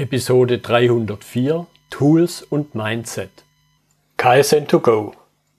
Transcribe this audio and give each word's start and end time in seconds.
Episode 0.00 0.60
304 0.60 1.66
Tools 1.90 2.40
und 2.40 2.74
Mindset. 2.74 3.28
KSN2Go. 4.16 5.12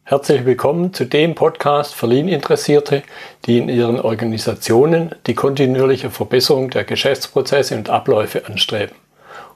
Herzlich 0.04 0.46
willkommen 0.46 0.96
zu 0.96 1.06
dem 1.06 1.36
Podcast 1.36 1.94
für 1.94 2.08
Lean-Interessierte, 2.08 3.04
die 3.46 3.59
in 3.59 3.69
ihren 3.69 4.00
Organisationen 4.00 5.14
die 5.27 5.35
kontinuierliche 5.35 6.09
Verbesserung 6.09 6.72
der 6.72 6.85
Geschäftsprozesse 6.85 7.75
und 7.75 7.92
Abläufe 7.92 8.48
anstreben, 8.48 8.96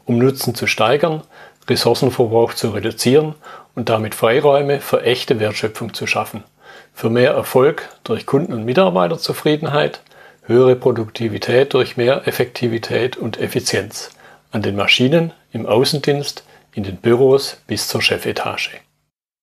um 0.06 0.20
Nutzen 0.20 0.53
zu 0.53 0.67
steigern, 0.67 1.24
Ressourcenverbrauch 1.67 2.54
zu 2.54 2.70
reduzieren 2.70 3.33
und 3.74 3.90
damit 3.90 4.13
Freiräume 4.13 4.81
für 4.81 5.02
echte 5.02 5.40
Wertschöpfung 5.40 5.96
zu 5.96 6.06
schaffen, 6.06 6.44
für 6.94 7.10
mehr 7.10 7.31
Erfolg 7.31 7.90
durch 8.04 8.28
Kunden- 8.28 8.54
und 8.54 8.65
Mitarbeiterzufriedenheit, 8.65 10.02
höhere 10.44 10.76
Produktivität 10.76 11.74
durch 11.74 11.97
mehr 11.97 12.28
Effektivität 12.28 13.17
und 13.17 13.40
Effizienz 13.40 14.15
an 14.56 14.62
den 14.62 14.78
Maschinen, 14.78 15.33
im 15.51 15.65
Außendienst, 15.65 16.45
in 16.73 16.84
den 16.84 16.95
Büros 16.95 17.61
bis 17.67 17.89
zur 17.89 18.02
Chefetage. 18.02 18.80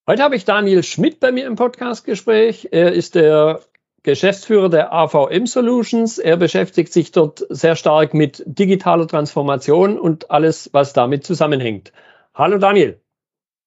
Heute 0.09 0.23
habe 0.23 0.37
ich 0.37 0.47
Daniel 0.47 0.83
Schmidt 0.83 1.21
bei 1.21 1.31
mir 1.31 1.47
im 1.47 1.55
Podcastgespräch. 1.55 2.69
Er 2.71 2.93
ist 2.95 3.15
der 3.15 3.61
Geschäftsführer 4.05 4.71
der 4.71 4.91
AVM 4.91 5.45
Solutions. 5.45 6.17
Er 6.17 6.39
beschäftigt 6.39 6.95
sich 6.95 7.13
dort 7.13 7.45
sehr 7.51 7.77
stark 7.77 8.15
mit 8.15 8.43
digitaler 8.47 9.07
Transformation 9.07 9.99
und 9.99 10.31
alles, 10.31 10.71
was 10.73 10.95
damit 10.95 11.27
zusammenhängt. 11.27 11.93
Hallo 12.33 12.57
Daniel. 12.57 12.99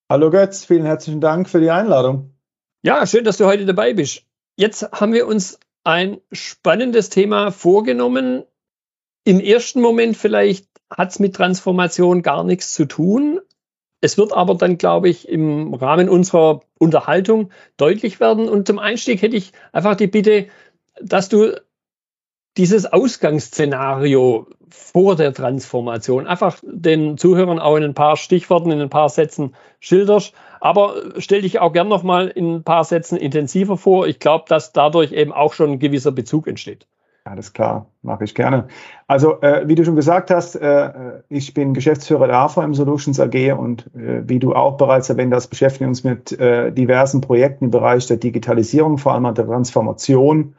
Hallo 0.10 0.32
Götz, 0.32 0.66
vielen 0.66 0.86
herzlichen 0.86 1.22
Dank 1.22 1.48
für 1.48 1.62
die 1.62 1.70
Einladung. 1.70 2.34
Ja, 2.82 3.06
schön, 3.06 3.24
dass 3.24 3.38
du 3.38 3.46
heute 3.46 3.68
dabei 3.68 3.94
bist. 3.94 4.24
Jetzt 4.56 4.92
haben 4.92 5.14
wir 5.14 5.28
uns 5.28 5.60
ein 5.84 6.20
spannendes 6.32 7.12
Thema 7.12 7.52
vorgenommen. 7.52 8.46
Im 9.26 9.40
ersten 9.40 9.80
Moment 9.80 10.18
vielleicht 10.18 10.75
hat 10.90 11.12
es 11.12 11.20
mit 11.20 11.36
Transformation 11.36 12.22
gar 12.22 12.44
nichts 12.44 12.74
zu 12.74 12.86
tun. 12.86 13.40
Es 14.02 14.18
wird 14.18 14.34
aber 14.34 14.56
dann, 14.56 14.78
glaube 14.78 15.10
ich, 15.10 15.28
im 15.28 15.74
Rahmen 15.74 16.10
unserer 16.10 16.62
Unterhaltung 16.78 17.52
deutlich 17.78 18.20
werden. 18.20 18.48
Und 18.48 18.68
zum 18.68 18.80
Einstieg 18.80 19.22
hätte 19.22 19.36
ich 19.36 19.52
einfach 19.72 19.96
die 19.96 20.08
Bitte, 20.08 20.48
dass 21.02 21.30
du 21.30 21.60
dieses 22.58 22.86
Ausgangsszenario 22.86 24.48
vor 24.70 25.16
der 25.16 25.34
Transformation 25.34 26.28
einfach 26.28 26.58
den 26.64 27.18
Zuhörern 27.18 27.60
auch 27.60 27.76
in 27.76 27.84
ein 27.84 27.94
paar 27.94 28.18
Stichworten, 28.18 28.72
in 28.72 28.82
ein 28.82 28.90
paar 28.90 29.10
Sätzen 29.10 29.56
schilderst. 29.80 30.34
Aber 30.60 30.96
stell 31.18 31.42
dich 31.42 31.60
auch 31.60 31.74
gern 31.74 31.88
nochmal 31.88 32.28
in 32.28 32.56
ein 32.56 32.64
paar 32.64 32.84
Sätzen 32.84 33.18
intensiver 33.18 33.78
vor. 33.78 34.08
Ich 34.08 34.20
glaube, 34.20 34.46
dass 34.48 34.72
dadurch 34.72 35.12
eben 35.12 35.34
auch 35.34 35.54
schon 35.54 35.72
ein 35.72 35.80
gewisser 35.80 36.12
Bezug 36.12 36.48
entsteht. 36.48 36.88
Alles 37.28 37.54
klar, 37.54 37.88
mache 38.04 38.24
ich 38.24 38.36
gerne. 38.36 38.68
Also, 39.08 39.42
äh, 39.42 39.68
wie 39.68 39.74
du 39.74 39.84
schon 39.84 39.96
gesagt 39.96 40.30
hast, 40.30 40.54
äh, 40.56 41.24
ich 41.28 41.56
bin 41.56 41.74
Geschäftsführer 41.74 42.28
der 42.28 42.38
AVM 42.38 42.76
Solutions 42.76 43.20
AG 43.20 43.54
und 43.58 43.88
äh, 43.96 44.22
wie 44.30 44.38
du 44.38 44.54
auch 44.54 44.78
bereits 44.78 45.10
erwähnt 45.10 45.34
hast, 45.34 45.48
beschäftigen 45.48 45.90
uns 45.90 46.04
mit 46.04 46.40
äh, 46.40 46.72
diversen 46.72 47.22
Projekten 47.22 47.66
im 47.66 47.72
Bereich 47.72 48.06
der 48.06 48.18
Digitalisierung, 48.18 49.00
vor 49.00 49.14
allem 49.14 49.34
der 49.34 49.44
Transformation. 49.44 50.54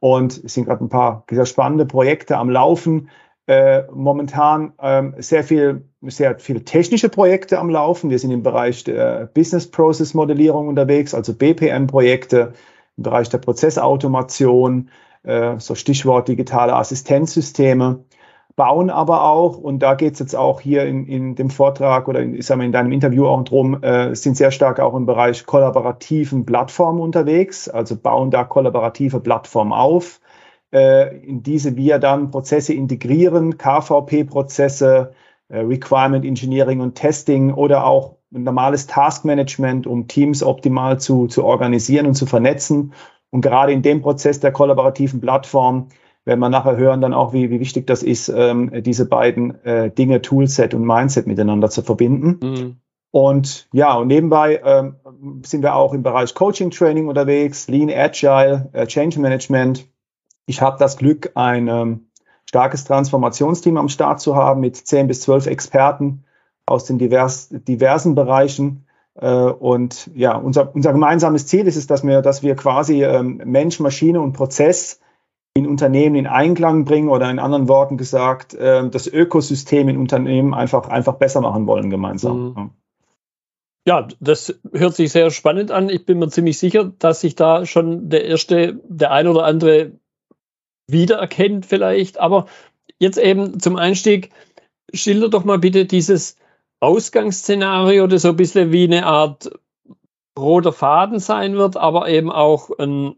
Und 0.00 0.44
es 0.44 0.52
sind 0.52 0.66
gerade 0.66 0.84
ein 0.84 0.90
paar 0.90 1.24
sehr 1.30 1.46
spannende 1.46 1.86
Projekte 1.86 2.36
am 2.36 2.50
Laufen. 2.50 3.08
Äh, 3.46 3.84
momentan 3.90 4.74
ähm, 4.82 5.14
sehr 5.16 5.44
viel, 5.44 5.88
sehr 6.02 6.38
viele 6.38 6.62
technische 6.62 7.08
Projekte 7.08 7.58
am 7.58 7.70
Laufen. 7.70 8.10
Wir 8.10 8.18
sind 8.18 8.32
im 8.32 8.42
Bereich 8.42 8.84
der 8.84 9.30
Business 9.32 9.70
Process 9.70 10.12
Modellierung 10.12 10.68
unterwegs, 10.68 11.14
also 11.14 11.32
BPM-Projekte, 11.32 12.52
im 12.98 13.02
Bereich 13.02 13.30
der 13.30 13.38
Prozessautomation, 13.38 14.90
äh, 15.22 15.58
so 15.58 15.74
Stichwort 15.74 16.28
digitale 16.28 16.74
Assistenzsysteme, 16.74 18.04
bauen 18.56 18.90
aber 18.90 19.24
auch, 19.24 19.56
und 19.56 19.80
da 19.80 19.94
geht 19.94 20.14
es 20.14 20.18
jetzt 20.18 20.36
auch 20.36 20.60
hier 20.60 20.84
in, 20.84 21.06
in 21.06 21.34
dem 21.34 21.50
Vortrag 21.50 22.08
oder 22.08 22.20
in, 22.20 22.34
ich 22.34 22.46
sag 22.46 22.58
mal, 22.58 22.64
in 22.64 22.72
deinem 22.72 22.92
Interview 22.92 23.26
auch 23.26 23.42
drum, 23.44 23.82
äh, 23.82 24.14
sind 24.14 24.36
sehr 24.36 24.50
stark 24.50 24.80
auch 24.80 24.94
im 24.94 25.06
Bereich 25.06 25.46
kollaborativen 25.46 26.44
Plattformen 26.44 27.00
unterwegs, 27.00 27.68
also 27.68 27.96
bauen 27.96 28.30
da 28.30 28.44
kollaborative 28.44 29.20
Plattformen 29.20 29.72
auf, 29.72 30.20
äh, 30.72 31.16
in 31.18 31.42
diese 31.42 31.76
wir 31.76 31.98
dann 31.98 32.30
Prozesse 32.30 32.74
integrieren, 32.74 33.56
KVP-Prozesse, 33.56 35.12
äh, 35.48 35.58
Requirement 35.58 36.24
Engineering 36.24 36.80
und 36.80 36.94
Testing 36.94 37.52
oder 37.54 37.86
auch 37.86 38.16
normales 38.30 38.86
Taskmanagement, 38.86 39.86
um 39.86 40.08
Teams 40.08 40.42
optimal 40.42 40.98
zu, 40.98 41.26
zu 41.26 41.44
organisieren 41.44 42.06
und 42.06 42.14
zu 42.14 42.26
vernetzen 42.26 42.92
und 43.32 43.40
gerade 43.40 43.72
in 43.72 43.82
dem 43.82 44.02
Prozess 44.02 44.40
der 44.40 44.52
kollaborativen 44.52 45.20
Plattform 45.20 45.88
werden 46.24 46.38
wir 46.38 46.50
nachher 46.50 46.76
hören 46.76 47.00
dann 47.00 47.14
auch, 47.14 47.32
wie, 47.32 47.50
wie 47.50 47.58
wichtig 47.58 47.86
das 47.86 48.02
ist, 48.02 48.28
ähm, 48.28 48.70
diese 48.82 49.08
beiden 49.08 49.64
äh, 49.64 49.90
Dinge, 49.90 50.22
Toolset 50.22 50.74
und 50.74 50.86
Mindset 50.86 51.26
miteinander 51.26 51.68
zu 51.68 51.82
verbinden. 51.82 52.38
Mhm. 52.42 52.76
Und 53.10 53.68
ja, 53.72 53.94
und 53.94 54.06
nebenbei 54.06 54.60
ähm, 54.64 54.96
sind 55.44 55.62
wir 55.62 55.74
auch 55.74 55.94
im 55.94 56.02
Bereich 56.02 56.34
Coaching 56.34 56.70
Training 56.70 57.08
unterwegs, 57.08 57.68
Lean 57.68 57.90
Agile, 57.90 58.68
äh, 58.72 58.86
Change 58.86 59.18
Management. 59.18 59.88
Ich 60.46 60.60
habe 60.60 60.78
das 60.78 60.96
Glück, 60.96 61.32
ein 61.34 61.68
ähm, 61.68 62.06
starkes 62.46 62.84
Transformationsteam 62.84 63.76
am 63.76 63.88
Start 63.88 64.20
zu 64.20 64.36
haben 64.36 64.60
mit 64.60 64.76
zehn 64.76 65.08
bis 65.08 65.22
zwölf 65.22 65.46
Experten 65.46 66.24
aus 66.66 66.84
den 66.84 66.98
divers, 66.98 67.48
diversen 67.50 68.14
Bereichen. 68.14 68.86
Äh, 69.14 69.30
und 69.30 70.10
ja, 70.14 70.36
unser, 70.36 70.74
unser 70.74 70.92
gemeinsames 70.92 71.46
Ziel 71.46 71.66
ist 71.66 71.76
es, 71.76 71.86
dass 71.86 72.04
wir, 72.04 72.22
dass 72.22 72.42
wir 72.42 72.56
quasi 72.56 73.04
ähm, 73.04 73.40
Mensch, 73.44 73.80
Maschine 73.80 74.20
und 74.20 74.32
Prozess 74.32 75.00
in 75.54 75.66
Unternehmen 75.66 76.16
in 76.16 76.26
Einklang 76.26 76.84
bringen 76.84 77.10
oder 77.10 77.30
in 77.30 77.38
anderen 77.38 77.68
Worten 77.68 77.98
gesagt, 77.98 78.54
äh, 78.54 78.88
das 78.88 79.06
Ökosystem 79.06 79.88
in 79.88 79.98
Unternehmen 79.98 80.54
einfach, 80.54 80.88
einfach 80.88 81.14
besser 81.14 81.42
machen 81.42 81.66
wollen 81.66 81.90
gemeinsam. 81.90 82.54
Mhm. 82.54 82.70
Ja, 83.86 84.06
das 84.20 84.60
hört 84.72 84.94
sich 84.94 85.10
sehr 85.10 85.30
spannend 85.30 85.72
an. 85.72 85.90
Ich 85.90 86.06
bin 86.06 86.20
mir 86.20 86.28
ziemlich 86.28 86.56
sicher, 86.56 86.92
dass 86.98 87.20
sich 87.20 87.34
da 87.34 87.66
schon 87.66 88.10
der 88.10 88.24
erste, 88.24 88.80
der 88.84 89.10
ein 89.10 89.26
oder 89.26 89.44
andere 89.44 89.92
wiedererkennt 90.86 91.66
vielleicht. 91.66 92.18
Aber 92.18 92.46
jetzt 92.98 93.18
eben 93.18 93.58
zum 93.58 93.74
Einstieg, 93.76 94.30
schilder 94.94 95.28
doch 95.28 95.44
mal 95.44 95.58
bitte 95.58 95.84
dieses 95.84 96.36
Ausgangsszenario, 96.82 98.08
das 98.08 98.22
so 98.22 98.30
ein 98.30 98.36
bisschen 98.36 98.72
wie 98.72 98.84
eine 98.84 99.06
Art 99.06 99.52
roter 100.36 100.72
Faden 100.72 101.20
sein 101.20 101.54
wird, 101.54 101.76
aber 101.76 102.08
eben 102.08 102.30
auch 102.30 102.70
ein 102.76 103.14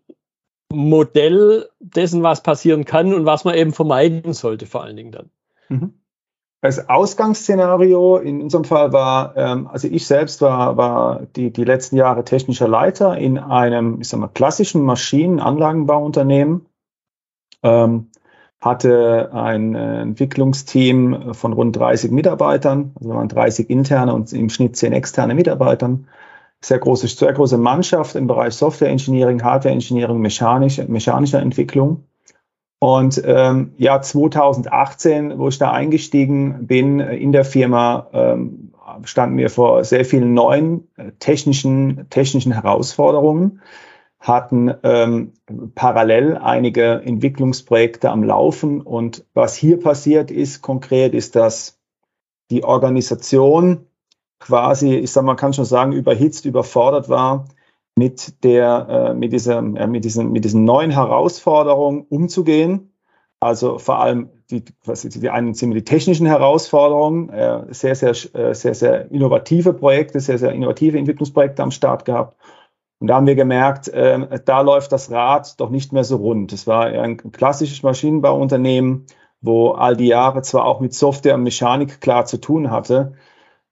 Modell 0.71 1.71
dessen, 1.81 2.23
was 2.23 2.43
passieren 2.43 2.85
kann 2.85 3.15
und 3.15 3.25
was 3.25 3.45
man 3.45 3.55
eben 3.55 3.73
vermeiden 3.73 4.35
sollte, 4.35 4.67
vor 4.67 4.83
allen 4.83 4.97
Dingen 4.97 5.13
dann. 5.13 5.31
Mhm. 5.71 5.95
Das 6.61 6.91
Ausgangsszenario 6.91 8.19
in 8.19 8.43
unserem 8.43 8.65
Fall 8.65 8.93
war, 8.93 9.35
ähm, 9.37 9.67
also 9.67 9.89
ich 9.89 10.07
selbst 10.07 10.43
war, 10.43 10.77
war 10.77 11.23
die, 11.37 11.51
die 11.51 11.65
letzten 11.65 11.97
Jahre 11.97 12.25
technischer 12.25 12.69
Leiter 12.69 13.17
in 13.17 13.39
einem, 13.39 14.01
ich 14.01 14.09
sag 14.09 14.21
mal, 14.21 14.29
klassischen 14.29 14.83
Maschinenanlagenbauunternehmen. 14.83 16.67
Ähm, 17.63 18.11
hatte 18.65 19.31
ein 19.35 19.75
äh, 19.75 20.01
Entwicklungsteam 20.01 21.35
von 21.35 21.53
rund 21.53 21.77
30 21.77 22.11
Mitarbeitern, 22.11 22.93
also 22.95 23.11
wir 23.11 23.17
waren 23.17 23.29
30 23.29 23.69
interne 23.69 24.15
und 24.15 24.33
im 24.33 24.49
Schnitt 24.49 24.77
10 24.77 24.95
externe 24.95 25.35
Mitarbeitern. 25.35 26.09
Sehr 26.63 26.79
große, 26.79 27.09
sehr 27.09 27.35
große 27.35 27.59
Mannschaft 27.59 28.15
im 28.15 28.27
Bereich 28.27 28.55
Software 28.55 28.89
Engineering, 28.89 29.45
Hardware 29.45 29.75
Engineering, 29.75 30.19
mechanische, 30.19 30.87
mechanischer 30.87 31.41
Entwicklung. 31.41 32.05
Und 32.79 33.23
ähm, 33.27 33.75
ja, 33.77 34.01
2018, 34.01 35.39
wo 35.39 35.49
ich 35.49 35.59
da 35.59 35.71
eingestiegen 35.71 36.67
bin 36.67 37.01
in 37.01 37.33
der 37.33 37.45
Firma, 37.45 38.09
ähm, 38.15 38.73
standen 39.05 39.37
wir 39.37 39.51
vor 39.51 39.85
sehr 39.85 40.07
vielen 40.07 40.33
neuen 40.33 40.89
äh, 40.97 41.13
technischen, 41.19 42.07
technischen 42.09 42.53
Herausforderungen 42.53 43.61
hatten 44.25 44.73
ähm, 44.83 45.35
parallel 45.75 46.39
einige 46.39 47.03
Entwicklungsprojekte 47.05 48.11
am 48.11 48.25
Laufen. 48.25 48.81
Und 48.81 49.27
was 49.35 49.55
hier 49.55 49.79
passiert 49.79 50.31
ist 50.31 50.63
konkret, 50.63 51.13
ist, 51.13 51.37
dass 51.37 51.79
die 52.51 52.65
Organisation 52.65 53.87
quasi, 54.41 54.95
ich 54.95 55.13
sag 55.13 55.25
mal, 55.25 55.35
kann 55.35 55.53
schon 55.53 55.67
sagen, 55.67 55.93
überhitzt, 55.93 56.47
überfordert 56.47 57.11
war, 57.11 57.45
mit 57.97 58.43
der, 58.45 58.87
äh, 58.89 59.15
mit 59.15 59.35
dieser, 59.35 59.59
äh, 59.59 59.87
mit 59.87 60.05
diesen, 60.05 60.33
mit 60.33 60.45
diesen 60.45 60.65
neuen 60.65 60.91
Herausforderungen 60.91 62.07
umzugehen. 62.09 62.95
Also 63.41 63.79
vor 63.79 64.01
allem 64.01 64.31
die, 64.51 64.65
was 64.85 65.03
die 65.03 65.29
einen 65.29 65.53
sind 65.53 65.73
die 65.73 65.85
technischen 65.85 66.27
Herausforderungen, 66.27 67.29
äh, 67.29 67.65
sehr, 67.75 67.95
sehr, 67.95 68.13
äh, 68.35 68.55
sehr, 68.55 68.75
sehr 68.75 69.11
innovative 69.11 69.75
Projekte, 69.75 70.19
sehr, 70.21 70.39
sehr 70.39 70.53
innovative 70.53 70.99
Entwicklungsprojekte 70.99 71.63
am 71.63 71.71
Start 71.71 72.07
gehabt 72.07 72.39
und 73.05 73.09
da 73.09 73.17
haben 73.17 73.27
wir 73.27 73.35
gemerkt, 73.35 73.89
äh, 73.89 74.41
da 74.47 74.63
läuft 74.63 74.91
das 74.91 75.11
Rad 75.11 75.61
doch 75.61 75.69
nicht 75.69 75.93
mehr 75.93 76.05
so 76.05 76.17
rund. 76.17 76.55
Es 76.55 76.67
war 76.67 76.87
ein 76.87 77.19
klassisches 77.19 77.83
Maschinenbauunternehmen, 77.83 79.05
wo 79.43 79.73
all 79.73 79.95
die 79.95 80.07
Jahre 80.07 80.41
zwar 80.41 80.65
auch 80.65 80.81
mit 80.81 80.95
Software 80.95 81.35
und 81.35 81.43
Mechanik 81.43 82.01
klar 82.01 82.25
zu 82.25 82.39
tun 82.39 82.71
hatte, 82.71 83.13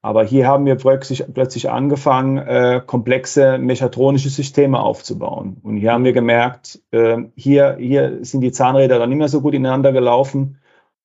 aber 0.02 0.22
hier 0.22 0.46
haben 0.46 0.66
wir 0.66 0.74
plötzlich, 0.74 1.24
plötzlich 1.32 1.70
angefangen, 1.70 2.36
äh, 2.36 2.82
komplexe 2.86 3.56
mechatronische 3.56 4.28
Systeme 4.28 4.80
aufzubauen. 4.80 5.56
Und 5.62 5.78
hier 5.78 5.94
haben 5.94 6.04
wir 6.04 6.12
gemerkt, 6.12 6.82
äh, 6.90 7.16
hier, 7.34 7.76
hier 7.80 8.18
sind 8.26 8.42
die 8.42 8.52
Zahnräder 8.52 8.98
dann 8.98 9.08
nicht 9.08 9.18
mehr 9.18 9.28
so 9.28 9.40
gut 9.40 9.54
ineinander 9.54 9.92
gelaufen. 9.92 10.58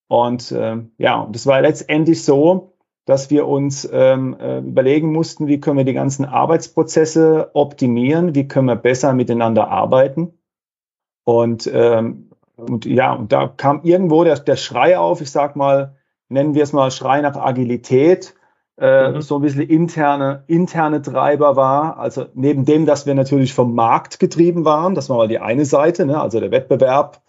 Und 0.09 0.51
äh, 0.51 0.79
ja, 0.97 1.29
das 1.31 1.47
war 1.47 1.61
letztendlich 1.61 2.25
so, 2.25 2.73
dass 3.07 3.29
wir 3.29 3.47
uns 3.47 3.87
ähm, 3.89 4.35
äh, 4.37 4.59
überlegen 4.59 5.13
mussten, 5.13 5.47
wie 5.47 5.61
können 5.61 5.77
wir 5.77 5.85
die 5.85 5.93
ganzen 5.93 6.25
Arbeitsprozesse 6.25 7.51
optimieren, 7.53 8.35
wie 8.35 8.49
können 8.49 8.67
wir 8.67 8.75
besser 8.75 9.13
miteinander 9.13 9.69
arbeiten. 9.69 10.33
Und, 11.23 11.71
ähm, 11.73 12.31
und 12.57 12.85
ja, 12.85 13.13
und 13.13 13.31
da 13.31 13.47
kam 13.47 13.79
irgendwo 13.83 14.25
der, 14.25 14.37
der 14.39 14.57
Schrei 14.57 14.99
auf, 14.99 15.21
ich 15.21 15.31
sag 15.31 15.55
mal, 15.55 15.95
nennen 16.27 16.53
wir 16.53 16.63
es 16.63 16.73
mal 16.73 16.91
Schrei 16.91 17.21
nach 17.21 17.37
Agilität, 17.37 18.35
äh, 18.77 19.11
mhm. 19.11 19.21
so 19.21 19.37
ein 19.37 19.41
bisschen 19.41 19.61
interne, 19.61 20.43
interne 20.47 21.01
Treiber 21.01 21.55
war. 21.55 21.99
Also 21.99 22.25
neben 22.33 22.65
dem, 22.65 22.85
dass 22.85 23.05
wir 23.05 23.15
natürlich 23.15 23.53
vom 23.53 23.73
Markt 23.73 24.19
getrieben 24.19 24.65
waren, 24.65 24.95
das 24.95 25.09
war 25.09 25.15
mal 25.15 25.29
die 25.29 25.39
eine 25.39 25.63
Seite, 25.63 26.05
ne, 26.05 26.19
also 26.19 26.41
der 26.41 26.51
Wettbewerb 26.51 27.21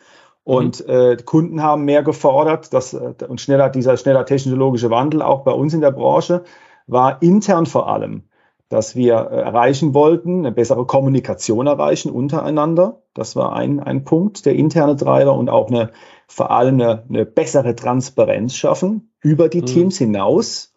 und 0.48 0.88
mhm. 0.88 0.94
äh, 0.94 1.16
Kunden 1.16 1.62
haben 1.62 1.84
mehr 1.84 2.02
gefordert, 2.02 2.72
dass, 2.72 2.94
äh, 2.94 3.12
und 3.28 3.38
schneller, 3.38 3.68
dieser 3.68 3.98
schneller 3.98 4.24
technologische 4.24 4.88
Wandel 4.88 5.20
auch 5.20 5.44
bei 5.44 5.52
uns 5.52 5.74
in 5.74 5.82
der 5.82 5.90
Branche 5.90 6.42
war 6.86 7.20
intern 7.20 7.66
vor 7.66 7.86
allem, 7.86 8.22
dass 8.70 8.96
wir 8.96 9.28
äh, 9.30 9.42
erreichen 9.42 9.92
wollten, 9.92 10.38
eine 10.38 10.50
bessere 10.50 10.86
Kommunikation 10.86 11.66
erreichen 11.66 12.10
untereinander. 12.10 13.02
Das 13.12 13.36
war 13.36 13.52
ein, 13.52 13.78
ein 13.78 14.04
Punkt, 14.04 14.46
der 14.46 14.54
interne 14.54 14.96
Treiber 14.96 15.34
und 15.34 15.50
auch 15.50 15.68
eine, 15.68 15.90
vor 16.28 16.50
allem 16.50 16.80
eine, 16.80 17.04
eine 17.10 17.26
bessere 17.26 17.76
Transparenz 17.76 18.54
schaffen 18.54 19.12
über 19.20 19.50
die 19.50 19.60
mhm. 19.60 19.66
Teams 19.66 19.98
hinaus 19.98 20.72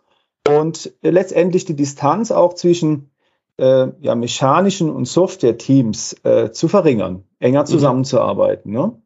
und 0.49 0.91
äh, 1.01 1.11
letztendlich 1.11 1.63
die 1.63 1.77
Distanz 1.77 2.31
auch 2.31 2.55
zwischen 2.55 3.09
äh, 3.55 3.87
ja, 4.01 4.15
mechanischen 4.15 4.89
und 4.89 5.05
Software-Teams 5.05 6.25
äh, 6.25 6.51
zu 6.51 6.67
verringern, 6.67 7.23
enger 7.39 7.61
mhm. 7.61 7.67
zusammenzuarbeiten. 7.67 8.73
Ne? 8.73 9.00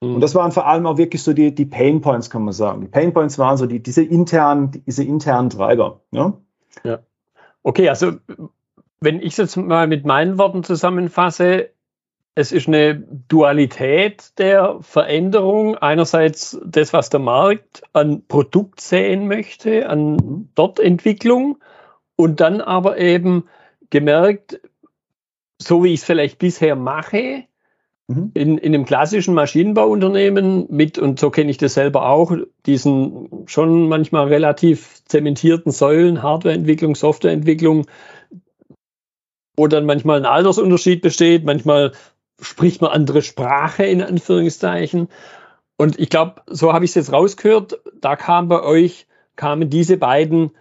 Mhm. 0.00 0.16
Und 0.16 0.20
das 0.20 0.34
waren 0.34 0.52
vor 0.52 0.66
allem 0.66 0.86
auch 0.86 0.98
wirklich 0.98 1.22
so 1.22 1.32
die, 1.32 1.54
die 1.54 1.66
Pain 1.66 2.00
Points, 2.00 2.30
kann 2.30 2.44
man 2.44 2.52
sagen. 2.52 2.80
Die 2.82 2.88
Pain 2.88 3.12
Points 3.12 3.38
waren 3.38 3.56
so 3.56 3.66
die, 3.66 3.82
diese 3.82 4.02
internen, 4.02 4.82
diese 4.86 5.04
internen 5.04 5.50
Treiber. 5.50 6.00
Ja? 6.10 6.34
ja. 6.84 7.00
Okay, 7.62 7.88
also 7.88 8.12
wenn 9.00 9.20
ich 9.20 9.32
es 9.32 9.36
jetzt 9.36 9.56
mal 9.56 9.86
mit 9.86 10.04
meinen 10.04 10.38
Worten 10.38 10.64
zusammenfasse, 10.64 11.70
es 12.34 12.52
ist 12.52 12.68
eine 12.68 12.94
Dualität 13.28 14.38
der 14.38 14.78
Veränderung. 14.80 15.76
Einerseits 15.76 16.56
das, 16.64 16.92
was 16.92 17.10
der 17.10 17.18
Markt 17.18 17.82
an 17.92 18.22
Produkt 18.28 18.80
sehen 18.80 19.26
möchte, 19.26 19.88
an 19.88 20.12
mhm. 20.12 20.48
dort 20.54 20.78
Entwicklung 20.78 21.58
und 22.14 22.40
dann 22.40 22.60
aber 22.60 22.98
eben 22.98 23.48
gemerkt, 23.90 24.60
so 25.60 25.82
wie 25.82 25.92
ich 25.92 26.00
es 26.00 26.06
vielleicht 26.06 26.38
bisher 26.38 26.76
mache, 26.76 27.47
Mhm. 28.08 28.30
In, 28.32 28.58
in 28.58 28.74
einem 28.74 28.86
klassischen 28.86 29.34
Maschinenbauunternehmen 29.34 30.66
mit, 30.70 30.98
und 30.98 31.20
so 31.20 31.30
kenne 31.30 31.50
ich 31.50 31.58
das 31.58 31.74
selber 31.74 32.08
auch, 32.08 32.32
diesen 32.64 33.46
schon 33.46 33.88
manchmal 33.88 34.28
relativ 34.28 35.04
zementierten 35.04 35.72
Säulen, 35.72 36.22
Hardwareentwicklung, 36.22 36.94
Softwareentwicklung, 36.94 37.86
wo 39.56 39.66
dann 39.66 39.84
manchmal 39.84 40.18
ein 40.18 40.26
Altersunterschied 40.26 41.02
besteht, 41.02 41.44
manchmal 41.44 41.92
spricht 42.40 42.80
man 42.80 42.92
andere 42.92 43.20
Sprache 43.20 43.84
in 43.84 44.00
Anführungszeichen. 44.00 45.08
Und 45.76 45.98
ich 45.98 46.08
glaube, 46.08 46.42
so 46.46 46.72
habe 46.72 46.84
ich 46.84 46.92
es 46.92 46.94
jetzt 46.94 47.12
rausgehört, 47.12 47.80
da 48.00 48.16
kam 48.16 48.48
bei 48.48 48.62
euch, 48.62 49.06
kamen 49.36 49.68
diese 49.68 49.98
beiden 49.98 50.52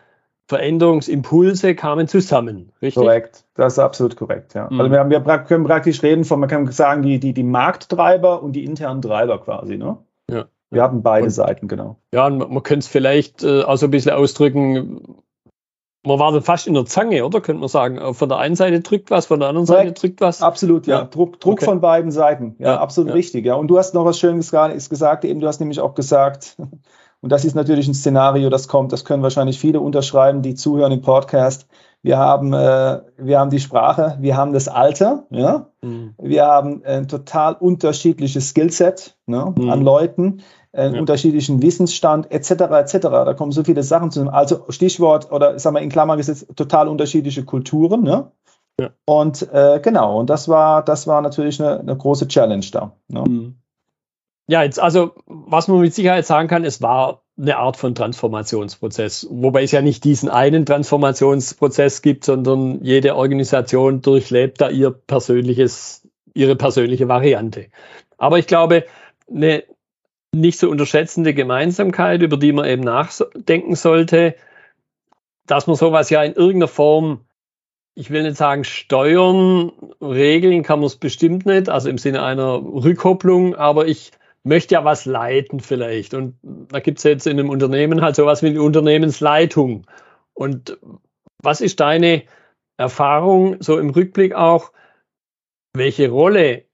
Veränderungsimpulse 0.47 1.75
kamen 1.75 2.07
zusammen, 2.07 2.71
richtig? 2.81 3.03
Korrekt, 3.03 3.43
das 3.55 3.73
ist 3.73 3.79
absolut 3.79 4.15
korrekt, 4.15 4.53
ja. 4.53 4.69
Mhm. 4.69 4.79
Also 4.79 4.91
wir, 4.91 4.99
haben, 4.99 5.09
wir 5.09 5.21
können 5.39 5.65
praktisch 5.65 6.01
reden 6.03 6.23
von, 6.23 6.39
man 6.39 6.47
kann 6.47 6.71
sagen, 6.71 7.01
die, 7.01 7.19
die, 7.19 7.33
die 7.33 7.43
Markttreiber 7.43 8.41
und 8.41 8.53
die 8.53 8.63
internen 8.63 9.01
Treiber 9.01 9.39
quasi, 9.39 9.77
ne? 9.77 9.97
Ja. 10.29 10.45
Wir 10.69 10.81
haben 10.81 11.01
beide 11.01 11.25
und, 11.25 11.31
Seiten, 11.31 11.67
genau. 11.67 11.97
Ja, 12.13 12.27
und 12.27 12.37
man, 12.37 12.53
man 12.53 12.63
könnte 12.63 12.85
es 12.85 12.87
vielleicht 12.87 13.43
äh, 13.43 13.63
auch 13.63 13.77
so 13.77 13.87
ein 13.87 13.91
bisschen 13.91 14.11
ausdrücken, 14.11 15.21
man 16.07 16.19
war 16.19 16.31
dann 16.31 16.41
fast 16.41 16.67
in 16.67 16.73
der 16.73 16.85
Zange, 16.85 17.25
oder? 17.25 17.41
Könnte 17.41 17.59
man 17.59 17.69
sagen. 17.69 18.13
Von 18.13 18.29
der 18.29 18.37
einen 18.37 18.55
Seite 18.55 18.79
drückt 18.79 19.11
was, 19.11 19.25
von 19.25 19.39
der 19.39 19.49
anderen 19.49 19.67
Seite 19.67 19.91
drückt 19.91 20.21
was. 20.21 20.41
Absolut, 20.41 20.87
ja. 20.87 20.99
ja. 20.99 21.03
Druck, 21.03 21.39
Druck 21.39 21.53
okay. 21.53 21.65
von 21.65 21.81
beiden 21.81 22.11
Seiten. 22.11 22.55
Ja, 22.59 22.67
ja 22.67 22.79
absolut 22.79 23.09
ja. 23.09 23.15
richtig. 23.15 23.45
Ja. 23.45 23.55
Und 23.55 23.67
du 23.67 23.77
hast 23.77 23.93
noch 23.93 24.05
was 24.05 24.17
Schönes 24.17 24.51
gesagt, 24.51 25.25
eben, 25.25 25.39
du 25.39 25.47
hast 25.47 25.59
nämlich 25.59 25.79
auch 25.79 25.95
gesagt, 25.95 26.57
und 27.21 27.31
das 27.31 27.45
ist 27.45 27.55
natürlich 27.55 27.87
ein 27.87 27.93
Szenario, 27.93 28.49
das 28.49 28.67
kommt, 28.67 28.91
das 28.91 29.05
können 29.05 29.23
wahrscheinlich 29.23 29.59
viele 29.59 29.79
unterschreiben, 29.79 30.41
die 30.41 30.55
zuhören 30.55 30.91
im 30.91 31.01
Podcast. 31.01 31.67
Wir 32.03 32.17
haben, 32.17 32.53
äh, 32.53 33.01
wir 33.17 33.39
haben 33.39 33.49
die 33.49 33.59
Sprache, 33.59 34.17
wir 34.21 34.37
haben 34.37 34.53
das 34.53 34.67
Alter, 34.67 35.25
ja? 35.31 35.71
Mhm. 35.81 36.13
wir 36.19 36.45
haben 36.45 36.83
ein 36.85 37.07
total 37.07 37.55
unterschiedliches 37.55 38.49
Skillset 38.49 39.17
ne, 39.25 39.53
mhm. 39.57 39.69
an 39.69 39.81
Leuten, 39.81 40.43
einen 40.73 40.93
ja. 40.93 40.99
unterschiedlichen 41.01 41.61
Wissensstand 41.61 42.31
etc. 42.31 42.51
etc. 42.51 42.99
Da 43.01 43.33
kommen 43.33 43.51
so 43.51 43.63
viele 43.63 43.81
Sachen 43.81 44.11
zusammen. 44.11 44.29
Also 44.29 44.65
Stichwort 44.69 45.31
oder 45.31 45.57
sagen 45.57 45.75
wir 45.75 45.81
in 45.81 45.89
Klammern 45.89 46.17
gesetzt, 46.17 46.47
total 46.55 46.87
unterschiedliche 46.87 47.43
Kulturen. 47.43 48.03
Ne? 48.03 48.31
Ja. 48.79 48.91
Und 49.05 49.51
äh, 49.51 49.79
genau, 49.81 50.19
und 50.19 50.29
das 50.29 50.47
war, 50.47 50.83
das 50.83 51.07
war 51.07 51.21
natürlich 51.21 51.59
eine, 51.59 51.79
eine 51.79 51.97
große 51.97 52.27
Challenge 52.27 52.65
da. 52.71 52.91
Ne? 53.07 53.23
Mhm. 53.27 53.55
Ja, 54.47 54.63
jetzt 54.63 54.79
also, 54.79 55.13
was 55.25 55.67
man 55.67 55.81
mit 55.81 55.93
Sicherheit 55.93 56.25
sagen 56.25 56.47
kann, 56.47 56.63
es 56.63 56.81
war 56.81 57.23
eine 57.37 57.57
Art 57.57 57.77
von 57.77 57.93
Transformationsprozess, 57.93 59.27
wobei 59.29 59.63
es 59.63 59.71
ja 59.71 59.81
nicht 59.81 60.03
diesen 60.05 60.29
einen 60.29 60.65
Transformationsprozess 60.65 62.01
gibt, 62.01 62.23
sondern 62.23 62.83
jede 62.83 63.15
Organisation 63.15 64.01
durchlebt 64.01 64.61
da 64.61 64.69
ihr 64.69 64.91
persönliches, 64.91 66.07
ihre 66.33 66.55
persönliche 66.55 67.09
Variante. 67.09 67.67
Aber 68.17 68.39
ich 68.39 68.47
glaube, 68.47 68.85
eine 69.29 69.63
nicht 70.33 70.59
zu 70.59 70.69
unterschätzende 70.69 71.33
Gemeinsamkeit, 71.33 72.21
über 72.21 72.37
die 72.37 72.53
man 72.53 72.65
eben 72.65 72.83
nachdenken 72.83 73.75
sollte, 73.75 74.35
dass 75.45 75.67
man 75.67 75.75
sowas 75.75 76.09
ja 76.09 76.23
in 76.23 76.33
irgendeiner 76.33 76.67
Form, 76.67 77.25
ich 77.95 78.09
will 78.11 78.23
nicht 78.23 78.37
sagen 78.37 78.63
steuern, 78.63 79.71
regeln 80.01 80.63
kann 80.63 80.79
man 80.79 80.87
es 80.87 80.95
bestimmt 80.95 81.45
nicht, 81.45 81.69
also 81.69 81.89
im 81.89 81.97
Sinne 81.97 82.23
einer 82.23 82.55
Rückkopplung, 82.55 83.55
aber 83.55 83.87
ich 83.87 84.11
möchte 84.47 84.75
ja 84.75 84.85
was 84.85 85.05
leiten 85.05 85.59
vielleicht. 85.59 86.13
Und 86.13 86.37
da 86.41 86.79
gibt 86.79 86.99
es 86.99 87.03
jetzt 87.03 87.27
in 87.27 87.39
einem 87.39 87.49
Unternehmen 87.49 88.01
halt 88.01 88.15
sowas 88.15 88.41
wie 88.41 88.47
eine 88.47 88.61
Unternehmensleitung. 88.61 89.85
Und 90.33 90.79
was 91.41 91.61
ist 91.61 91.79
deine 91.79 92.23
Erfahrung 92.77 93.61
so 93.61 93.77
im 93.77 93.89
Rückblick 93.89 94.33
auch? 94.33 94.71
Welche 95.73 96.09
Rolle 96.09 96.65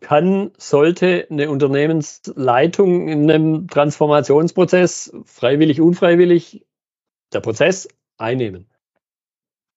kann, 0.00 0.52
sollte 0.58 1.26
eine 1.30 1.50
Unternehmensleitung 1.50 3.08
in 3.08 3.30
einem 3.30 3.68
Transformationsprozess, 3.68 5.12
freiwillig, 5.24 5.80
unfreiwillig, 5.80 6.66
der 7.32 7.40
Prozess 7.40 7.88
einnehmen? 8.18 8.71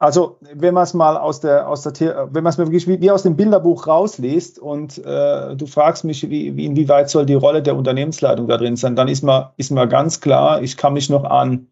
Also, 0.06 0.38
wenn 0.54 0.76
man 0.76 0.84
es 0.84 0.94
mal 0.94 1.18
aus 1.18 1.40
der, 1.40 1.68
aus 1.68 1.82
der, 1.82 2.28
wenn 2.32 2.44
man 2.44 2.52
es 2.52 2.60
wirklich 2.60 2.88
wie, 2.88 3.02
wie, 3.02 3.10
aus 3.10 3.24
dem 3.24 3.36
Bilderbuch 3.36 3.88
rausliest 3.88 4.60
und 4.60 5.00
äh, 5.04 5.56
du 5.56 5.66
fragst 5.66 6.04
mich, 6.04 6.30
wie, 6.30 6.56
wie, 6.56 6.66
inwieweit 6.68 7.10
soll 7.10 7.26
die 7.26 7.34
Rolle 7.34 7.64
der 7.64 7.76
Unternehmensleitung 7.76 8.48
da 8.48 8.58
drin 8.58 8.76
sein, 8.76 8.96
dann 8.96 9.08
ist 9.08 9.24
mir, 9.24 9.54
ist 9.58 9.72
mir 9.72 9.88
ganz 9.88 10.22
klar, 10.22 10.62
ich 10.62 10.78
kann 10.78 10.94
mich 10.94 11.10
noch 11.10 11.24
an 11.24 11.70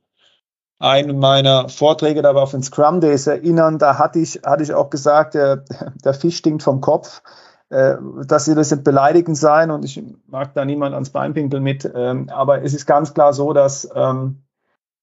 einen 0.79 1.19
meiner 1.19 1.69
Vorträge 1.69 2.23
da 2.23 2.33
war 2.33 2.41
auf 2.41 2.51
den 2.51 2.63
Scrum 2.63 3.01
Days 3.01 3.27
erinnern, 3.27 3.77
da 3.77 3.99
hatte 3.99 4.17
ich, 4.17 4.41
hatte 4.43 4.63
ich 4.63 4.73
auch 4.73 4.89
gesagt, 4.89 5.35
der, 5.35 5.63
der 6.03 6.15
Fisch 6.15 6.37
stinkt 6.37 6.63
vom 6.63 6.81
Kopf, 6.81 7.21
äh, 7.69 7.97
dass 8.25 8.45
sie 8.45 8.55
das 8.55 8.71
nicht 8.71 8.83
beleidigend 8.83 9.37
sein 9.37 9.69
und 9.69 9.85
ich 9.85 10.03
mag 10.25 10.55
da 10.55 10.65
niemand 10.65 10.95
ans 10.95 11.11
Bein 11.11 11.35
pinkeln 11.35 11.61
mit, 11.61 11.87
ähm, 11.93 12.29
aber 12.29 12.63
es 12.63 12.73
ist 12.73 12.87
ganz 12.87 13.13
klar 13.13 13.31
so, 13.31 13.53
dass 13.53 13.87
ähm, 13.93 14.41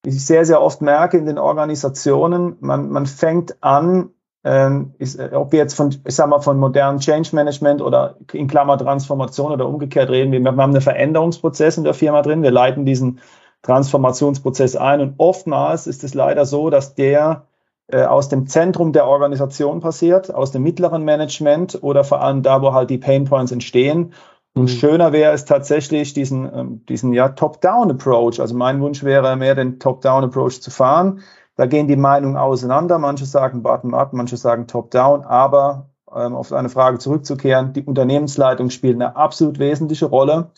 ich 0.04 0.25
sehr, 0.25 0.45
sehr 0.45 0.62
oft 0.62 0.80
merke 0.80 1.19
in 1.19 1.26
den 1.26 1.38
Organisationen, 1.38 2.57
man, 2.61 2.90
man 2.90 3.07
fängt 3.07 3.62
an, 3.62 4.11
ähm, 4.45 4.95
ist, 4.99 5.19
äh, 5.19 5.30
ob 5.35 5.52
wir 5.52 5.59
jetzt 5.59 5.75
von, 5.75 5.95
ich 6.04 6.14
sag 6.14 6.28
mal, 6.28 6.40
von 6.40 6.59
modernen 6.59 7.00
Change 7.00 7.30
Management 7.35 7.83
oder 7.83 8.16
in 8.33 8.49
Klammer 8.49 8.78
Transformation 8.78 9.52
oder 9.52 9.66
umgekehrt 9.69 10.09
reden, 10.09 10.33
wir, 10.33 10.40
wir 10.40 10.50
haben 10.50 10.61
einen 10.61 10.80
Veränderungsprozess 10.80 11.76
in 11.76 11.85
der 11.85 11.95
Firma 11.95 12.23
drin, 12.23 12.42
wir 12.42 12.50
leiten 12.50 12.87
diesen 12.87 13.21
Transformationsprozess 13.62 14.76
ein 14.76 15.02
und 15.02 15.14
oftmals 15.19 15.87
ist 15.87 16.02
es 16.04 16.14
leider 16.14 16.47
so, 16.47 16.71
dass 16.71 16.95
der 16.95 17.47
äh, 17.88 18.04
aus 18.04 18.30
dem 18.30 18.47
Zentrum 18.47 18.92
der 18.95 19.07
Organisation 19.07 19.80
passiert, 19.80 20.33
aus 20.33 20.52
dem 20.52 20.62
mittleren 20.62 21.04
Management 21.04 21.78
oder 21.83 22.04
vor 22.04 22.23
allem 22.23 22.42
da, 22.42 22.62
wo 22.62 22.73
halt 22.73 22.88
die 22.88 22.99
Pain 22.99 23.25
Points 23.25 23.52
entstehen 23.52 24.14
und 24.54 24.64
mhm. 24.64 24.69
schöner 24.69 25.12
wäre 25.12 25.33
es 25.33 25.45
tatsächlich, 25.45 26.12
diesen, 26.12 26.50
ähm, 26.52 26.87
diesen 26.87 27.12
ja, 27.12 27.28
Top-Down-Approach. 27.28 28.40
Also 28.40 28.57
mein 28.57 28.80
Wunsch 28.80 29.04
wäre 29.04 29.37
mehr, 29.37 29.54
den 29.54 29.78
Top-Down-Approach 29.78 30.61
zu 30.61 30.71
fahren. 30.71 31.21
Da 31.57 31.66
gehen 31.66 31.87
die 31.88 31.97
Meinungen 31.97 32.37
auseinander. 32.37 32.99
Manche 32.99 33.26
sagen 33.26 33.62
Bottom-up, 33.62 34.12
manche 34.12 34.37
sagen 34.37 34.66
Top-Down. 34.66 35.23
Aber 35.23 35.90
ähm, 36.14 36.35
auf 36.35 36.52
eine 36.52 36.69
Frage 36.69 36.99
zurückzukehren, 36.99 37.73
die 37.73 37.85
Unternehmensleitung 37.85 38.71
spielt 38.71 38.97
eine 38.97 39.14
absolut 39.14 39.61
wesentliche 39.61 40.07
Rolle. 40.07 40.50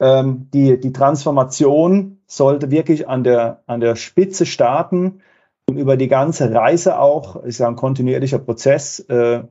Ähm, 0.00 0.48
die, 0.52 0.78
die 0.78 0.92
Transformation 0.92 2.18
sollte 2.26 2.70
wirklich 2.70 3.08
an 3.08 3.24
der, 3.24 3.62
an 3.66 3.80
der 3.80 3.96
Spitze 3.96 4.44
starten 4.44 5.22
und 5.68 5.76
über 5.78 5.96
die 5.96 6.08
ganze 6.08 6.52
Reise 6.52 6.98
auch, 6.98 7.36
ist 7.36 7.58
ja 7.58 7.68
ein 7.68 7.76
kontinuierlicher 7.76 8.38
Prozess, 8.38 9.00
äh, 9.08 9.42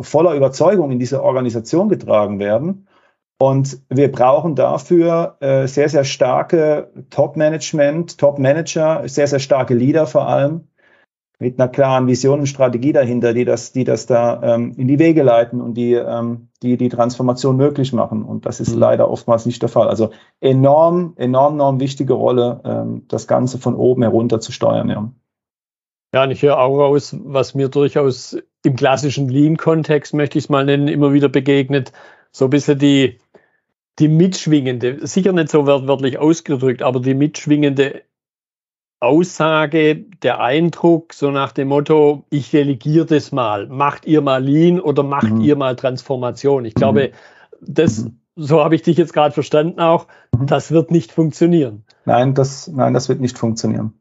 voller 0.00 0.34
Überzeugung 0.34 0.90
in 0.90 0.98
diese 0.98 1.22
Organisation 1.22 1.88
getragen 1.88 2.38
werden. 2.38 2.86
Und 3.42 3.80
wir 3.88 4.12
brauchen 4.12 4.54
dafür 4.54 5.36
äh, 5.40 5.66
sehr, 5.66 5.88
sehr 5.88 6.04
starke 6.04 6.92
Top-Management, 7.10 8.16
Top-Manager, 8.16 9.02
sehr, 9.08 9.26
sehr 9.26 9.40
starke 9.40 9.74
Leader 9.74 10.06
vor 10.06 10.28
allem, 10.28 10.68
mit 11.40 11.58
einer 11.58 11.68
klaren 11.68 12.06
Vision 12.06 12.38
und 12.38 12.46
Strategie 12.46 12.92
dahinter, 12.92 13.34
die 13.34 13.44
das, 13.44 13.72
die 13.72 13.82
das 13.82 14.06
da 14.06 14.40
ähm, 14.44 14.74
in 14.76 14.86
die 14.86 15.00
Wege 15.00 15.24
leiten 15.24 15.60
und 15.60 15.74
die, 15.74 15.94
ähm, 15.94 16.50
die 16.62 16.76
die 16.76 16.88
Transformation 16.88 17.56
möglich 17.56 17.92
machen. 17.92 18.22
Und 18.22 18.46
das 18.46 18.60
ist 18.60 18.74
mhm. 18.74 18.78
leider 18.78 19.10
oftmals 19.10 19.44
nicht 19.44 19.60
der 19.60 19.68
Fall. 19.68 19.88
Also 19.88 20.10
enorm, 20.40 21.14
enorm, 21.16 21.54
enorm 21.54 21.80
wichtige 21.80 22.12
Rolle, 22.12 22.60
ähm, 22.64 23.06
das 23.08 23.26
Ganze 23.26 23.58
von 23.58 23.74
oben 23.74 24.02
herunter 24.02 24.38
zu 24.38 24.52
steuern. 24.52 24.88
Ja. 24.88 25.10
Ja, 26.14 26.22
und 26.22 26.30
ich 26.30 26.42
höre 26.42 26.60
auch 26.60 26.78
raus, 26.78 27.16
was 27.24 27.56
mir 27.56 27.68
durchaus 27.68 28.36
im 28.62 28.76
klassischen 28.76 29.28
Lean-Kontext, 29.28 30.14
möchte 30.14 30.38
ich 30.38 30.44
es 30.44 30.48
mal 30.48 30.64
nennen, 30.64 30.86
immer 30.86 31.12
wieder 31.12 31.28
begegnet, 31.28 31.90
so 32.30 32.46
ein 32.46 32.50
bisschen 32.50 32.78
die, 32.78 33.18
die 33.98 34.08
mitschwingende, 34.08 35.06
sicher 35.06 35.32
nicht 35.32 35.50
so 35.50 35.66
wörtlich 35.66 36.18
ausgedrückt, 36.18 36.82
aber 36.82 37.00
die 37.00 37.14
mitschwingende 37.14 38.02
Aussage, 39.00 39.96
der 40.22 40.40
Eindruck, 40.40 41.12
so 41.12 41.32
nach 41.32 41.50
dem 41.50 41.68
Motto, 41.68 42.24
ich 42.30 42.50
delegiere 42.52 43.04
das 43.04 43.32
mal, 43.32 43.66
macht 43.66 44.06
ihr 44.06 44.20
mal 44.20 44.42
Lean 44.42 44.80
oder 44.80 45.02
macht 45.02 45.32
mhm. 45.32 45.40
ihr 45.40 45.56
mal 45.56 45.74
Transformation. 45.74 46.64
Ich 46.64 46.74
glaube, 46.74 47.08
mhm. 47.08 47.74
das, 47.74 48.04
mhm. 48.04 48.20
so 48.36 48.62
habe 48.62 48.76
ich 48.76 48.82
dich 48.82 48.96
jetzt 48.96 49.12
gerade 49.12 49.34
verstanden 49.34 49.80
auch, 49.80 50.06
mhm. 50.32 50.46
das 50.46 50.70
wird 50.70 50.92
nicht 50.92 51.10
funktionieren. 51.10 51.84
Nein, 52.04 52.34
das, 52.34 52.68
nein, 52.68 52.94
das 52.94 53.08
wird 53.08 53.20
nicht 53.20 53.38
funktionieren. 53.38 53.92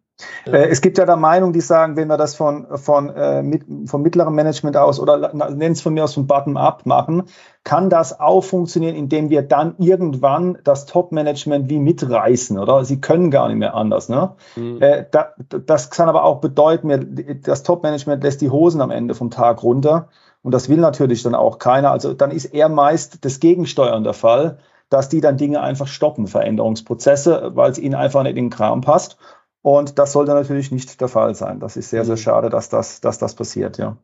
Ja. 0.45 0.53
Äh, 0.53 0.69
es 0.69 0.81
gibt 0.81 0.97
ja 0.97 1.05
da 1.05 1.15
Meinungen, 1.15 1.53
die 1.53 1.61
sagen, 1.61 1.95
wenn 1.95 2.07
wir 2.07 2.17
das 2.17 2.35
von, 2.35 2.67
von, 2.77 3.09
äh, 3.09 3.41
mit, 3.41 3.63
vom 3.85 4.01
mittleren 4.01 4.33
Management 4.33 4.77
aus 4.77 4.99
oder 4.99 5.33
nennen 5.33 5.73
es 5.73 5.81
von 5.81 5.93
mir 5.93 6.03
aus 6.03 6.13
von 6.13 6.27
Bottom-up 6.27 6.85
machen, 6.85 7.23
kann 7.63 7.89
das 7.89 8.19
auch 8.19 8.41
funktionieren, 8.41 8.95
indem 8.95 9.29
wir 9.29 9.43
dann 9.43 9.75
irgendwann 9.77 10.57
das 10.63 10.85
Top-Management 10.85 11.69
wie 11.69 11.79
mitreißen, 11.79 12.57
oder? 12.57 12.83
Sie 12.85 12.99
können 12.99 13.29
gar 13.29 13.47
nicht 13.47 13.57
mehr 13.57 13.75
anders. 13.75 14.09
Ne? 14.09 14.31
Mhm. 14.55 14.81
Äh, 14.81 15.05
da, 15.11 15.33
das 15.65 15.91
kann 15.91 16.09
aber 16.09 16.23
auch 16.23 16.41
bedeuten, 16.41 17.39
das 17.43 17.63
Top-Management 17.63 18.23
lässt 18.23 18.41
die 18.41 18.49
Hosen 18.49 18.81
am 18.81 18.89
Ende 18.89 19.13
vom 19.13 19.29
Tag 19.29 19.61
runter. 19.61 20.07
Und 20.43 20.53
das 20.53 20.69
will 20.69 20.77
natürlich 20.77 21.21
dann 21.23 21.35
auch 21.35 21.59
keiner. 21.59 21.91
Also 21.91 22.13
dann 22.13 22.31
ist 22.31 22.45
eher 22.45 22.69
meist 22.69 23.23
das 23.25 23.39
Gegensteuern 23.39 24.03
der 24.03 24.13
Fall, 24.13 24.57
dass 24.89 25.07
die 25.07 25.21
dann 25.21 25.37
Dinge 25.37 25.61
einfach 25.61 25.87
stoppen, 25.87 26.27
Veränderungsprozesse, 26.27 27.51
weil 27.55 27.71
es 27.71 27.77
ihnen 27.77 27.95
einfach 27.95 28.23
nicht 28.23 28.37
in 28.37 28.45
den 28.45 28.49
Kram 28.49 28.81
passt. 28.81 29.17
Und 29.61 29.99
das 29.99 30.11
sollte 30.13 30.33
natürlich 30.33 30.71
nicht 30.71 30.99
der 31.01 31.07
Fall 31.07 31.35
sein. 31.35 31.59
Das 31.59 31.77
ist 31.77 31.89
sehr, 31.89 32.03
sehr 32.05 32.15
mhm. 32.15 32.19
schade, 32.19 32.49
dass 32.49 32.69
das, 32.69 33.01
dass 33.01 33.19
das 33.19 33.35
passiert, 33.35 33.77
ja. 33.77 33.97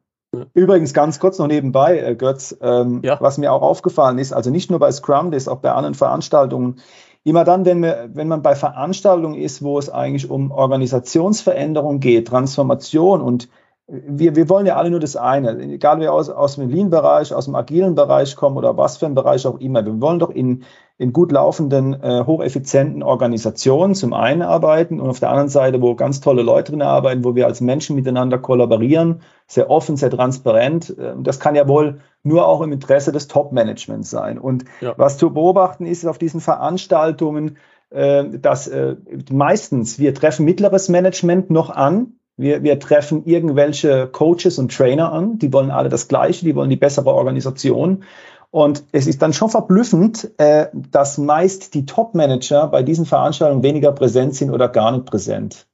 Übrigens 0.53 0.93
ganz 0.93 1.19
kurz 1.19 1.39
noch 1.39 1.47
nebenbei, 1.47 1.99
äh, 1.99 2.15
Götz, 2.15 2.55
ähm, 2.61 2.99
ja. 3.01 3.17
was 3.21 3.37
mir 3.37 3.53
auch 3.53 3.61
aufgefallen 3.61 4.19
ist, 4.19 4.33
also 4.33 4.49
nicht 4.49 4.69
nur 4.69 4.79
bei 4.79 4.91
Scrum, 4.91 5.31
das 5.31 5.43
ist 5.43 5.47
auch 5.47 5.59
bei 5.59 5.71
anderen 5.71 5.95
Veranstaltungen, 5.95 6.81
immer 7.23 7.45
dann, 7.45 7.65
wenn, 7.65 7.81
wir, 7.81 8.09
wenn 8.13 8.27
man 8.27 8.41
bei 8.41 8.55
Veranstaltungen 8.55 9.35
ist, 9.35 9.63
wo 9.63 9.79
es 9.79 9.89
eigentlich 9.89 10.29
um 10.29 10.51
Organisationsveränderung 10.51 12.01
geht, 12.01 12.27
Transformation 12.27 13.21
und 13.21 13.47
wir, 13.87 14.35
wir 14.35 14.49
wollen 14.49 14.65
ja 14.65 14.75
alle 14.75 14.89
nur 14.89 14.99
das 14.99 15.15
eine, 15.15 15.57
egal 15.59 16.01
wie 16.01 16.09
aus, 16.09 16.29
aus 16.29 16.55
dem 16.55 16.69
Lean-Bereich, 16.69 17.33
aus 17.33 17.45
dem 17.45 17.55
agilen 17.55 17.95
Bereich 17.95 18.35
kommen 18.35 18.57
oder 18.57 18.75
was 18.75 18.97
für 18.97 19.05
ein 19.05 19.15
Bereich 19.15 19.47
auch 19.47 19.59
immer. 19.59 19.85
Wir 19.85 20.01
wollen 20.01 20.19
doch 20.19 20.29
in, 20.29 20.63
in 20.99 21.13
gut 21.13 21.31
laufenden, 21.31 21.93
äh, 22.01 22.23
hocheffizienten 22.25 23.03
Organisationen 23.03 23.93
zum 23.93 24.13
einen 24.13 24.41
arbeiten 24.41 24.99
und 24.99 25.09
auf 25.09 25.19
der 25.19 25.29
anderen 25.29 25.49
Seite, 25.49 25.81
wo 25.81 25.93
ganz 25.93 26.21
tolle 26.21 26.41
Leute 26.41 26.71
drin 26.71 26.81
arbeiten, 26.81 27.23
wo 27.23 27.35
wir 27.35 27.45
als 27.45 27.61
Menschen 27.61 27.95
miteinander 27.95 28.39
kollaborieren, 28.39 29.21
sehr 29.45 29.69
offen, 29.69 29.95
sehr 29.95 30.09
transparent. 30.09 30.97
Äh, 30.97 31.13
das 31.21 31.39
kann 31.39 31.55
ja 31.55 31.67
wohl 31.67 31.99
nur 32.23 32.47
auch 32.47 32.61
im 32.61 32.71
Interesse 32.71 33.11
des 33.11 33.27
Top-Managements 33.27 34.09
sein. 34.09 34.39
Und 34.39 34.65
ja. 34.81 34.95
was 34.97 35.17
zu 35.17 35.31
beobachten 35.31 35.85
ist 35.85 36.05
auf 36.05 36.17
diesen 36.17 36.41
Veranstaltungen, 36.41 37.57
äh, 37.91 38.25
dass 38.39 38.67
äh, 38.67 38.95
meistens 39.31 39.99
wir 39.99 40.15
treffen 40.15 40.45
mittleres 40.45 40.89
Management 40.89 41.51
noch 41.51 41.69
an, 41.69 42.13
wir, 42.37 42.61
wir 42.61 42.79
treffen 42.79 43.25
irgendwelche 43.25 44.07
Coaches 44.07 44.59
und 44.59 44.75
Trainer 44.75 45.11
an, 45.11 45.39
die 45.39 45.51
wollen 45.51 45.71
alle 45.71 45.89
das 45.89 46.07
Gleiche, 46.07 46.45
die 46.45 46.55
wollen 46.55 46.69
die 46.69 46.75
bessere 46.75 47.13
Organisation. 47.13 48.03
Und 48.49 48.83
es 48.91 49.07
ist 49.07 49.21
dann 49.21 49.33
schon 49.33 49.49
verblüffend, 49.49 50.31
äh, 50.37 50.67
dass 50.73 51.17
meist 51.17 51.73
die 51.73 51.85
Top-Manager 51.85 52.67
bei 52.67 52.81
diesen 52.81 53.05
Veranstaltungen 53.05 53.63
weniger 53.63 53.91
präsent 53.91 54.35
sind 54.35 54.51
oder 54.51 54.69
gar 54.69 54.91
nicht 54.91 55.05
präsent. 55.05 55.67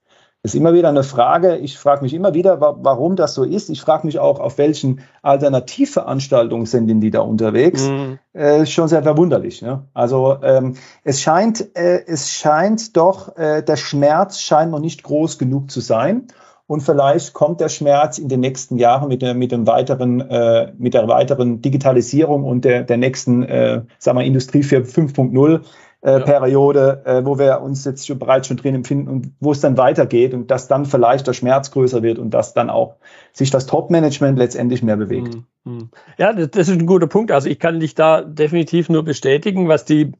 Das 0.43 0.53
ist 0.53 0.59
immer 0.59 0.73
wieder 0.73 0.89
eine 0.89 1.03
Frage. 1.03 1.55
Ich 1.55 1.77
frage 1.77 2.01
mich 2.01 2.13
immer 2.13 2.33
wieder, 2.33 2.59
warum 2.59 3.15
das 3.15 3.33
so 3.33 3.45
ist. 3.45 3.69
Ich 3.69 3.79
frage 3.79 4.05
mich 4.05 4.19
auch, 4.19 4.41
auf 4.41 4.57
welchen 4.57 4.99
Alternativveranstaltungen 5.21 6.65
sind 6.65 6.87
denn 6.87 6.99
die 6.99 7.11
da 7.11 7.21
unterwegs. 7.21 7.87
Mhm. 7.87 8.19
Äh, 8.33 8.65
schon 8.65 8.89
sehr 8.89 9.03
verwunderlich. 9.03 9.61
Ne? 9.61 9.85
Also 9.93 10.35
ähm, 10.43 10.75
es 11.05 11.21
scheint, 11.21 11.77
äh, 11.77 12.03
es 12.07 12.29
scheint 12.29 12.97
doch, 12.97 13.37
äh, 13.37 13.63
der 13.63 13.77
Schmerz 13.77 14.39
scheint 14.39 14.71
noch 14.71 14.81
nicht 14.81 15.03
groß 15.03 15.37
genug 15.37 15.71
zu 15.71 15.79
sein. 15.79 16.27
Und 16.65 16.81
vielleicht 16.81 17.33
kommt 17.33 17.59
der 17.59 17.69
Schmerz 17.69 18.17
in 18.17 18.29
den 18.29 18.39
nächsten 18.39 18.77
Jahren 18.77 19.09
mit 19.09 19.21
der, 19.21 19.33
mit 19.33 19.51
dem 19.51 19.67
weiteren, 19.67 20.21
äh, 20.21 20.71
mit 20.77 20.93
der 20.93 21.07
weiteren 21.07 21.61
Digitalisierung 21.61 22.45
und 22.45 22.63
der, 22.63 22.83
der 22.83 22.97
nächsten, 22.97 23.43
äh, 23.43 23.81
sagen 23.99 24.17
wir, 24.17 24.25
Industrie 24.25 24.61
4.5.0 24.61 25.61
äh, 26.03 26.11
ja. 26.11 26.19
Periode, 26.19 27.01
äh, 27.05 27.25
wo 27.25 27.37
wir 27.37 27.61
uns 27.61 27.83
jetzt 27.85 28.07
schon 28.07 28.19
bereits 28.19 28.47
schon 28.47 28.57
drin 28.57 28.75
empfinden 28.75 29.07
und 29.09 29.31
wo 29.39 29.51
es 29.51 29.61
dann 29.61 29.77
weitergeht 29.77 30.33
und 30.33 30.51
dass 30.51 30.67
dann 30.67 30.85
vielleicht 30.85 31.27
der 31.27 31.33
Schmerz 31.33 31.71
größer 31.71 32.01
wird 32.01 32.19
und 32.19 32.31
dass 32.31 32.53
dann 32.53 32.69
auch 32.69 32.95
sich 33.31 33.49
das 33.51 33.65
Top-Management 33.65 34.37
letztendlich 34.37 34.83
mehr 34.83 34.97
bewegt. 34.97 35.37
Mhm. 35.63 35.89
Ja, 36.17 36.33
das 36.33 36.67
ist 36.67 36.77
ein 36.77 36.85
guter 36.85 37.07
Punkt. 37.07 37.31
Also 37.31 37.49
ich 37.49 37.59
kann 37.59 37.79
dich 37.79 37.95
da 37.95 38.21
definitiv 38.21 38.89
nur 38.89 39.03
bestätigen, 39.03 39.67
was 39.67 39.85
die 39.85 40.11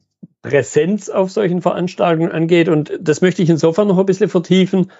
Präsenz 0.42 1.08
auf 1.08 1.30
solchen 1.30 1.62
Veranstaltungen 1.62 2.32
angeht. 2.32 2.68
Und 2.68 2.92
das 3.00 3.20
möchte 3.20 3.42
ich 3.42 3.50
insofern 3.50 3.88
noch 3.88 3.98
ein 3.98 4.06
bisschen 4.06 4.30
vertiefen, 4.30 4.90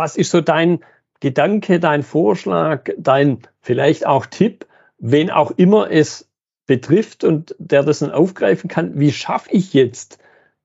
was 0.00 0.16
ist 0.16 0.30
so 0.30 0.40
dein 0.40 0.82
Gedanke, 1.20 1.78
dein 1.78 2.02
Vorschlag, 2.02 2.88
dein 2.96 3.40
vielleicht 3.60 4.06
auch 4.06 4.24
Tipp, 4.24 4.66
wen 4.98 5.28
auch 5.30 5.50
immer 5.50 5.90
es 5.90 6.26
betrifft 6.64 7.22
und 7.22 7.54
der 7.58 7.82
das 7.82 7.98
dann 7.98 8.10
aufgreifen 8.10 8.70
kann? 8.70 8.98
Wie 8.98 9.12
schaffe 9.12 9.50
ich 9.52 9.74
jetzt 9.74 10.18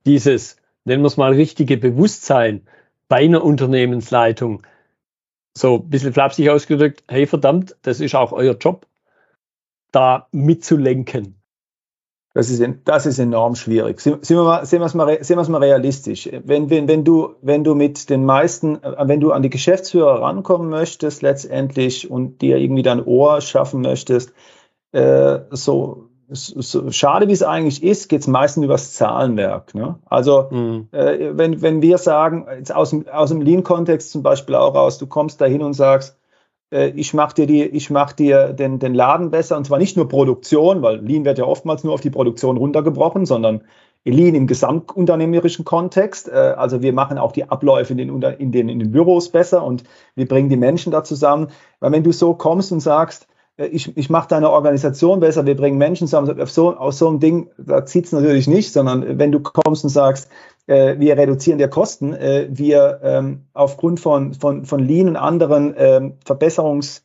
dieses, 0.06 0.56
nennen 0.86 1.04
wir 1.04 1.08
es 1.08 1.18
mal, 1.18 1.34
richtige 1.34 1.75
Bewusstsein 1.75 2.65
bei 3.10 3.25
einer 3.25 3.44
Unternehmensleitung? 3.44 4.63
So 5.54 5.80
ein 5.80 5.89
bisschen 5.89 6.13
flapsig 6.13 6.50
ausgedrückt, 6.50 7.04
hey 7.10 7.27
verdammt, 7.27 7.75
das 7.82 8.00
ist 8.00 8.15
auch 8.15 8.32
euer 8.32 8.56
Job, 8.56 8.88
da 9.92 10.30
mitzulenken. 10.32 11.35
Das 12.36 12.50
ist, 12.50 12.62
das 12.84 13.06
ist 13.06 13.18
enorm 13.18 13.56
schwierig. 13.56 14.01
Sehen 14.01 14.20
wir, 14.22 14.44
mal, 14.44 14.65
sehen, 14.65 14.82
wir 14.82 14.88
es 14.88 14.94
mal, 14.94 15.24
sehen 15.24 15.38
wir 15.38 15.42
es 15.42 15.48
mal 15.48 15.63
realistisch. 15.63 16.30
Wenn, 16.44 16.70
wenn, 16.70 16.86
wenn, 16.89 17.06
du, 17.06 17.36
wenn 17.42 17.63
du 17.63 17.75
mit 17.75 18.10
den 18.10 18.25
meisten, 18.25 18.84
äh, 18.84 19.08
wenn 19.08 19.22
du 19.22 19.32
an 19.32 19.42
die 19.42 19.50
Geschäftsführer 19.50 20.22
rankommen 20.22 20.70
möchtest 20.70 21.22
letztendlich 21.22 22.12
und 22.12 22.42
dir 22.42 22.58
irgendwie 22.58 22.84
dein 22.84 23.01
Ohr 23.01 23.39
schaffen 23.39 23.80
möchtest, 23.80 24.34
äh, 24.92 25.39
so, 25.50 26.10
so 26.27 26.92
schade 26.92 27.30
wie 27.30 27.34
es 27.34 27.42
eigentlich 27.42 27.82
ist, 27.82 28.10
geht 28.10 28.20
es 28.20 28.27
meistens 28.27 28.65
übers 28.65 28.94
Zahlenwerk. 28.96 29.74
Ne? 29.74 30.00
Also 30.06 30.50
mhm. 30.51 30.89
äh, 30.92 31.38
wenn, 31.38 31.62
wenn 31.62 31.82
wir 31.82 31.98
sagen, 31.98 32.48
jetzt 32.58 32.75
aus 32.75 32.89
dem, 32.89 33.08
aus 33.08 33.30
dem 33.30 33.39
Lean-Kontext 33.39 34.12
zum 34.12 34.24
Beispiel 34.24 34.56
auch 34.56 34.75
raus, 34.75 34.98
du 34.98 35.08
kommst 35.08 35.39
da 35.39 35.46
hin 35.46 35.62
und 35.62 35.72
sagst, 35.72 36.18
ich 36.96 37.13
mache 37.13 37.36
dir, 37.36 37.48
die, 37.48 37.63
ich 37.63 37.89
mach 37.89 38.13
dir 38.13 38.53
den, 38.53 38.79
den 38.79 38.94
Laden 38.94 39.32
besser 39.32 39.58
und 39.58 39.65
zwar 39.65 39.77
nicht 39.77 39.96
nur 39.98 40.08
Produktion, 40.08 40.82
weil 40.82 40.98
Lean 40.98 41.25
wird 41.25 41.38
ja 41.38 41.46
oftmals 41.46 41.84
nur 41.84 41.94
auf 41.94 42.01
die 42.01 42.10
Produktion 42.10 42.58
runtergebrochen, 42.58 43.25
sondern 43.25 43.62
Lean 44.05 44.36
im 44.36 44.46
gesamtunternehmerischen 44.46 45.65
Kontext. 45.65 46.29
Äh, 46.29 46.55
also 46.58 46.82
wir 46.82 46.94
machen 46.94 47.17
auch 47.17 47.32
die 47.32 47.50
Abläufe 47.50 47.94
in 47.94 47.98
den, 47.98 48.22
in, 48.22 48.51
den, 48.51 48.70
in 48.70 48.79
den 48.79 48.91
Büros 48.91 49.29
besser 49.29 49.63
und 49.63 49.84
wir 50.15 50.27
bringen 50.27 50.50
die 50.50 50.58
Menschen 50.58 50.91
da 50.91 51.03
zusammen. 51.03 51.48
Weil 51.79 51.91
wenn 51.91 52.03
du 52.03 52.12
so 52.12 52.34
kommst 52.36 52.72
und 52.72 52.82
sagst, 52.82 53.27
äh, 53.58 53.65
ich, 53.65 53.98
ich 53.98 54.10
mache 54.10 54.27
deine 54.27 54.51
Organisation 54.51 55.20
besser, 55.20 55.46
wir 55.46 55.58
bringen 55.58 55.77
Menschen 55.77 56.08
zusammen, 56.08 56.46
so, 56.46 56.77
aus 56.77 57.00
so 57.00 57.08
einem 57.08 57.20
Ding, 57.20 57.50
da 57.58 57.86
zieht 57.86 58.05
es 58.05 58.12
natürlich 58.12 58.48
nicht, 58.48 58.72
sondern 58.72 59.17
wenn 59.17 59.32
du 59.32 59.39
kommst 59.39 59.84
und 59.84 59.89
sagst, 59.89 60.29
äh, 60.68 60.96
wir 61.00 61.18
reduzieren 61.18 61.58
der 61.58 61.70
Kosten, 61.70 62.14
äh, 62.14 62.48
wir 62.50 63.00
ähm, 63.04 63.46
aufgrund 63.54 64.00
von, 64.00 64.34
von, 64.34 64.66
von 64.66 64.80
Lean 64.80 65.10
und 65.10 65.16
anderen 65.16 65.74
ähm, 65.78 66.14
Verbesserungs- 66.26 67.02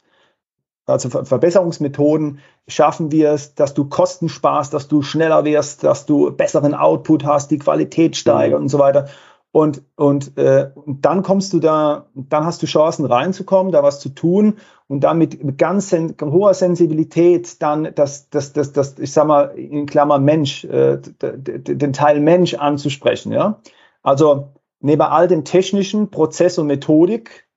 also 0.87 1.09
Ver 1.09 1.25
Verbesserungsmethoden 1.25 2.41
schaffen 2.67 3.13
wir 3.13 3.31
es, 3.31 3.55
dass 3.55 3.75
du 3.75 3.85
Kosten 3.85 4.29
sparst, 4.29 4.75
dass 4.75 4.89
du 4.89 5.03
schneller 5.03 5.45
wirst, 5.45 5.85
dass 5.85 6.07
du 6.07 6.31
besseren 6.33 6.75
Output 6.75 7.25
hast, 7.25 7.51
die 7.51 7.59
Qualität 7.59 8.17
steigert 8.17 8.59
mhm. 8.59 8.65
und 8.65 8.69
so 8.69 8.79
weiter. 8.79 9.09
Und, 9.53 9.83
und, 9.97 10.39
äh, 10.39 10.71
und 10.75 11.05
dann 11.05 11.23
kommst 11.23 11.53
du 11.53 11.59
da, 11.59 12.07
dann 12.15 12.45
hast 12.45 12.63
du 12.63 12.67
Chancen 12.67 13.05
reinzukommen, 13.05 13.73
da 13.73 13.83
was 13.83 13.99
zu 13.99 14.11
tun 14.11 14.59
und 14.87 15.01
dann 15.01 15.19
mit, 15.19 15.59
ganz 15.59 15.91
sen 15.91 16.15
hoher 16.21 16.55
Sensibilität 16.55 17.61
dann 17.61 17.89
das, 17.95 18.31
das, 18.31 18.53
das, 18.53 18.73
das, 18.73 18.99
ich 18.99 19.13
sag 19.13 19.27
mal, 19.27 19.47
in 19.57 19.87
Klammer 19.87 20.21
Mensch, 20.21 20.65
äh, 20.65 20.99
den 20.99 21.93
Teil 21.93 22.21
Mensch 22.21 22.55
anzusprechen. 22.55 23.33
Ja? 23.33 23.61
Also 24.03 24.51
neben 24.81 25.03
all 25.03 25.27
dem 25.27 25.45
technischen 25.45 26.11
Prozess 26.11 26.57
und 26.59 26.69
Methodik, 26.69 27.49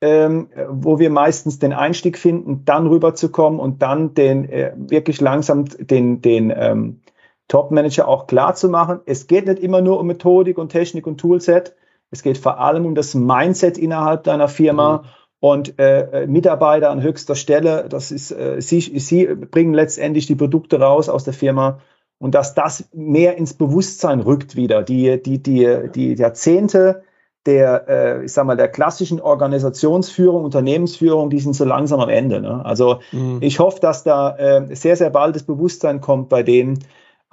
ähm, 0.00 0.48
wo 0.68 0.98
wir 0.98 1.10
meistens 1.10 1.58
den 1.58 1.74
Einstieg 1.74 2.18
finden, 2.18 2.64
dann 2.64 2.86
rüberzukommen 2.86 3.60
und 3.60 3.82
dann 3.82 4.14
den 4.14 4.48
äh, 4.48 4.72
wirklich 4.76 5.20
langsam 5.20 5.66
den, 5.66 6.22
den 6.22 6.52
ähm, 6.54 7.00
Top-Manager 7.48 8.08
auch 8.08 8.26
klar 8.26 8.54
zu 8.54 8.68
machen, 8.68 9.00
es 9.06 9.26
geht 9.26 9.46
nicht 9.46 9.58
immer 9.58 9.80
nur 9.80 10.00
um 10.00 10.06
Methodik 10.06 10.58
und 10.58 10.70
Technik 10.70 11.06
und 11.06 11.18
Toolset, 11.18 11.74
es 12.10 12.22
geht 12.22 12.38
vor 12.38 12.60
allem 12.60 12.86
um 12.86 12.94
das 12.94 13.14
Mindset 13.14 13.78
innerhalb 13.78 14.24
deiner 14.24 14.48
Firma. 14.48 14.98
Mhm. 14.98 15.08
Und 15.40 15.78
äh, 15.80 16.28
Mitarbeiter 16.28 16.90
an 16.90 17.02
höchster 17.02 17.34
Stelle, 17.34 17.86
das 17.88 18.12
ist, 18.12 18.30
äh, 18.30 18.60
sie, 18.60 18.80
sie 18.80 19.26
bringen 19.26 19.74
letztendlich 19.74 20.26
die 20.26 20.36
Produkte 20.36 20.78
raus 20.78 21.08
aus 21.08 21.24
der 21.24 21.34
Firma 21.34 21.80
und 22.18 22.36
dass 22.36 22.54
das 22.54 22.88
mehr 22.92 23.36
ins 23.36 23.54
Bewusstsein 23.54 24.20
rückt 24.20 24.54
wieder. 24.54 24.84
Die, 24.84 25.20
die, 25.20 25.42
die, 25.42 25.90
die 25.92 26.14
Jahrzehnte 26.14 27.02
der, 27.46 27.88
äh, 27.88 28.24
ich 28.24 28.32
sag 28.32 28.46
mal, 28.46 28.56
der 28.56 28.68
klassischen 28.68 29.20
Organisationsführung, 29.20 30.44
Unternehmensführung, 30.44 31.30
die 31.30 31.40
sind 31.40 31.54
so 31.54 31.64
langsam 31.64 31.98
am 31.98 32.08
Ende. 32.08 32.40
Ne? 32.40 32.64
Also 32.64 33.00
mhm. 33.10 33.38
ich 33.40 33.58
hoffe, 33.58 33.80
dass 33.80 34.04
da 34.04 34.36
äh, 34.36 34.76
sehr, 34.76 34.94
sehr 34.96 35.10
bald 35.10 35.34
das 35.34 35.42
Bewusstsein 35.42 36.00
kommt 36.00 36.28
bei 36.28 36.44
denen. 36.44 36.78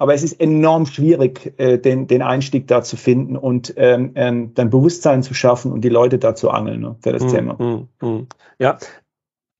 Aber 0.00 0.14
es 0.14 0.22
ist 0.22 0.40
enorm 0.40 0.86
schwierig, 0.86 1.52
äh, 1.58 1.76
den, 1.76 2.06
den 2.06 2.22
Einstieg 2.22 2.66
da 2.66 2.82
zu 2.82 2.96
finden 2.96 3.36
und 3.36 3.74
ähm, 3.76 4.12
ähm, 4.14 4.54
dann 4.54 4.70
Bewusstsein 4.70 5.22
zu 5.22 5.34
schaffen 5.34 5.72
und 5.72 5.82
die 5.82 5.90
Leute 5.90 6.18
da 6.18 6.34
zu 6.34 6.50
angeln 6.50 6.80
ne, 6.80 6.96
für 7.02 7.12
das 7.12 7.22
mhm. 7.22 7.28
Thema. 7.28 7.86
Mhm. 8.00 8.26
Ja, 8.58 8.78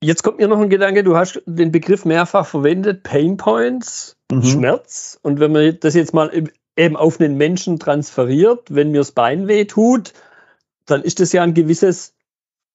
Jetzt 0.03 0.23
kommt 0.23 0.39
mir 0.39 0.49
noch 0.49 0.59
ein 0.59 0.71
Gedanke, 0.71 1.05
du 1.05 1.15
hast 1.15 1.43
den 1.45 1.73
Begriff 1.73 2.07
mehrfach 2.07 2.47
verwendet, 2.47 3.03
Pain 3.03 3.37
Points, 3.37 4.17
mhm. 4.33 4.43
Schmerz. 4.43 5.21
Und 5.23 5.41
wenn 5.41 5.53
man 5.53 5.77
das 5.79 5.93
jetzt 5.95 6.15
mal 6.15 6.31
eben 6.75 6.97
auf 6.97 7.21
einen 7.21 7.37
Menschen 7.37 7.79
transferiert, 7.79 8.75
wenn 8.75 8.93
mir 8.93 8.99
das 9.01 9.13
Bein 9.13 9.47
weh 9.47 9.67
tut, 9.67 10.15
dann 10.87 11.03
ist 11.03 11.21
das 11.21 11.35
ja 11.35 11.43
ein 11.43 11.53
gewisses 11.53 12.15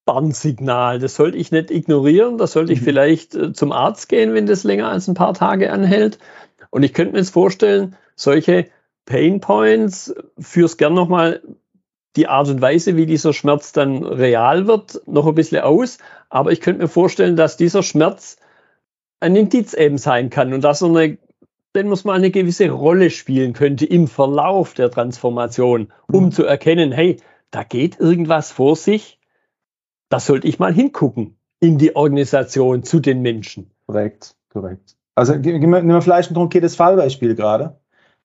Warnsignal. 0.05 0.99
Das 0.99 1.15
sollte 1.15 1.39
ich 1.39 1.51
nicht 1.51 1.71
ignorieren. 1.71 2.37
Da 2.37 2.45
sollte 2.45 2.73
ich 2.73 2.81
mhm. 2.81 2.85
vielleicht 2.85 3.33
äh, 3.33 3.53
zum 3.53 3.71
Arzt 3.71 4.07
gehen, 4.07 4.35
wenn 4.35 4.45
das 4.45 4.63
länger 4.63 4.89
als 4.89 5.07
ein 5.07 5.15
paar 5.15 5.33
Tage 5.33 5.71
anhält. 5.71 6.19
Und 6.75 6.83
ich 6.83 6.93
könnte 6.93 7.13
mir 7.13 7.19
jetzt 7.19 7.29
vorstellen, 7.29 7.95
solche 8.17 8.67
Pain 9.05 9.39
Points 9.39 10.13
führst 10.37 10.77
gern 10.77 10.93
nochmal 10.93 11.41
die 12.17 12.27
Art 12.27 12.49
und 12.49 12.59
Weise, 12.59 12.97
wie 12.97 13.05
dieser 13.05 13.31
Schmerz 13.31 13.71
dann 13.71 14.03
real 14.03 14.67
wird, 14.67 15.01
noch 15.07 15.25
ein 15.25 15.35
bisschen 15.35 15.61
aus. 15.61 15.99
Aber 16.29 16.51
ich 16.51 16.59
könnte 16.59 16.81
mir 16.81 16.89
vorstellen, 16.89 17.37
dass 17.37 17.55
dieser 17.55 17.81
Schmerz 17.81 18.35
ein 19.21 19.37
Indiz 19.37 19.73
eben 19.73 19.97
sein 19.97 20.29
kann 20.29 20.53
und 20.53 20.65
dass 20.65 20.81
er 20.81 20.89
eine, 20.89 21.17
den 21.77 21.87
muss 21.87 22.03
man 22.03 22.17
eine 22.17 22.29
gewisse 22.29 22.69
Rolle 22.69 23.09
spielen 23.09 23.53
könnte 23.53 23.85
im 23.85 24.09
Verlauf 24.09 24.73
der 24.73 24.91
Transformation, 24.91 25.93
um 26.11 26.25
mhm. 26.25 26.31
zu 26.33 26.43
erkennen, 26.43 26.91
hey, 26.91 27.21
da 27.51 27.63
geht 27.63 28.01
irgendwas 28.01 28.51
vor 28.51 28.75
sich, 28.75 29.17
da 30.09 30.19
sollte 30.19 30.49
ich 30.49 30.59
mal 30.59 30.73
hingucken 30.73 31.37
in 31.61 31.77
die 31.77 31.95
Organisation 31.95 32.83
zu 32.83 32.99
den 32.99 33.21
Menschen. 33.21 33.71
Korrekt, 33.85 34.35
korrekt. 34.49 34.94
Also 35.15 35.33
nehmen 35.35 35.87
wir 35.87 36.01
vielleicht 36.01 36.31
ein 36.31 36.35
konkretes 36.35 36.75
Fallbeispiel 36.75 37.35
gerade. 37.35 37.79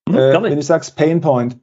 Mhm, 0.07 0.15
äh, 0.15 0.43
wenn 0.43 0.55
du 0.55 0.61
sagst 0.61 0.95
Pain 0.95 1.21
Point, 1.21 1.57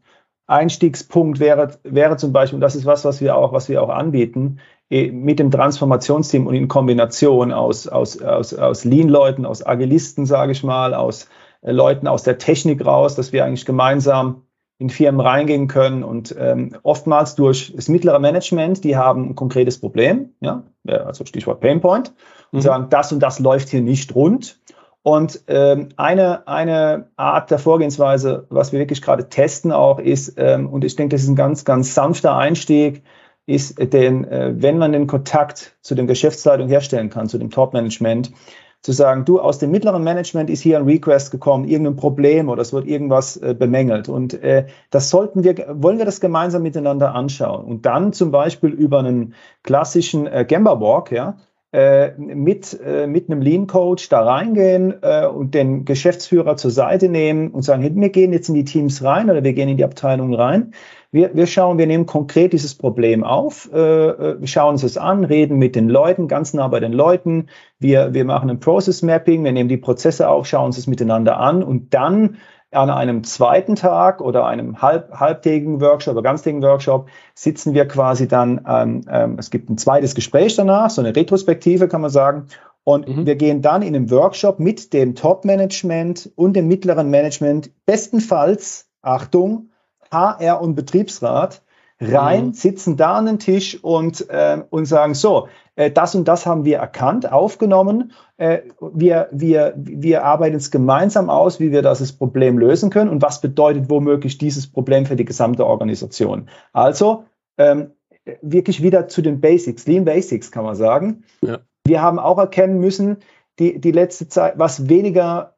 Einstiegspunkt 0.47 1.41
wäre, 1.41 1.73
wäre 1.85 2.17
zum 2.17 2.33
Beispiel, 2.33 2.57
und 2.57 2.63
das 2.63 2.75
ist 2.75 2.87
was, 2.87 3.05
was 3.05 3.21
wir 3.21 3.37
auch, 3.37 3.53
was 3.53 3.69
wir 3.69 3.83
auch 3.83 3.91
anbieten, 3.91 4.61
eh, 4.89 5.13
mit 5.13 5.39
dem 5.39 5.51
Transformationsteam 5.51 6.47
und 6.47 6.55
in 6.55 6.69
Kombination 6.69 7.53
aus, 7.53 7.87
aus, 7.87 8.23
aus, 8.23 8.55
aus 8.55 8.85
Lean-Leuten, 8.85 9.45
aus 9.45 9.65
Agilisten, 9.65 10.25
sage 10.25 10.53
ich 10.53 10.65
mal, 10.65 10.95
aus 10.95 11.29
äh, 11.61 11.73
Leuten 11.73 12.07
aus 12.07 12.23
der 12.23 12.39
Technik 12.39 12.85
raus, 12.85 13.15
dass 13.15 13.33
wir 13.33 13.45
eigentlich 13.45 13.67
gemeinsam 13.67 14.45
in 14.79 14.91
Firmen 14.91 15.21
reingehen 15.21 15.67
können 15.67 16.05
und 16.05 16.35
ähm, 16.39 16.77
oftmals 16.85 17.35
durch 17.35 17.73
das 17.75 17.89
mittlere 17.89 18.21
Management, 18.21 18.85
die 18.85 18.97
haben 18.97 19.31
ein 19.31 19.35
konkretes 19.35 19.81
Problem, 19.81 20.35
ja, 20.41 20.63
also 20.87 21.27
Stichwort 21.27 21.61
Painpoint, 21.61 22.15
und 22.53 22.61
mhm. 22.61 22.63
sagen, 22.63 22.87
das 22.89 23.13
und 23.13 23.21
das 23.21 23.41
läuft 23.41 23.71
hier 23.71 23.83
nicht 23.83 24.15
rund. 24.15 24.61
Und 25.03 25.43
ähm, 25.47 25.91
eine, 25.97 26.47
eine 26.47 27.11
Art 27.17 27.51
der 27.51 27.59
Vorgehensweise, 27.59 28.47
was 28.51 28.73
wir 28.73 28.81
wirklich 28.81 29.01
gerade 29.01 29.29
testen 29.29 29.73
auch, 29.73 29.99
ist, 29.99 30.35
ähm, 30.37 30.69
und 30.69 30.85
ich 30.85 30.97
denke, 30.97 31.15
das 31.15 31.23
ist 31.23 31.29
ein 31.29 31.37
ganz, 31.37 31.65
ganz 31.65 31.95
sanfter 31.95 32.37
Einstieg, 32.37 33.03
ist, 33.47 33.79
denn, 33.93 34.25
äh, 34.25 34.53
wenn 34.57 34.77
man 34.77 34.93
den 34.93 35.07
Kontakt 35.07 35.77
zu 35.81 35.95
der 35.95 36.05
Geschäftsleitung 36.05 36.69
herstellen 36.69 37.09
kann, 37.09 37.29
zu 37.29 37.39
dem 37.39 37.51
Top-Management, 37.51 38.33
zu 38.81 38.93
sagen, 38.93 39.25
du, 39.25 39.41
aus 39.41 39.59
dem 39.59 39.71
mittleren 39.71 40.05
Management 40.05 40.51
ist 40.51 40.63
hier 40.63 40.79
ein 40.79 40.85
Request 40.85 41.31
gekommen, 41.31 41.67
irgendein 41.67 41.97
Problem 41.97 42.49
oder 42.49 42.63
es 42.63 42.73
wird 42.73 42.87
irgendwas 42.87 43.37
äh, 43.37 43.55
bemängelt. 43.59 44.09
Und 44.09 44.35
äh, 44.43 44.67
das 44.91 45.11
sollten 45.11 45.43
wir, 45.43 45.57
wollen 45.71 45.99
wir 45.99 46.05
das 46.05 46.21
gemeinsam 46.21 46.63
miteinander 46.63 47.15
anschauen. 47.15 47.65
Und 47.65 47.87
dann 47.87 48.13
zum 48.13 48.31
Beispiel 48.31 48.71
über 48.71 49.01
einen 49.01 49.35
klassischen 49.65 50.27
äh, 50.27 50.45
Gamba 50.47 50.81
Walk, 50.81 51.11
ja, 51.11 51.31
äh, 51.31 51.35
mit, 52.17 52.79
äh, 52.83 53.07
mit 53.07 53.31
einem 53.31 53.43
Lean 53.43 53.67
Coach 53.67 54.09
da 54.09 54.23
reingehen 54.23 54.95
äh, 55.03 55.27
und 55.27 55.55
den 55.55 55.85
Geschäftsführer 55.85 56.57
zur 56.57 56.71
Seite 56.71 57.09
nehmen 57.09 57.51
und 57.51 57.63
sagen, 57.63 57.83
hey, 57.83 57.93
wir 57.95 58.09
gehen 58.09 58.33
jetzt 58.33 58.49
in 58.49 58.55
die 58.55 58.65
Teams 58.65 59.05
rein 59.05 59.29
oder 59.29 59.45
wir 59.45 59.53
gehen 59.53 59.69
in 59.69 59.77
die 59.77 59.85
Abteilung 59.85 60.35
rein. 60.35 60.73
Wir, 61.11 61.35
wir 61.35 61.47
schauen, 61.47 61.79
wir 61.79 61.87
nehmen 61.87 62.05
konkret 62.05 62.53
dieses 62.53 62.75
Problem 62.75 63.25
auf, 63.25 63.71
äh, 63.73 63.79
äh, 63.79 64.47
schauen 64.47 64.73
uns 64.73 64.83
es 64.83 64.99
an, 64.99 65.25
reden 65.25 65.59
mit 65.59 65.75
den 65.75 65.89
Leuten, 65.89 66.29
ganz 66.29 66.53
nah 66.53 66.69
bei 66.69 66.81
den 66.81 66.93
Leuten. 66.93 67.47
Wir, 67.79 68.13
wir 68.13 68.27
machen 68.27 68.51
ein 68.51 68.61
Process 68.61 69.03
Mapping, 69.03 69.43
wir 69.43 69.53
nehmen 69.53 69.71
die 69.71 69.79
Prozesse 69.79 70.29
auf, 70.29 70.47
schauen 70.47 70.67
uns 70.67 70.77
es 70.77 70.87
miteinander 70.87 71.39
an 71.39 71.63
und 71.63 71.95
dann 71.95 72.37
an 72.71 72.91
einem 72.91 73.25
zweiten 73.25 73.77
Tag 73.77 74.21
oder 74.21 74.47
einem 74.47 74.83
halb, 74.83 75.13
halbtägigen 75.13 75.81
Workshop 75.81 76.15
oder 76.15 76.23
ganztägigen 76.23 76.63
Workshop 76.63 77.09
sitzen 77.35 77.73
wir 77.73 77.89
quasi 77.89 78.29
dann, 78.29 78.61
ähm, 78.69 79.01
ähm, 79.11 79.37
es 79.39 79.51
gibt 79.51 79.71
ein 79.71 79.79
zweites 79.79 80.15
Gespräch 80.15 80.55
danach, 80.57 80.91
so 80.91 81.01
eine 81.01 81.17
Retrospektive 81.17 81.89
kann 81.89 82.03
man 82.03 82.11
sagen. 82.11 82.49
Und 82.85 83.09
mhm. 83.09 83.27
wir 83.27 83.37
gehen 83.37 83.63
dann 83.63 83.83
in 83.83 83.95
einem 83.95 84.11
Workshop 84.11 84.61
mit 84.61 84.93
dem 84.93 85.15
Top-Management 85.15 86.31
und 86.37 86.55
dem 86.55 86.69
mittleren 86.69 87.11
Management, 87.11 87.71
bestenfalls, 87.87 88.89
Achtung, 89.03 89.71
HR 90.11 90.61
und 90.61 90.75
Betriebsrat 90.75 91.63
rein, 92.01 92.47
mhm. 92.47 92.53
sitzen 92.53 92.97
da 92.97 93.15
an 93.15 93.27
den 93.27 93.39
Tisch 93.39 93.83
und, 93.83 94.29
äh, 94.31 94.63
und 94.71 94.87
sagen, 94.87 95.15
so, 95.15 95.49
äh, 95.75 95.91
das 95.91 96.15
und 96.15 96.27
das 96.29 96.47
haben 96.47 96.65
wir 96.65 96.79
erkannt, 96.79 97.31
aufgenommen. 97.31 98.13
Äh, 98.37 98.61
wir, 98.81 99.29
wir, 99.33 99.75
wir 99.77 100.25
arbeiten 100.25 100.57
es 100.57 100.71
gemeinsam 100.71 101.31
aus, 101.31 101.61
wie 101.61 101.73
wir 101.73 101.83
das 101.83 102.13
Problem 102.13 102.59
lösen 102.59 102.91
können 102.91 103.11
und 103.11 103.23
was 103.23 103.41
bedeutet 103.41 103.91
womöglich 103.91 104.39
dieses 104.39 104.67
Problem 104.67 105.07
für 105.07 105.17
die 105.17 105.25
gesamte 105.25 105.67
Organisation. 105.67 106.49
Also 106.73 107.25
ähm, 107.57 107.93
wirklich 108.43 108.83
wieder 108.83 109.09
zu 109.09 109.23
den 109.23 109.41
Basics, 109.41 109.87
Lean 109.87 110.05
Basics 110.05 110.53
kann 110.53 110.65
man 110.65 110.77
sagen. 110.77 111.25
Ja. 111.43 111.59
Wir 111.85 112.03
haben 112.03 112.19
auch 112.19 112.39
erkennen 112.39 112.79
müssen, 112.81 113.19
die, 113.59 113.81
die 113.81 113.93
letzte 113.93 114.29
Zeit, 114.29 114.59
was 114.59 114.89
weniger 114.89 115.55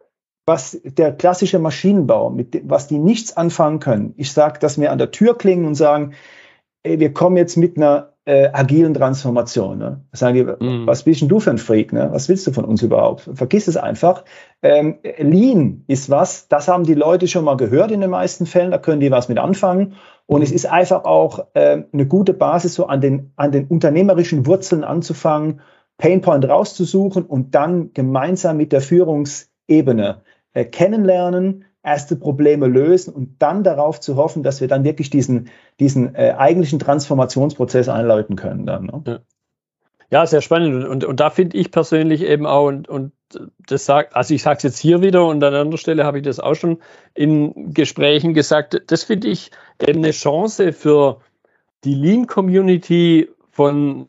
was 0.46 0.81
der 0.85 1.12
klassische 1.12 1.59
Maschinenbau, 1.59 2.31
mit 2.31 2.55
dem, 2.55 2.68
was 2.68 2.88
die 2.88 2.98
nichts 2.98 3.37
anfangen 3.37 3.81
können. 3.81 4.14
Ich 4.16 4.33
sage, 4.33 4.59
dass 4.59 4.81
wir 4.81 4.92
an 4.92 4.98
der 4.98 5.11
Tür 5.11 5.37
klingen 5.37 5.64
und 5.64 5.74
sagen, 5.74 6.12
ey, 6.83 6.98
wir 6.98 7.12
kommen 7.12 7.37
jetzt 7.37 7.57
mit 7.57 7.76
einer 7.76 8.11
äh, 8.24 8.48
agilen 8.53 8.94
Transformation. 8.94 9.79
Ne? 9.79 10.05
Sagen 10.12 10.35
die, 10.35 10.44
mm. 10.44 10.87
was 10.87 11.03
bist 11.05 11.20
denn 11.20 11.29
du 11.29 11.40
für 11.40 11.50
ein 11.50 11.59
Freak? 11.59 11.92
Ne? 11.92 12.11
Was 12.12 12.29
willst 12.29 12.46
du 12.46 12.53
von 12.53 12.64
uns 12.64 12.83
überhaupt? 12.83 13.29
Vergiss 13.35 13.66
es 13.66 13.76
einfach. 13.76 14.24
Ähm, 14.62 14.98
Lean 15.18 15.85
ist 15.87 16.11
was, 16.11 16.46
das 16.48 16.68
haben 16.68 16.85
die 16.85 16.94
Leute 16.94 17.29
schon 17.29 17.44
mal 17.44 17.57
gehört 17.57 17.90
in 17.90 18.00
den 18.00 18.11
meisten 18.11 18.46
Fällen, 18.46 18.70
da 18.70 18.79
können 18.79 19.00
die 19.00 19.11
was 19.11 19.29
mit 19.29 19.38
anfangen. 19.38 19.94
Und 20.26 20.42
es 20.42 20.53
ist 20.53 20.66
einfach 20.66 21.05
auch 21.05 21.46
äh, 21.55 21.83
eine 21.92 22.07
gute 22.07 22.35
Basis, 22.35 22.74
so 22.74 22.87
an 22.87 23.00
den, 23.00 23.33
an 23.37 23.53
den 23.53 23.66
unternehmerischen 23.66 24.46
Wurzeln 24.46 24.85
anzufangen, 24.85 25.61
Painpoint 25.98 26.48
rauszusuchen 26.48 27.24
und 27.24 27.55
dann 27.55 27.92
gemeinsam 27.94 28.57
mit 28.57 28.72
der 28.72 28.81
Führungsebene 28.81 30.22
äh, 30.53 30.65
kennenlernen, 30.65 31.65
erste 31.83 32.17
Probleme 32.17 32.67
lösen 32.67 33.15
und 33.15 33.37
dann 33.41 33.65
darauf 33.65 34.01
zu 34.01 34.17
hoffen, 34.17 34.43
dass 34.43 34.61
wir 34.61 34.69
dann 34.69 34.85
wirklich 34.85 35.11
diesen, 35.11 35.49
diesen 35.79 36.15
äh, 36.15 36.35
eigentlichen 36.37 36.79
Transformationsprozess 36.79 37.89
einläuten 37.89 38.37
können. 38.37 38.67
Dann, 38.67 38.87
ne? 38.87 39.03
ja. 39.07 39.19
ja. 40.11 40.27
sehr 40.27 40.43
spannend. 40.43 40.85
Und, 40.85 41.05
und 41.05 41.21
da 41.21 41.31
finde 41.31 41.57
ich 41.57 41.71
persönlich 41.71 42.23
eben 42.23 42.47
auch, 42.47 42.67
und, 42.67 42.89
und 42.89 43.13
das 43.67 43.87
sagt, 43.87 44.15
also 44.15 44.35
ich 44.35 44.43
sage 44.43 44.59
es 44.59 44.63
jetzt 44.65 44.79
hier 44.79 45.01
wieder 45.01 45.27
und 45.27 45.43
an 45.43 45.55
anderer 45.55 45.79
Stelle 45.79 46.05
habe 46.05 46.19
ich 46.19 46.25
das 46.25 46.41
auch 46.41 46.55
schon 46.55 46.79
in 47.15 47.73
Gesprächen 47.73 48.35
gesagt, 48.35 48.83
das 48.89 49.05
finde 49.05 49.29
ich 49.29 49.51
eben 49.81 50.01
eine 50.01 50.11
Chance 50.11 50.73
für 50.73 51.21
die 51.85 51.95
Lean-Community 51.95 53.31
von 53.51 54.09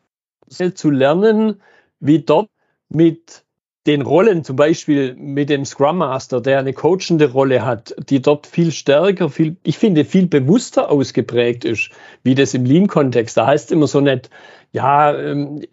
zu 0.76 0.90
lernen, 0.90 1.62
wie 2.02 2.20
dort 2.20 2.50
mit 2.90 3.46
den 3.88 4.04
Rollen, 4.04 4.44
zum 4.44 4.56
Beispiel 4.56 5.16
mit 5.16 5.50
dem 5.50 5.66
Scrum 5.66 5.98
Master, 5.98 6.40
der 6.40 6.60
eine 6.60 6.74
coachende 6.74 7.32
Rolle 7.32 7.66
hat, 7.66 7.96
die 8.10 8.22
dort 8.22 8.46
viel 8.46 8.72
stärker, 8.72 9.30
viel, 9.30 9.58
ich 9.64 9.78
finde, 9.78 10.06
viel 10.06 10.28
bewusster 10.28 10.92
ausgeprägt 10.92 11.66
ist, 11.66 11.90
wie 12.24 12.36
das 12.36 12.54
im 12.54 12.66
Lean-Kontext. 12.66 13.36
Da 13.38 13.48
heißt 13.48 13.66
es 13.66 13.72
immer 13.72 13.88
so 13.88 14.00
nett, 14.00 14.30
ja, 14.72 15.18
ähm, 15.18 15.64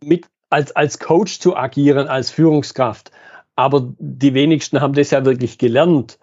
mit, 0.00 0.26
als, 0.48 0.74
als 0.74 0.98
Coach 0.98 1.40
zu 1.40 1.54
agieren, 1.56 2.08
als 2.08 2.30
Führungskraft. 2.30 3.10
Aber 3.54 3.92
die 3.98 4.32
wenigsten 4.32 4.80
haben 4.80 4.94
das 4.94 5.10
ja 5.10 5.24
wirklich 5.26 5.58
gelernt. 5.58 6.18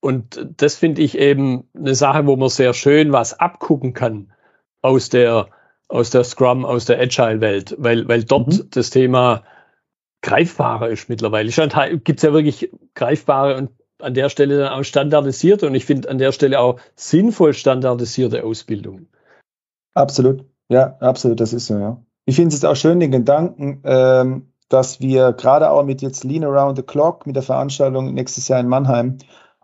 Und 0.00 0.46
das 0.56 0.76
finde 0.76 1.00
ich 1.00 1.16
eben 1.16 1.68
eine 1.74 1.94
Sache, 1.94 2.26
wo 2.26 2.36
man 2.36 2.50
sehr 2.50 2.74
schön 2.74 3.12
was 3.12 3.38
abgucken 3.38 3.94
kann 3.94 4.32
aus 4.82 5.08
der, 5.08 5.48
aus 5.88 6.10
der 6.10 6.24
Scrum, 6.24 6.66
aus 6.66 6.84
der 6.84 7.00
Agile-Welt, 7.00 7.76
weil, 7.78 8.08
weil 8.08 8.24
dort 8.24 8.48
mhm. 8.48 8.68
das 8.70 8.90
Thema 8.90 9.42
greifbarer 10.22 10.88
ist 10.88 11.08
mittlerweile. 11.08 11.50
Gibt 11.50 12.18
es 12.18 12.22
ja 12.22 12.32
wirklich 12.32 12.70
greifbare 12.94 13.56
und 13.56 13.70
an 14.00 14.14
der 14.14 14.28
Stelle 14.28 14.58
dann 14.58 14.72
auch 14.72 14.82
standardisierte 14.82 15.66
und 15.66 15.74
ich 15.74 15.84
finde 15.84 16.08
an 16.08 16.18
der 16.18 16.32
Stelle 16.32 16.60
auch 16.60 16.80
sinnvoll 16.96 17.52
standardisierte 17.52 18.44
Ausbildung. 18.44 19.06
Absolut, 19.94 20.44
ja, 20.68 20.96
absolut, 21.00 21.40
das 21.40 21.52
ist 21.52 21.66
so, 21.66 21.78
ja. 21.78 22.02
Ich 22.24 22.36
finde 22.36 22.54
es 22.54 22.64
auch 22.64 22.76
schön, 22.76 23.00
den 23.00 23.10
Gedanken, 23.10 23.80
ähm, 23.84 24.52
dass 24.68 25.00
wir 25.00 25.32
gerade 25.32 25.70
auch 25.70 25.84
mit 25.84 26.00
jetzt 26.00 26.24
Lean 26.24 26.44
Around 26.44 26.76
the 26.76 26.82
Clock, 26.82 27.26
mit 27.26 27.36
der 27.36 27.42
Veranstaltung 27.42 28.14
nächstes 28.14 28.48
Jahr 28.48 28.60
in 28.60 28.68
Mannheim 28.68 29.18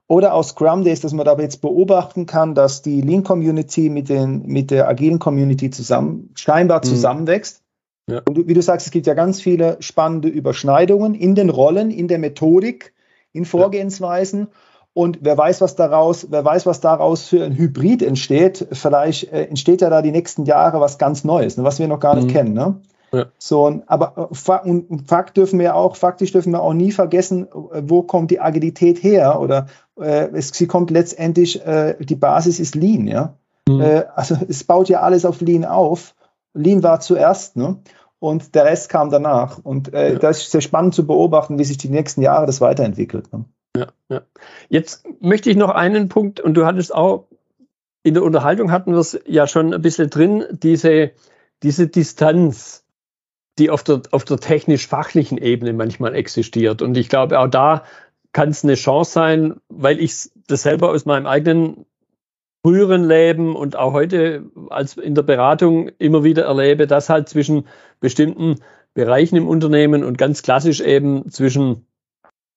oder 0.08 0.34
aus 0.34 0.48
Scrum 0.48 0.84
Days, 0.84 1.00
dass 1.00 1.12
man 1.12 1.24
da 1.26 1.36
jetzt 1.38 1.60
beobachten 1.60 2.26
kann, 2.26 2.54
dass 2.54 2.82
die 2.82 3.00
Lean 3.00 3.24
Community 3.24 3.88
mit, 3.88 4.08
den, 4.08 4.46
mit 4.46 4.70
der 4.70 4.88
agilen 4.88 5.18
Community 5.18 5.70
zusammen, 5.70 6.30
scheinbar 6.34 6.78
mhm. 6.84 6.88
Ja. 8.06 8.22
Und 8.26 8.46
wie 8.46 8.54
du 8.54 8.62
sagst, 8.62 8.86
es 8.86 8.92
gibt 8.92 9.06
ja 9.06 9.14
ganz 9.14 9.40
viele 9.40 9.76
spannende 9.80 10.28
Überschneidungen 10.28 11.14
in 11.14 11.34
den 11.34 11.50
Rollen, 11.50 11.90
in 11.90 12.08
der 12.08 12.18
Methodik, 12.18 12.94
in 13.32 13.44
Vorgehensweisen. 13.44 14.48
Und 14.94 15.18
wer 15.20 15.36
weiß, 15.36 15.60
was 15.60 15.76
daraus, 15.76 16.28
wer 16.30 16.44
weiß, 16.44 16.64
was 16.64 16.80
daraus 16.80 17.26
für 17.26 17.44
ein 17.44 17.56
Hybrid 17.56 18.02
entsteht. 18.02 18.66
Vielleicht 18.72 19.30
äh, 19.32 19.44
entsteht 19.44 19.82
ja 19.82 19.90
da 19.90 20.00
die 20.00 20.12
nächsten 20.12 20.46
Jahre 20.46 20.80
was 20.80 20.98
ganz 20.98 21.24
Neues, 21.24 21.58
ne, 21.58 21.64
was 21.64 21.78
wir 21.78 21.88
noch 21.88 22.00
gar 22.00 22.14
nicht 22.14 22.28
mhm. 22.28 22.32
kennen. 22.32 22.52
Ne? 22.54 22.80
Ja. 23.12 23.26
So, 23.38 23.82
aber 23.86 24.30
äh, 24.32 24.70
und 24.70 25.08
Fakt 25.08 25.36
dürfen 25.36 25.58
wir 25.58 25.74
auch, 25.74 25.96
faktisch 25.96 26.32
dürfen 26.32 26.52
wir 26.52 26.62
auch 26.62 26.72
nie 26.72 26.92
vergessen, 26.92 27.46
äh, 27.46 27.82
wo 27.84 28.02
kommt 28.02 28.30
die 28.30 28.40
Agilität 28.40 29.02
her? 29.02 29.40
Oder 29.40 29.66
äh, 30.00 30.28
es, 30.32 30.48
sie 30.48 30.66
kommt 30.66 30.90
letztendlich, 30.90 31.64
äh, 31.66 31.96
die 32.00 32.16
Basis 32.16 32.58
ist 32.58 32.74
Lean, 32.74 33.06
ja. 33.06 33.34
Mhm. 33.68 33.80
Äh, 33.80 34.04
also 34.14 34.36
es 34.48 34.64
baut 34.64 34.88
ja 34.88 35.00
alles 35.00 35.24
auf 35.24 35.40
Lean 35.40 35.64
auf. 35.64 36.14
Lean 36.56 36.82
war 36.82 37.00
zuerst, 37.00 37.56
ne? 37.56 37.78
Und 38.18 38.54
der 38.54 38.64
Rest 38.64 38.88
kam 38.88 39.10
danach. 39.10 39.58
Und 39.58 39.92
äh, 39.92 40.14
ja. 40.14 40.18
das 40.18 40.38
ist 40.38 40.50
sehr 40.50 40.62
spannend 40.62 40.94
zu 40.94 41.06
beobachten, 41.06 41.58
wie 41.58 41.64
sich 41.64 41.76
die 41.76 41.90
nächsten 41.90 42.22
Jahre 42.22 42.46
das 42.46 42.60
weiterentwickelt. 42.60 43.30
Ne? 43.32 43.44
Ja, 43.76 43.88
ja. 44.08 44.22
Jetzt 44.68 45.04
möchte 45.20 45.50
ich 45.50 45.56
noch 45.56 45.70
einen 45.70 46.08
Punkt, 46.08 46.40
und 46.40 46.54
du 46.54 46.64
hattest 46.64 46.94
auch 46.94 47.28
in 48.02 48.14
der 48.14 48.22
Unterhaltung 48.22 48.70
hatten 48.70 48.92
wir 48.92 49.00
es 49.00 49.20
ja 49.26 49.46
schon 49.46 49.74
ein 49.74 49.82
bisschen 49.82 50.10
drin, 50.10 50.44
diese, 50.50 51.10
diese 51.62 51.88
Distanz, 51.88 52.84
die 53.58 53.68
auf 53.68 53.82
der, 53.82 54.02
auf 54.12 54.24
der 54.24 54.38
technisch-fachlichen 54.38 55.38
Ebene 55.38 55.72
manchmal 55.72 56.14
existiert. 56.14 56.82
Und 56.82 56.96
ich 56.96 57.08
glaube, 57.08 57.38
auch 57.38 57.48
da 57.48 57.84
kann 58.32 58.50
es 58.50 58.62
eine 58.62 58.74
Chance 58.74 59.10
sein, 59.10 59.60
weil 59.68 59.98
ich 59.98 60.30
das 60.46 60.62
selber 60.62 60.90
aus 60.90 61.04
meinem 61.04 61.26
eigenen 61.26 61.84
früheren 62.66 63.06
Leben 63.06 63.54
und 63.54 63.76
auch 63.76 63.92
heute 63.92 64.42
als 64.70 64.96
in 64.96 65.14
der 65.14 65.22
Beratung 65.22 65.88
immer 65.98 66.24
wieder 66.24 66.46
erlebe, 66.46 66.88
dass 66.88 67.08
halt 67.08 67.28
zwischen 67.28 67.68
bestimmten 68.00 68.56
Bereichen 68.92 69.36
im 69.36 69.46
Unternehmen 69.46 70.02
und 70.02 70.18
ganz 70.18 70.42
klassisch 70.42 70.80
eben 70.80 71.30
zwischen 71.30 71.86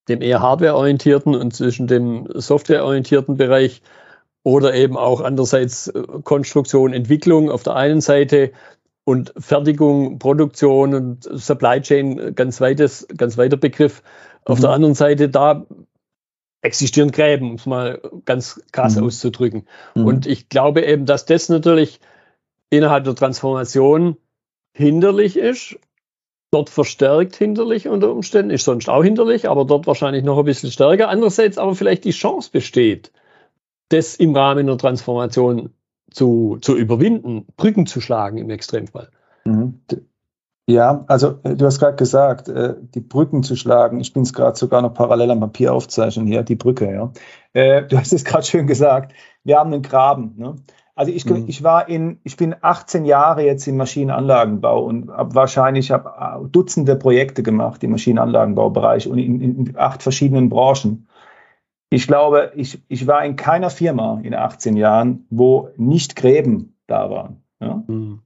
dem 0.08 0.24
eher 0.24 0.42
hardwareorientierten 0.42 1.36
und 1.36 1.54
zwischen 1.54 1.86
dem 1.86 2.28
softwareorientierten 2.34 3.38
Bereich 3.38 3.84
oder 4.42 4.74
eben 4.74 4.98
auch 4.98 5.22
andererseits 5.22 5.90
äh, 5.90 6.02
Konstruktion, 6.24 6.92
Entwicklung 6.92 7.52
auf 7.52 7.62
der 7.62 7.76
einen 7.76 8.02
Seite 8.02 8.52
und 9.04 9.32
Fertigung, 9.38 10.18
Produktion 10.18 10.96
und 10.96 11.30
Supply 11.32 11.82
Chain 11.82 12.34
ganz 12.34 12.60
weites, 12.60 13.08
ganz 13.16 13.38
weiter 13.38 13.58
Begriff. 13.58 14.02
Auf 14.44 14.58
mhm. 14.58 14.62
der 14.64 14.72
anderen 14.72 14.96
Seite 14.96 15.30
da 15.30 15.68
existieren 16.62 17.12
Gräben, 17.12 17.52
um 17.52 17.56
es 17.56 17.66
mal 17.66 18.02
ganz 18.26 18.62
krass 18.72 18.96
mhm. 18.96 19.06
auszudrücken. 19.06 19.68
Mhm. 19.96 20.06
Und 20.06 20.28
ich 20.28 20.50
glaube 20.50 20.86
eben, 20.86 21.06
dass 21.06 21.26
das 21.26 21.50
natürlich 21.50 22.00
innerhalb 22.70 23.06
der 23.06 23.16
Transformation 23.16 24.18
hinderlich 24.74 25.38
ist, 25.38 25.78
dort 26.52 26.70
verstärkt 26.70 27.36
hinderlich 27.36 27.88
unter 27.88 28.12
Umständen, 28.12 28.52
ist 28.52 28.66
sonst 28.66 28.90
auch 28.90 29.04
hinderlich, 29.04 29.50
aber 29.50 29.66
dort 29.66 29.88
wahrscheinlich 29.88 30.24
noch 30.24 30.38
ein 30.40 30.46
bisschen 30.46 30.72
stärker. 30.72 31.10
Andererseits 31.10 31.58
aber 31.58 31.76
vielleicht 31.76 32.06
die 32.06 32.12
Chance 32.12 32.50
besteht, 32.52 33.12
das 33.90 34.16
im 34.16 34.36
Rahmen 34.36 34.68
der 34.68 34.78
Transformation 34.78 35.74
zu, 36.12 36.58
zu 36.62 36.76
überwinden, 36.76 37.46
Brücken 37.56 37.86
zu 37.86 38.02
schlagen 38.02 38.38
im 38.38 38.50
Extremfall. 38.50 39.10
Mhm. 39.46 39.82
Ja, 40.70 41.04
also 41.08 41.40
äh, 41.42 41.56
du 41.56 41.66
hast 41.66 41.80
gerade 41.80 41.96
gesagt, 41.96 42.48
äh, 42.48 42.76
die 42.94 43.00
Brücken 43.00 43.42
zu 43.42 43.56
schlagen. 43.56 44.00
Ich 44.00 44.14
bin 44.14 44.22
es 44.22 44.34
gerade 44.34 44.56
sogar 44.56 44.84
noch 44.84 44.94
parallel 44.94 45.32
am 45.32 45.40
Papier 45.40 45.74
aufzeichnen 45.74 46.28
hier, 46.28 46.44
die 46.44 46.56
Brücke, 46.56 46.94
ja. 46.94 47.12
Äh, 47.54 47.88
du 47.88 47.98
hast 47.98 48.14
es 48.14 48.24
gerade 48.24 48.44
schön 48.44 48.68
gesagt. 48.68 49.14
Wir 49.44 49.58
haben 49.58 49.74
einen 49.74 49.82
Graben. 49.82 50.36
Ne? 50.38 50.58
Also 50.94 51.12
ich, 51.12 51.26
mhm. 51.26 51.46
ich 51.48 51.64
war 51.64 51.90
in, 51.90 52.20
ich 52.24 52.38
bin 52.38 52.56
18 52.62 53.06
Jahre 53.06 53.44
jetzt 53.44 53.66
im 53.66 53.78
Maschinenanlagenbau 53.78 54.84
und 54.84 55.10
habe 55.10 55.34
wahrscheinlich 55.34 55.90
hab 55.90 56.52
Dutzende 56.52 56.96
Projekte 56.96 57.42
gemacht 57.42 57.84
im 57.84 57.90
Maschinenanlagenbaubereich 57.90 59.08
und 59.08 59.18
in, 59.18 59.42
in 59.42 59.76
acht 59.76 60.04
verschiedenen 60.04 60.50
Branchen. 60.50 61.08
Ich 61.90 62.06
glaube, 62.06 62.52
ich, 62.54 62.84
ich 62.90 63.08
war 63.08 63.26
in 63.26 63.36
keiner 63.36 63.72
Firma 63.72 64.20
in 64.22 64.36
18 64.36 64.78
Jahren, 64.78 65.26
wo 65.32 65.70
nicht 65.78 66.16
Gräben 66.16 66.76
da 66.86 67.10
waren. 67.10 67.42
Ja? 67.60 67.84
Mhm. 67.88 68.20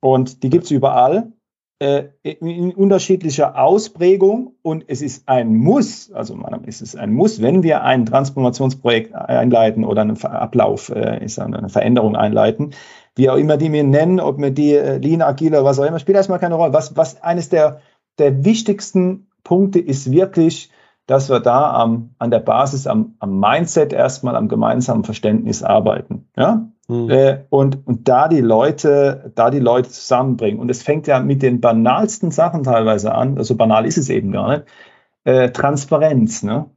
Und 0.00 0.42
die 0.42 0.50
gibt 0.50 0.64
es 0.64 0.70
überall 0.70 1.32
in 1.78 2.72
unterschiedlicher 2.72 3.58
Ausprägung 3.58 4.54
und 4.62 4.84
es 4.86 5.02
ist 5.02 5.28
ein 5.28 5.54
Muss, 5.54 6.10
also 6.10 6.38
es 6.64 6.80
ist 6.80 6.96
ein 6.96 7.12
Muss, 7.12 7.42
wenn 7.42 7.62
wir 7.62 7.82
ein 7.82 8.06
Transformationsprojekt 8.06 9.14
einleiten 9.14 9.84
oder 9.84 10.00
einen 10.00 10.22
Ablauf, 10.24 10.88
äh, 10.88 11.22
ist 11.22 11.38
eine 11.38 11.68
Veränderung 11.68 12.16
einleiten, 12.16 12.70
wie 13.14 13.28
auch 13.28 13.36
immer 13.36 13.58
die 13.58 13.68
mir 13.68 13.84
nennen, 13.84 14.20
ob 14.20 14.38
wir 14.38 14.50
die 14.50 14.74
äh, 14.74 14.96
Lean, 14.96 15.20
Agile, 15.20 15.64
was 15.64 15.78
auch 15.78 15.84
immer, 15.84 15.98
spielt 15.98 16.16
erstmal 16.16 16.38
keine 16.38 16.54
Rolle. 16.54 16.72
Was, 16.72 16.96
was 16.96 17.22
eines 17.22 17.50
der, 17.50 17.80
der 18.18 18.46
wichtigsten 18.46 19.28
Punkte 19.44 19.78
ist 19.78 20.10
wirklich, 20.10 20.70
dass 21.06 21.28
wir 21.28 21.40
da 21.40 21.72
am, 21.74 22.14
an 22.18 22.30
der 22.30 22.40
Basis, 22.40 22.86
am, 22.86 23.16
am 23.18 23.38
Mindset 23.38 23.92
erstmal, 23.92 24.34
am 24.34 24.48
gemeinsamen 24.48 25.04
Verständnis 25.04 25.62
arbeiten. 25.62 26.28
Ja? 26.36 26.68
Mhm. 26.88 27.10
Äh, 27.10 27.44
und, 27.50 27.86
und 27.86 28.08
da 28.08 28.28
die 28.28 28.40
Leute, 28.40 29.32
da 29.34 29.50
die 29.50 29.58
Leute 29.58 29.90
zusammenbringen. 29.90 30.60
Und 30.60 30.70
es 30.70 30.82
fängt 30.82 31.06
ja 31.06 31.20
mit 31.20 31.42
den 31.42 31.60
banalsten 31.60 32.30
Sachen 32.30 32.62
teilweise 32.62 33.14
an, 33.14 33.38
also 33.38 33.56
banal 33.56 33.86
ist 33.86 33.98
es 33.98 34.08
eben 34.08 34.32
gar 34.32 34.48
nicht. 34.50 34.64
Äh, 35.24 35.50
Transparenz, 35.50 36.42
ne? 36.42 36.70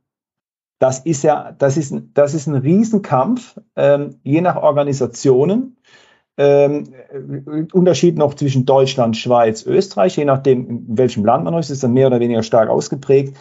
Das 0.79 0.99
ist 0.99 1.23
ja, 1.23 1.53
das 1.57 1.75
ist, 1.75 1.93
das 2.13 2.33
ist 2.33 2.47
ein 2.47 2.55
Riesenkampf, 2.55 3.59
ähm, 3.75 4.15
je 4.23 4.41
nach 4.41 4.55
Organisationen. 4.55 5.75
Ähm, 6.37 6.85
Unterschied 7.73 8.17
noch 8.17 8.33
zwischen 8.33 8.65
Deutschland, 8.65 9.17
Schweiz, 9.17 9.65
Österreich, 9.65 10.15
je 10.15 10.23
nachdem, 10.23 10.69
in 10.69 10.97
welchem 10.97 11.25
Land 11.25 11.43
man 11.43 11.53
ist, 11.55 11.69
ist 11.69 11.83
dann 11.83 11.91
mehr 11.91 12.07
oder 12.07 12.21
weniger 12.21 12.43
stark 12.43 12.69
ausgeprägt 12.69 13.35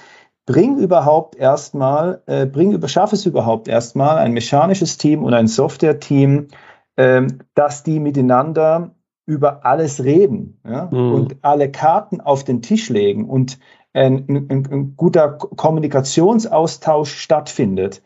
bring 0.49 0.79
überhaupt 0.79 1.37
erstmal, 1.37 2.23
äh, 2.25 2.47
bring, 2.47 2.81
schaff 2.89 3.13
es 3.13 3.27
überhaupt 3.27 3.69
erstmal 3.69 4.17
ein 4.17 4.33
mechanisches 4.33 4.97
Team 4.97 5.23
und 5.23 5.35
ein 5.35 5.47
Software-Team, 5.47 6.49
ähm, 6.97 7.41
dass 7.55 7.83
die 7.83 8.01
miteinander 8.01 8.95
über 9.27 9.67
alles 9.67 10.03
reden 10.03 10.59
ja? 10.67 10.89
mhm. 10.91 11.13
und 11.13 11.37
alle 11.43 11.71
Karten 11.71 12.23
auf 12.23 12.45
den 12.45 12.63
Tisch 12.63 12.89
legen 12.89 13.29
und 13.29 13.59
ein, 13.93 14.25
ein, 14.27 14.67
ein 14.71 14.97
guter 14.97 15.33
Kommunikationsaustausch 15.33 17.15
stattfindet. 17.15 18.03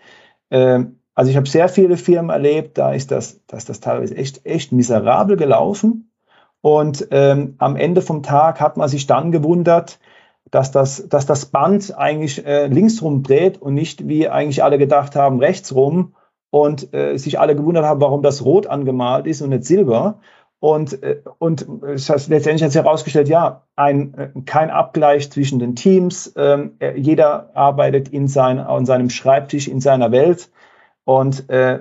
Ähm, 0.50 0.98
also 1.14 1.30
ich 1.30 1.36
habe 1.36 1.48
sehr 1.48 1.68
viele 1.68 1.96
Firmen 1.96 2.30
erlebt, 2.30 2.76
da 2.76 2.92
ist 2.92 3.12
das, 3.12 3.46
dass 3.46 3.66
das 3.66 3.78
teilweise 3.78 4.16
echt, 4.16 4.44
echt 4.44 4.72
miserabel 4.72 5.36
gelaufen. 5.36 6.10
Und 6.60 7.06
ähm, 7.12 7.54
am 7.58 7.76
Ende 7.76 8.02
vom 8.02 8.24
Tag 8.24 8.60
hat 8.60 8.76
man 8.76 8.88
sich 8.88 9.06
dann 9.06 9.30
gewundert, 9.30 10.00
dass 10.52 10.70
das, 10.70 11.08
dass 11.08 11.26
das 11.26 11.46
Band 11.46 11.96
eigentlich 11.96 12.46
äh, 12.46 12.66
links 12.66 13.02
rum 13.02 13.24
dreht 13.24 13.60
und 13.60 13.74
nicht, 13.74 14.06
wie 14.06 14.28
eigentlich 14.28 14.62
alle 14.62 14.78
gedacht 14.78 15.16
haben, 15.16 15.40
rechts 15.40 15.74
rum 15.74 16.14
und 16.50 16.94
äh, 16.94 17.16
sich 17.16 17.40
alle 17.40 17.56
gewundert 17.56 17.86
haben, 17.86 18.02
warum 18.02 18.22
das 18.22 18.44
rot 18.44 18.66
angemalt 18.66 19.26
ist 19.26 19.40
und 19.40 19.48
nicht 19.48 19.64
silber. 19.64 20.20
Und, 20.60 21.02
äh, 21.02 21.22
und 21.38 21.66
das 21.80 22.08
heißt, 22.10 22.28
letztendlich 22.28 22.62
hat 22.62 22.70
sich 22.70 22.82
herausgestellt, 22.82 23.28
ja, 23.28 23.62
ein, 23.76 24.14
äh, 24.14 24.28
kein 24.44 24.70
Abgleich 24.70 25.32
zwischen 25.32 25.58
den 25.58 25.74
Teams. 25.74 26.34
Ähm, 26.36 26.76
äh, 26.80 26.98
jeder 26.98 27.50
arbeitet 27.56 28.10
in, 28.10 28.28
sein, 28.28 28.58
an 28.58 28.84
seinem 28.84 29.08
Schreibtisch, 29.08 29.68
in 29.68 29.80
seiner 29.80 30.12
Welt. 30.12 30.50
Und 31.04 31.48
äh, 31.48 31.80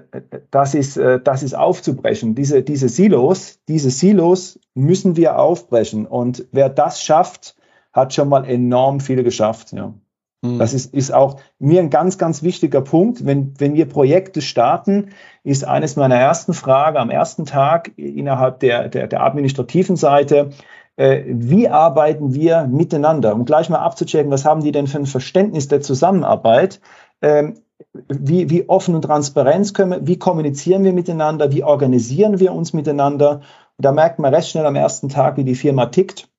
das, 0.49 0.73
ist, 0.75 0.95
äh, 0.95 1.19
das 1.21 1.43
ist 1.43 1.55
aufzubrechen. 1.55 2.35
Diese, 2.35 2.63
diese 2.63 2.87
Silos, 2.87 3.59
diese 3.67 3.91
Silos 3.91 4.59
müssen 4.73 5.17
wir 5.17 5.37
aufbrechen. 5.37 6.07
Und 6.07 6.47
wer 6.53 6.69
das 6.69 7.03
schafft, 7.03 7.55
hat 7.93 8.13
schon 8.13 8.29
mal 8.29 8.45
enorm 8.45 8.99
viel 8.99 9.23
geschafft. 9.23 9.73
Ja. 9.73 9.93
Mhm. 10.41 10.59
Das 10.59 10.73
ist, 10.73 10.93
ist 10.93 11.13
auch 11.13 11.39
mir 11.59 11.81
ein 11.81 11.89
ganz, 11.89 12.17
ganz 12.17 12.43
wichtiger 12.43 12.81
Punkt. 12.81 13.25
Wenn, 13.25 13.53
wenn 13.59 13.73
wir 13.75 13.87
Projekte 13.87 14.41
starten, 14.41 15.09
ist 15.43 15.65
eines 15.65 15.95
meiner 15.95 16.15
ersten 16.15 16.53
Fragen 16.53 16.97
am 16.97 17.09
ersten 17.09 17.45
Tag 17.45 17.91
innerhalb 17.97 18.59
der, 18.59 18.89
der, 18.89 19.07
der 19.07 19.23
administrativen 19.23 19.95
Seite, 19.95 20.51
äh, 20.95 21.23
wie 21.27 21.69
arbeiten 21.69 22.33
wir 22.33 22.67
miteinander? 22.67 23.33
Um 23.33 23.45
gleich 23.45 23.69
mal 23.69 23.79
abzuchecken, 23.79 24.31
was 24.31 24.45
haben 24.45 24.63
die 24.63 24.71
denn 24.71 24.87
für 24.87 24.97
ein 24.97 25.05
Verständnis 25.05 25.67
der 25.67 25.81
Zusammenarbeit? 25.81 26.81
Ähm, 27.21 27.61
wie, 28.07 28.49
wie 28.49 28.69
offen 28.69 28.95
und 28.95 29.03
transparent 29.03 29.73
können 29.73 29.91
wir, 29.91 30.07
wie 30.07 30.19
kommunizieren 30.19 30.83
wir 30.83 30.93
miteinander, 30.93 31.51
wie 31.51 31.63
organisieren 31.63 32.39
wir 32.39 32.53
uns 32.53 32.73
miteinander? 32.73 33.41
Und 33.77 33.85
da 33.85 33.91
merkt 33.91 34.19
man 34.19 34.33
recht 34.33 34.49
schnell 34.49 34.65
am 34.65 34.75
ersten 34.75 35.09
Tag, 35.09 35.37
wie 35.37 35.43
die 35.43 35.55
Firma 35.55 35.87
tickt. 35.87 36.30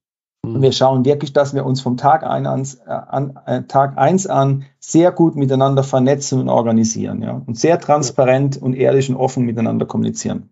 Und 0.44 0.60
wir 0.60 0.72
schauen 0.72 1.04
wirklich, 1.04 1.32
dass 1.32 1.54
wir 1.54 1.64
uns 1.64 1.80
vom 1.80 1.96
Tag, 1.96 2.24
ein 2.24 2.46
ans, 2.46 2.74
äh, 2.74 2.90
an, 2.90 3.38
äh, 3.46 3.62
Tag 3.62 3.96
eins 3.96 4.26
an 4.26 4.64
sehr 4.80 5.12
gut 5.12 5.36
miteinander 5.36 5.84
vernetzen 5.84 6.40
und 6.40 6.48
organisieren. 6.48 7.22
Ja? 7.22 7.40
Und 7.46 7.56
sehr 7.58 7.78
transparent 7.78 8.60
und 8.60 8.74
ehrlich 8.74 9.08
und 9.08 9.16
offen 9.16 9.44
miteinander 9.44 9.86
kommunizieren. 9.86 10.50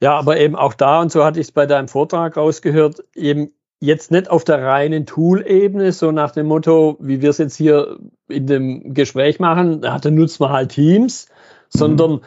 Ja, 0.00 0.16
aber 0.16 0.38
eben 0.38 0.54
auch 0.54 0.74
da, 0.74 1.00
und 1.00 1.10
so 1.10 1.24
hatte 1.24 1.40
ich 1.40 1.48
es 1.48 1.52
bei 1.52 1.66
deinem 1.66 1.88
Vortrag 1.88 2.36
rausgehört, 2.36 3.04
eben 3.14 3.50
jetzt 3.80 4.10
nicht 4.10 4.30
auf 4.30 4.44
der 4.44 4.62
reinen 4.62 5.06
Tool-Ebene, 5.06 5.92
so 5.92 6.12
nach 6.12 6.30
dem 6.30 6.46
Motto, 6.46 6.96
wie 7.00 7.20
wir 7.20 7.30
es 7.30 7.38
jetzt 7.38 7.56
hier 7.56 7.98
in 8.28 8.46
dem 8.46 8.94
Gespräch 8.94 9.40
machen, 9.40 9.80
da 9.80 9.98
nutzt 10.10 10.38
man 10.38 10.50
halt 10.50 10.70
Teams, 10.70 11.26
mhm. 11.28 11.78
sondern 11.78 12.20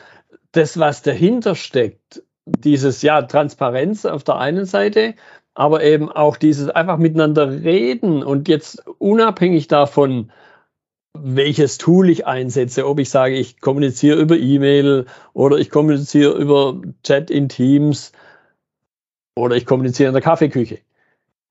das, 0.51 0.77
was 0.77 1.01
dahinter 1.01 1.55
steckt, 1.55 2.23
dieses 2.45 3.01
ja 3.01 3.21
Transparenz 3.21 4.05
auf 4.05 4.23
der 4.23 4.37
einen 4.37 4.65
Seite, 4.65 5.15
aber 5.55 5.83
eben 5.83 6.11
auch 6.11 6.37
dieses 6.37 6.69
einfach 6.69 6.97
miteinander 6.97 7.49
reden 7.49 8.23
und 8.23 8.47
jetzt 8.47 8.83
unabhängig 8.99 9.67
davon, 9.67 10.31
welches 11.13 11.77
Tool 11.77 12.09
ich 12.09 12.25
einsetze, 12.25 12.87
ob 12.87 12.99
ich 12.99 13.09
sage, 13.09 13.35
ich 13.35 13.61
kommuniziere 13.61 14.19
über 14.19 14.35
E-Mail 14.35 15.05
oder 15.33 15.57
ich 15.57 15.69
kommuniziere 15.69 16.33
über 16.33 16.81
Chat 17.03 17.29
in 17.29 17.49
Teams 17.49 18.11
oder 19.35 19.55
ich 19.55 19.65
kommuniziere 19.65 20.07
in 20.07 20.13
der 20.13 20.23
Kaffeeküche. 20.23 20.79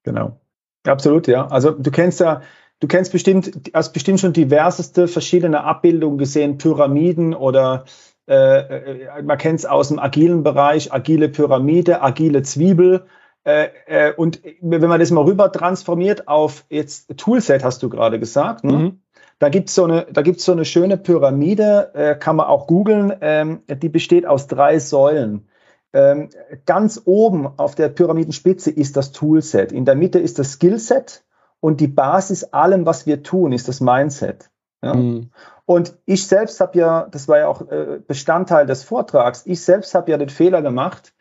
Genau. 0.03 0.39
Absolut, 0.85 1.29
ja. 1.29 1.47
Also 1.47 1.71
du 1.71 1.93
kennst 1.93 2.19
ja, 2.19 2.43
du 2.81 2.89
kennst 2.89 3.13
bestimmt, 3.13 3.71
hast 3.73 3.93
bestimmt 3.93 4.19
schon 4.19 4.33
diverseste 4.33 5.07
verschiedene 5.07 5.63
Abbildungen 5.63 6.19
gesehen, 6.19 6.59
Pyramiden 6.59 7.35
oder 7.35 7.85
äh, 8.27 9.15
äh 9.19 9.23
man 9.23 9.39
kennt 9.39 9.61
es 9.61 9.67
aus 9.67 9.89
dem 9.89 10.01
agilen 10.01 10.43
Bereich, 10.43 10.93
agile 10.93 11.29
Pyramide, 11.29 12.03
agile 12.03 12.43
Zwiebel. 12.43 13.07
Äh, 13.45 13.69
äh, 13.87 14.13
und 14.15 14.41
wenn 14.61 14.89
man 14.89 15.01
das 15.01 15.11
mal 15.11 15.25
rüber 15.25 15.51
transformiert 15.51 16.29
auf 16.29 16.65
jetzt 16.71 17.17
Toolset, 17.17 17.65
hast 17.65 17.83
du 17.83 17.89
gerade 17.89 18.19
gesagt, 18.19 18.65
ne? 18.65 18.73
Mhm. 18.73 19.01
Da 19.39 19.49
gibt's 19.49 19.75
so 19.75 19.83
eine, 19.83 20.07
da 20.09 20.23
gibt's 20.23 20.45
so 20.45 20.53
eine 20.53 20.65
schöne 20.65 20.97
Pyramide, 20.97 21.91
äh, 21.95 22.15
kann 22.15 22.37
man 22.37 22.47
auch 22.47 22.69
googeln. 22.69 23.13
Ähm, 23.21 23.63
die 23.69 23.89
besteht 23.89 24.25
aus 24.25 24.47
drei 24.47 24.79
Säulen. 24.79 25.49
Ähm, 25.93 26.29
ganz 26.65 27.03
oben 27.07 27.49
auf 27.57 27.75
der 27.75 27.89
Pyramidenspitze 27.89 28.71
ist 28.71 28.97
das 28.97 29.11
Toolset. 29.11 29.73
In 29.73 29.85
der 29.85 29.97
Mitte 29.97 30.21
ist 30.21 30.39
das 30.39 30.53
Skillset 30.53 31.25
und 31.59 31.81
die 31.81 31.89
Basis 31.89 32.45
allem, 32.45 32.87
was 32.87 33.05
wir 33.05 33.25
tun, 33.25 33.51
ist 33.51 33.67
das 33.67 33.81
Mindset. 33.81 34.49
Ja? 34.81 34.95
Mhm. 34.95 35.31
Und 35.67 35.99
ich 36.07 36.27
selbst 36.27 36.61
habe 36.61 36.79
ja, 36.79 37.09
das 37.11 37.27
war 37.27 37.39
ja 37.39 37.49
auch 37.49 37.69
äh, 37.69 38.01
Bestandteil 38.07 38.67
des 38.67 38.85
Vortrags, 38.85 39.43
ich 39.45 39.61
selbst 39.61 39.95
habe 39.95 40.11
ja 40.13 40.19
den 40.19 40.29
Fehler 40.29 40.63
gemacht, 40.63 41.13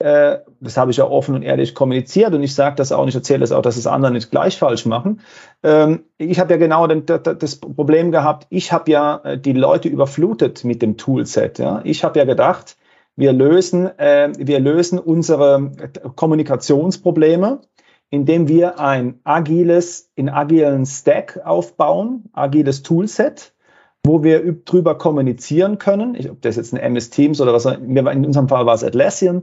äh, 0.00 0.38
das 0.60 0.76
habe 0.76 0.90
ich 0.92 0.96
ja 0.98 1.08
offen 1.08 1.34
und 1.34 1.42
ehrlich 1.42 1.74
kommuniziert 1.74 2.32
und 2.32 2.42
ich 2.42 2.54
sage 2.54 2.76
das 2.76 2.92
auch 2.92 3.04
nicht, 3.04 3.16
erzähle 3.16 3.40
das 3.40 3.52
auch, 3.52 3.62
dass 3.62 3.76
es 3.76 3.86
andere 3.86 4.12
nicht 4.12 4.30
gleich 4.30 4.56
falsch 4.56 4.86
machen. 4.86 5.20
Ähm, 5.62 6.04
ich 6.18 6.38
habe 6.38 6.52
ja 6.52 6.56
genau 6.58 6.86
den, 6.86 7.04
das 7.04 7.56
Problem 7.56 8.12
gehabt, 8.12 8.46
ich 8.50 8.72
habe 8.72 8.90
ja 8.90 9.20
äh, 9.24 9.38
die 9.38 9.52
Leute 9.52 9.88
überflutet 9.88 10.64
mit 10.64 10.82
dem 10.82 10.96
Toolset. 10.96 11.58
Ja? 11.58 11.80
Ich 11.84 12.04
habe 12.04 12.18
ja 12.18 12.24
gedacht, 12.24 12.76
wir 13.16 13.32
lösen, 13.32 13.86
äh, 13.98 14.30
wir 14.38 14.60
lösen 14.60 15.00
unsere 15.00 15.72
Kommunikationsprobleme, 16.14 17.60
indem 18.10 18.46
wir 18.46 18.78
ein 18.78 19.18
agiles, 19.24 20.12
in 20.14 20.28
agilen 20.28 20.86
Stack 20.86 21.40
aufbauen, 21.44 22.26
agiles 22.32 22.84
Toolset, 22.84 23.52
wo 24.04 24.22
wir 24.22 24.52
drüber 24.64 24.96
kommunizieren 24.96 25.78
können. 25.78 26.14
Ich, 26.14 26.30
ob 26.30 26.40
das 26.42 26.54
jetzt 26.54 26.72
ein 26.72 26.78
MS 26.78 27.10
Teams 27.10 27.40
oder 27.40 27.52
was, 27.52 27.64
in 27.66 28.24
unserem 28.24 28.48
Fall 28.48 28.64
war 28.64 28.74
es 28.74 28.84
Atlassian, 28.84 29.42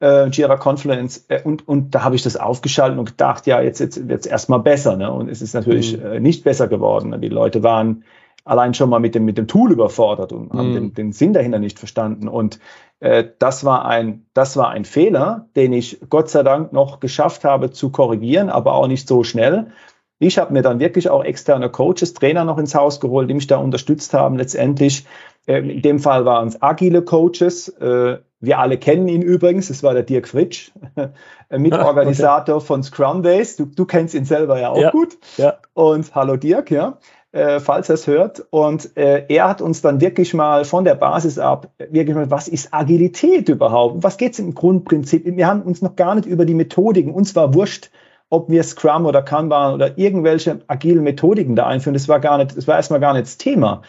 äh, 0.00 0.28
Jira 0.28 0.56
Confluence 0.56 1.26
äh, 1.28 1.42
und, 1.42 1.66
und 1.66 1.94
da 1.94 2.04
habe 2.04 2.16
ich 2.16 2.22
das 2.22 2.36
aufgeschaltet 2.36 2.98
und 2.98 3.04
gedacht, 3.06 3.46
ja, 3.46 3.60
jetzt, 3.60 3.80
jetzt 3.80 4.08
wird 4.08 4.20
es 4.20 4.26
erstmal 4.26 4.60
besser. 4.60 4.96
Ne? 4.96 5.12
Und 5.12 5.28
es 5.28 5.42
ist 5.42 5.54
natürlich 5.54 5.96
mhm. 5.96 6.06
äh, 6.06 6.20
nicht 6.20 6.44
besser 6.44 6.68
geworden. 6.68 7.20
Die 7.20 7.28
Leute 7.28 7.62
waren 7.62 8.04
allein 8.44 8.74
schon 8.74 8.90
mal 8.90 9.00
mit 9.00 9.14
dem, 9.14 9.24
mit 9.24 9.38
dem 9.38 9.48
Tool 9.48 9.72
überfordert 9.72 10.32
und 10.32 10.52
haben 10.52 10.70
mhm. 10.70 10.74
den, 10.74 10.94
den 10.94 11.12
Sinn 11.12 11.32
dahinter 11.32 11.58
nicht 11.58 11.78
verstanden. 11.78 12.28
Und 12.28 12.58
äh, 13.00 13.24
das, 13.38 13.64
war 13.64 13.86
ein, 13.86 14.26
das 14.34 14.56
war 14.56 14.70
ein 14.70 14.84
Fehler, 14.84 15.48
den 15.56 15.72
ich 15.72 16.00
Gott 16.10 16.28
sei 16.28 16.42
Dank 16.42 16.72
noch 16.72 17.00
geschafft 17.00 17.44
habe 17.44 17.70
zu 17.70 17.90
korrigieren, 17.90 18.50
aber 18.50 18.74
auch 18.74 18.86
nicht 18.86 19.08
so 19.08 19.24
schnell. 19.24 19.68
Ich 20.18 20.38
habe 20.38 20.52
mir 20.52 20.62
dann 20.62 20.78
wirklich 20.78 21.10
auch 21.10 21.24
externe 21.24 21.70
Coaches, 21.70 22.14
Trainer 22.14 22.44
noch 22.44 22.58
ins 22.58 22.74
Haus 22.74 23.00
geholt, 23.00 23.28
die 23.28 23.34
mich 23.34 23.46
da 23.46 23.56
unterstützt 23.56 24.14
haben. 24.14 24.36
Letztendlich, 24.36 25.06
in 25.46 25.82
dem 25.82 25.98
Fall 25.98 26.24
waren 26.24 26.48
es 26.48 26.62
agile 26.62 27.02
Coaches. 27.02 27.68
Äh, 27.68 28.18
wir 28.40 28.58
alle 28.58 28.78
kennen 28.78 29.08
ihn 29.08 29.22
übrigens, 29.22 29.70
es 29.70 29.82
war 29.82 29.94
der 29.94 30.02
Dirk 30.02 30.28
Fritsch, 30.28 30.72
Mitorganisator 31.50 32.56
okay. 32.56 32.66
von 32.66 32.82
Scrum 32.82 33.22
Days. 33.22 33.56
Du, 33.56 33.64
du, 33.64 33.86
kennst 33.86 34.14
ihn 34.14 34.24
selber 34.24 34.60
ja 34.60 34.70
auch 34.70 34.80
ja, 34.80 34.90
gut. 34.90 35.16
Ja. 35.36 35.58
Und 35.72 36.14
hallo 36.14 36.36
Dirk, 36.36 36.70
ja 36.70 36.98
äh, 37.34 37.58
falls 37.58 37.88
er 37.88 37.96
es 37.96 38.06
hört. 38.06 38.44
Und 38.50 38.96
äh, 38.96 39.26
er 39.28 39.48
hat 39.48 39.60
uns 39.60 39.82
dann 39.82 40.00
wirklich 40.00 40.34
mal 40.34 40.64
von 40.64 40.84
der 40.84 40.94
Basis 40.94 41.38
ab, 41.38 41.68
wirklich 41.90 42.14
mal, 42.14 42.30
was 42.30 42.46
ist 42.46 42.72
Agilität 42.72 43.48
überhaupt? 43.48 44.02
Was 44.04 44.16
geht 44.16 44.34
es 44.34 44.38
im 44.38 44.54
Grundprinzip? 44.54 45.24
Wir 45.24 45.46
haben 45.46 45.62
uns 45.62 45.82
noch 45.82 45.96
gar 45.96 46.14
nicht 46.14 46.26
über 46.26 46.44
die 46.44 46.54
Methodiken, 46.54 47.12
uns 47.12 47.34
war 47.34 47.52
wurscht, 47.52 47.90
ob 48.30 48.48
wir 48.48 48.62
Scrum 48.62 49.04
oder 49.04 49.22
Kanban 49.22 49.74
oder 49.74 49.98
irgendwelche 49.98 50.60
agilen 50.68 51.02
Methodiken 51.02 51.56
da 51.56 51.66
einführen. 51.66 51.94
Das 51.94 52.08
war 52.08 52.20
gar 52.20 52.38
nicht, 52.38 52.56
das 52.56 52.68
war 52.68 52.76
erstmal 52.76 53.00
gar 53.00 53.12
nicht 53.12 53.26
das 53.26 53.36
Thema. 53.36 53.82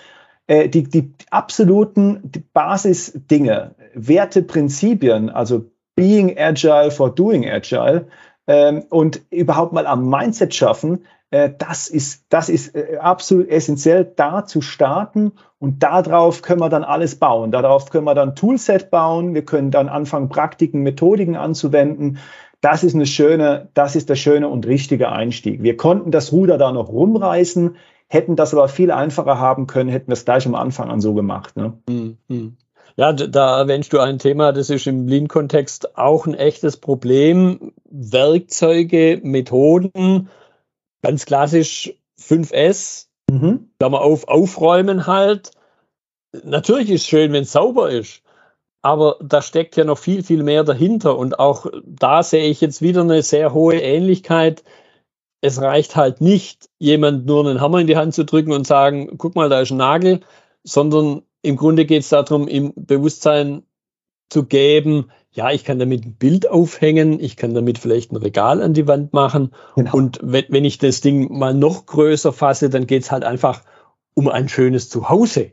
Äh, 0.47 0.69
die, 0.69 0.83
die 0.83 1.13
absoluten 1.31 2.31
Basisdinge, 2.53 3.75
Werte, 3.93 4.43
Prinzipien, 4.43 5.29
also 5.29 5.65
Being 5.95 6.37
Agile 6.37 6.91
for 6.91 7.13
Doing 7.13 7.49
Agile, 7.49 8.07
ähm, 8.47 8.83
und 8.89 9.21
überhaupt 9.31 9.73
mal 9.73 9.87
am 9.87 10.07
Mindset 10.07 10.53
schaffen, 10.53 11.05
äh, 11.31 11.51
das 11.57 11.87
ist, 11.87 12.25
das 12.29 12.49
ist 12.49 12.75
äh, 12.75 12.97
absolut 12.97 13.49
essentiell, 13.49 14.05
da 14.15 14.45
zu 14.45 14.61
starten 14.61 15.31
und 15.57 15.81
darauf 15.81 16.41
können 16.41 16.61
wir 16.61 16.69
dann 16.69 16.83
alles 16.83 17.15
bauen. 17.15 17.51
Darauf 17.51 17.89
können 17.89 18.05
wir 18.05 18.15
dann 18.15 18.35
Toolset 18.35 18.91
bauen, 18.91 19.33
wir 19.33 19.43
können 19.43 19.71
dann 19.71 19.89
anfangen, 19.89 20.29
Praktiken, 20.29 20.81
Methodiken 20.81 21.35
anzuwenden. 21.35 22.19
Das 22.61 22.83
ist 22.83 22.95
eine 22.95 23.05
schöne, 23.05 23.69
das 23.73 23.95
ist 23.95 24.09
der 24.09 24.15
schöne 24.15 24.47
und 24.47 24.65
richtige 24.67 25.11
Einstieg. 25.11 25.63
Wir 25.63 25.75
konnten 25.75 26.11
das 26.11 26.31
Ruder 26.31 26.57
da 26.57 26.71
noch 26.71 26.89
rumreißen, 26.89 27.75
hätten 28.07 28.35
das 28.35 28.53
aber 28.53 28.67
viel 28.67 28.91
einfacher 28.91 29.39
haben 29.39 29.67
können, 29.67 29.89
hätten 29.89 30.07
wir 30.07 30.13
es 30.13 30.25
gleich 30.25 30.45
am 30.45 30.55
Anfang 30.55 30.89
an 30.89 31.01
so 31.01 31.13
gemacht. 31.13 31.55
Ne? 31.55 31.77
Mhm. 31.87 32.57
Ja, 32.97 33.11
da 33.11 33.59
erwähnst 33.59 33.91
du 33.91 33.99
ein 33.99 34.19
Thema, 34.19 34.53
das 34.53 34.69
ist 34.69 34.87
im 34.87 35.07
Lean-Kontext 35.07 35.97
auch 35.97 36.27
ein 36.27 36.33
echtes 36.33 36.77
Problem. 36.77 37.73
Werkzeuge, 37.89 39.19
Methoden, 39.21 40.29
ganz 41.01 41.25
klassisch 41.25 41.93
5S, 42.19 43.07
mhm. 43.29 43.69
Klammer 43.79 44.01
auf, 44.01 44.27
aufräumen 44.27 45.07
halt. 45.07 45.51
Natürlich 46.43 46.89
ist 46.89 47.01
es 47.01 47.07
schön, 47.07 47.33
wenn 47.33 47.43
es 47.43 47.51
sauber 47.51 47.89
ist, 47.89 48.21
aber 48.81 49.17
da 49.21 49.41
steckt 49.41 49.75
ja 49.75 49.83
noch 49.83 49.97
viel, 49.97 50.23
viel 50.23 50.43
mehr 50.43 50.63
dahinter. 50.63 51.17
Und 51.17 51.37
auch 51.37 51.65
da 51.85 52.23
sehe 52.23 52.47
ich 52.47 52.61
jetzt 52.61 52.81
wieder 52.81 53.01
eine 53.01 53.23
sehr 53.23 53.53
hohe 53.53 53.79
Ähnlichkeit. 53.79 54.63
Es 55.45 55.61
reicht 55.61 55.95
halt 55.95 56.21
nicht, 56.21 56.69
jemand 56.79 57.27
nur 57.27 57.47
einen 57.47 57.61
Hammer 57.61 57.79
in 57.79 57.87
die 57.87 57.97
Hand 57.97 58.15
zu 58.15 58.25
drücken 58.25 58.51
und 58.51 58.65
sagen, 58.65 59.17
guck 59.19 59.35
mal, 59.35 59.47
da 59.47 59.61
ist 59.61 59.71
ein 59.71 59.77
Nagel, 59.77 60.21
sondern 60.63 61.21
im 61.43 61.55
Grunde 61.55 61.85
geht 61.85 62.01
es 62.01 62.09
darum, 62.09 62.47
im 62.47 62.73
Bewusstsein 62.75 63.61
zu 64.29 64.45
geben, 64.45 65.11
ja, 65.31 65.51
ich 65.51 65.63
kann 65.63 65.77
damit 65.77 66.05
ein 66.05 66.15
Bild 66.15 66.49
aufhängen, 66.49 67.19
ich 67.19 67.37
kann 67.37 67.53
damit 67.53 67.77
vielleicht 67.77 68.11
ein 68.11 68.15
Regal 68.15 68.61
an 68.61 68.73
die 68.73 68.87
Wand 68.87 69.13
machen. 69.13 69.51
Genau. 69.75 69.93
Und 69.93 70.19
wenn, 70.23 70.45
wenn 70.47 70.65
ich 70.65 70.79
das 70.79 71.01
Ding 71.01 71.37
mal 71.37 71.53
noch 71.53 71.85
größer 71.85 72.33
fasse, 72.33 72.69
dann 72.69 72.87
geht 72.87 73.03
es 73.03 73.11
halt 73.11 73.23
einfach 73.23 73.61
um 74.15 74.27
ein 74.29 74.49
schönes 74.49 74.89
Zuhause 74.89 75.51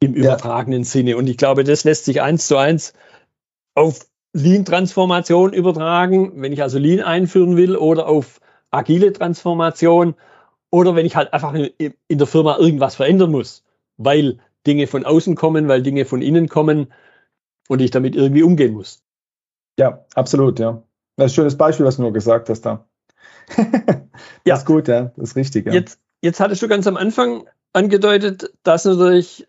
im 0.00 0.14
übertragenen 0.14 0.82
ja. 0.82 0.84
Sinne. 0.84 1.16
Und 1.16 1.28
ich 1.28 1.36
glaube, 1.36 1.62
das 1.62 1.84
lässt 1.84 2.06
sich 2.06 2.22
eins 2.22 2.48
zu 2.48 2.56
eins 2.56 2.94
auf 3.74 4.00
Lean-Transformation 4.32 5.52
übertragen, 5.52 6.42
wenn 6.42 6.52
ich 6.52 6.62
also 6.62 6.78
Lean 6.78 7.00
einführen 7.00 7.56
will 7.56 7.76
oder 7.76 8.08
auf 8.08 8.40
agile 8.70 9.12
Transformation 9.12 10.14
oder 10.70 10.94
wenn 10.94 11.06
ich 11.06 11.16
halt 11.16 11.32
einfach 11.32 11.54
in, 11.54 11.94
in 12.06 12.18
der 12.18 12.26
Firma 12.26 12.58
irgendwas 12.58 12.96
verändern 12.96 13.30
muss, 13.30 13.64
weil 13.96 14.38
Dinge 14.66 14.86
von 14.86 15.04
außen 15.04 15.34
kommen, 15.34 15.68
weil 15.68 15.82
Dinge 15.82 16.04
von 16.04 16.22
innen 16.22 16.48
kommen 16.48 16.92
und 17.68 17.80
ich 17.80 17.90
damit 17.90 18.16
irgendwie 18.16 18.42
umgehen 18.42 18.74
muss. 18.74 19.02
Ja, 19.78 20.04
absolut, 20.14 20.58
ja. 20.58 20.82
Das 21.16 21.26
ist 21.26 21.32
ein 21.32 21.34
schönes 21.34 21.56
Beispiel, 21.56 21.86
was 21.86 21.96
du 21.96 22.02
nur 22.02 22.12
gesagt 22.12 22.48
hast 22.48 22.62
da. 22.62 22.86
das 23.56 23.66
ja. 24.44 24.56
ist 24.56 24.66
gut, 24.66 24.88
ja, 24.88 25.12
das 25.16 25.30
ist 25.30 25.36
richtig. 25.36 25.66
Ja. 25.66 25.72
Jetzt, 25.72 26.00
jetzt 26.20 26.40
hattest 26.40 26.62
du 26.62 26.68
ganz 26.68 26.86
am 26.86 26.96
Anfang 26.96 27.48
angedeutet, 27.72 28.52
dass 28.62 28.84
natürlich 28.84 29.46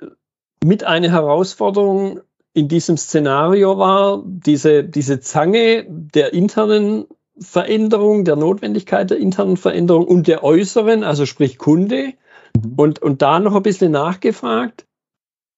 mit 0.63 0.83
einer 0.83 1.11
Herausforderung 1.11 2.21
in 2.53 2.67
diesem 2.67 2.97
Szenario 2.97 3.77
war, 3.77 4.23
diese, 4.25 4.83
diese 4.83 5.19
Zange 5.19 5.85
der 5.87 6.33
internen 6.33 7.05
Veränderung, 7.39 8.25
der 8.25 8.35
Notwendigkeit 8.35 9.09
der 9.09 9.17
internen 9.17 9.57
Veränderung 9.57 10.05
und 10.05 10.27
der 10.27 10.43
äußeren, 10.43 11.03
also 11.03 11.25
sprich 11.25 11.57
Kunde. 11.57 12.13
Mhm. 12.55 12.73
Und, 12.75 13.01
und 13.01 13.21
da 13.21 13.39
noch 13.39 13.55
ein 13.55 13.63
bisschen 13.63 13.91
nachgefragt, 13.91 14.87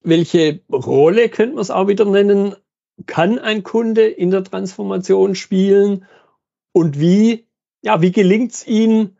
welche 0.03 0.61
Rolle 0.71 1.29
könnte 1.29 1.55
man 1.55 1.61
es 1.61 1.71
auch 1.71 1.87
wieder 1.87 2.05
nennen, 2.05 2.55
kann 3.05 3.39
ein 3.39 3.63
Kunde 3.63 4.07
in 4.07 4.31
der 4.31 4.43
Transformation 4.43 5.35
spielen 5.35 6.05
und 6.73 6.99
wie 6.99 7.45
ja, 7.81 8.01
wie 8.01 8.11
gelingt 8.11 8.53
es 8.53 8.67
Ihnen, 8.67 9.17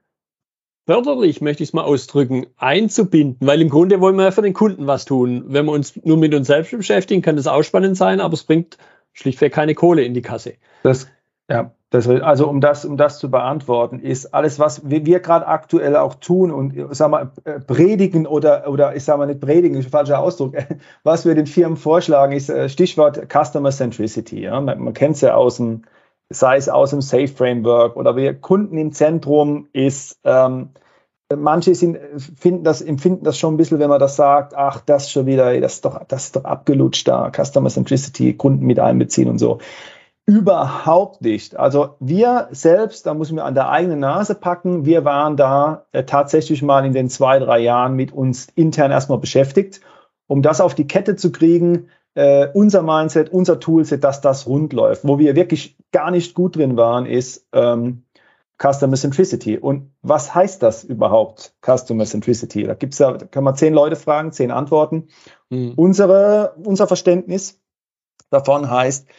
förderlich, 0.86 1.41
möchte 1.41 1.63
ich 1.63 1.69
es 1.69 1.74
mal 1.74 1.84
ausdrücken, 1.84 2.47
einzubinden? 2.58 3.47
Weil 3.47 3.62
im 3.62 3.69
Grunde 3.69 4.02
wollen 4.02 4.15
wir 4.15 4.26
ja 4.26 4.32
für 4.32 4.41
den 4.41 4.54
Kunden 4.54 4.88
was 4.88 5.06
tun. 5.06 5.45
Wenn 5.47 5.65
wir 5.65 5.71
uns 5.71 5.95
nur 6.04 6.17
mit 6.17 6.34
uns 6.34 6.47
selbst 6.47 6.71
beschäftigen, 6.71 7.21
kann 7.21 7.36
das 7.36 7.47
auch 7.47 7.63
spannend 7.63 7.97
sein, 7.97 8.19
aber 8.19 8.34
es 8.34 8.43
bringt 8.43 8.78
schlichtweg 9.13 9.54
keine 9.54 9.76
Kohle 9.76 10.04
in 10.04 10.13
die 10.13 10.21
Kasse. 10.21 10.56
Das, 10.84 11.08
ja, 11.50 11.76
das, 11.91 12.08
also 12.08 12.47
um 12.47 12.62
das, 12.62 12.86
um 12.86 12.95
das 12.95 13.19
zu 13.19 13.30
beantworten, 13.30 13.99
ist 13.99 14.34
alles, 14.34 14.60
was 14.60 14.89
wir, 14.89 15.06
wir 15.06 15.19
gerade 15.19 15.45
aktuell 15.45 15.97
auch 15.97 16.15
tun 16.15 16.49
und 16.49 16.73
sag 16.91 17.12
mal, 17.12 17.32
äh, 17.43 17.60
predigen 17.60 18.25
oder, 18.25 18.69
oder 18.69 18.95
ich 18.95 19.04
sage 19.04 19.19
mal 19.19 19.25
nicht 19.25 19.41
predigen, 19.41 19.77
ist 19.77 19.88
ein 19.88 19.91
falscher 19.91 20.19
Ausdruck, 20.19 20.56
was 21.04 21.25
wir 21.25 21.36
den 21.36 21.47
Firmen 21.47 21.75
vorschlagen, 21.75 22.32
ist 22.32 22.49
äh, 22.49 22.69
Stichwort 22.69 23.27
Customer 23.30 23.71
Centricity. 23.71 24.41
Ja? 24.41 24.62
Man, 24.62 24.80
man 24.80 24.93
kennt 24.93 25.15
es 25.15 25.21
ja 25.21 25.36
aus 25.36 25.58
dem, 25.58 25.82
sei 26.30 26.56
es 26.56 26.69
aus 26.69 26.91
dem 26.91 27.01
Safe 27.01 27.27
Framework 27.27 27.97
oder 27.97 28.15
wir 28.15 28.36
Kunden 28.36 28.77
im 28.77 28.93
Zentrum 28.93 29.67
ist, 29.73 30.17
ähm, 30.23 30.69
manche 31.36 31.75
sind, 31.75 31.99
finden 32.17 32.63
das, 32.63 32.82
empfinden 32.82 33.25
das 33.25 33.38
schon 33.38 33.56
ein 33.56 33.58
bisschen, 33.58 33.80
wenn 33.80 33.89
man 33.89 33.99
das 33.99 34.15
sagt, 34.15 34.56
ach, 34.56 34.80
das 34.80 35.12
schon 35.12 35.25
wieder, 35.25 35.60
das 35.60 35.73
ist 35.73 35.86
doch, 35.86 36.01
das 36.06 36.23
ist 36.23 36.38
doch 36.38 36.45
abgelutscht 36.45 37.06
da, 37.06 37.30
Customer 37.32 37.69
Centricity, 37.69 38.34
Kunden 38.34 38.65
mit 38.65 38.80
einbeziehen 38.80 39.30
und 39.30 39.39
so. 39.39 39.60
Überhaupt 40.31 41.21
nicht. 41.21 41.57
Also 41.57 41.95
wir 41.99 42.47
selbst, 42.51 43.05
da 43.05 43.13
muss 43.13 43.27
ich 43.27 43.33
mir 43.33 43.43
an 43.43 43.53
der 43.53 43.69
eigenen 43.69 43.99
Nase 43.99 44.33
packen, 44.33 44.85
wir 44.85 45.03
waren 45.03 45.35
da 45.35 45.87
äh, 45.91 46.05
tatsächlich 46.05 46.61
mal 46.61 46.85
in 46.85 46.93
den 46.93 47.09
zwei, 47.09 47.37
drei 47.37 47.59
Jahren 47.59 47.97
mit 47.97 48.13
uns 48.13 48.47
intern 48.55 48.91
erstmal 48.91 49.17
beschäftigt, 49.17 49.81
um 50.27 50.41
das 50.41 50.61
auf 50.61 50.73
die 50.73 50.87
Kette 50.87 51.17
zu 51.17 51.33
kriegen, 51.33 51.89
äh, 52.13 52.47
unser 52.53 52.81
Mindset, 52.81 53.33
unser 53.33 53.59
Toolset, 53.59 54.05
dass 54.05 54.21
das 54.21 54.47
rund 54.47 54.71
läuft. 54.71 55.05
Wo 55.05 55.19
wir 55.19 55.35
wirklich 55.35 55.75
gar 55.91 56.11
nicht 56.11 56.33
gut 56.33 56.55
drin 56.55 56.77
waren, 56.77 57.05
ist 57.05 57.45
ähm, 57.51 58.03
Customer 58.57 58.95
Centricity. 58.95 59.57
Und 59.57 59.91
was 60.01 60.33
heißt 60.33 60.63
das 60.63 60.85
überhaupt, 60.85 61.53
Customer 61.61 62.05
Centricity? 62.05 62.63
Da 62.63 62.75
gibt's 62.75 62.99
ja, 62.99 63.11
da 63.11 63.25
kann 63.25 63.43
man 63.43 63.57
zehn 63.57 63.73
Leute 63.73 63.97
fragen, 63.97 64.31
zehn 64.31 64.51
Antworten. 64.51 65.09
Mhm. 65.49 65.73
Unsere, 65.75 66.55
unser 66.63 66.87
Verständnis 66.87 67.59
davon 68.29 68.71
heißt, 68.71 69.09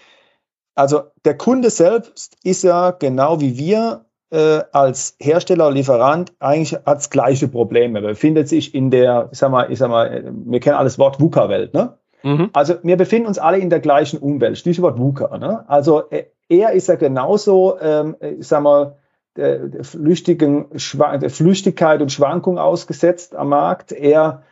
also 0.75 1.03
der 1.25 1.37
Kunde 1.37 1.71
selbst 1.71 2.37
ist 2.45 2.63
ja 2.65 2.91
genau 2.93 3.41
wie 3.41 3.59
wir 3.59 4.05
äh, 4.31 4.63
als 4.73 5.17
Hersteller, 5.21 5.71
Lieferant 5.71 6.33
eigentlich 6.41 6.73
hat 6.73 6.87
das 6.87 7.11
gleiche 7.11 7.49
Problem. 7.49 7.95
Er 7.97 8.03
befindet 8.03 8.49
sich 8.49 8.75
in 8.75 8.91
der, 8.91 9.29
ich 9.31 9.39
sag 9.39 9.51
mal, 9.51 9.71
ich 9.71 9.79
sag 9.79 9.91
mal, 9.91 10.33
wir 10.33 10.61
kennen 10.61 10.77
alles 10.77 10.99
Wort 10.99 11.21
VUCA-Welt, 11.21 11.75
ne? 11.75 11.99
Mhm. 12.23 12.51
Also 12.53 12.75
wir 12.83 12.97
befinden 12.97 13.27
uns 13.27 13.39
alle 13.39 13.59
in 13.59 13.69
der 13.69 13.81
gleichen 13.81 14.19
Umwelt, 14.19 14.57
Stichwort 14.57 14.99
VUCA. 14.99 15.39
Ne? 15.39 15.69
Also 15.69 16.09
äh, 16.11 16.27
er 16.49 16.73
ist 16.73 16.89
ja 16.89 16.95
genauso, 16.95 17.79
ähm, 17.81 18.17
ich 18.21 18.47
sag 18.47 18.63
mal, 18.63 18.97
der, 19.37 19.67
der, 19.67 19.85
flüchtigen, 19.85 20.67
der 20.71 21.31
Flüchtigkeit 21.31 22.03
und 22.03 22.13
Schwankung 22.13 22.59
ausgesetzt 22.59 23.35
am 23.35 23.49
Markt. 23.49 23.91
Er 23.93 24.43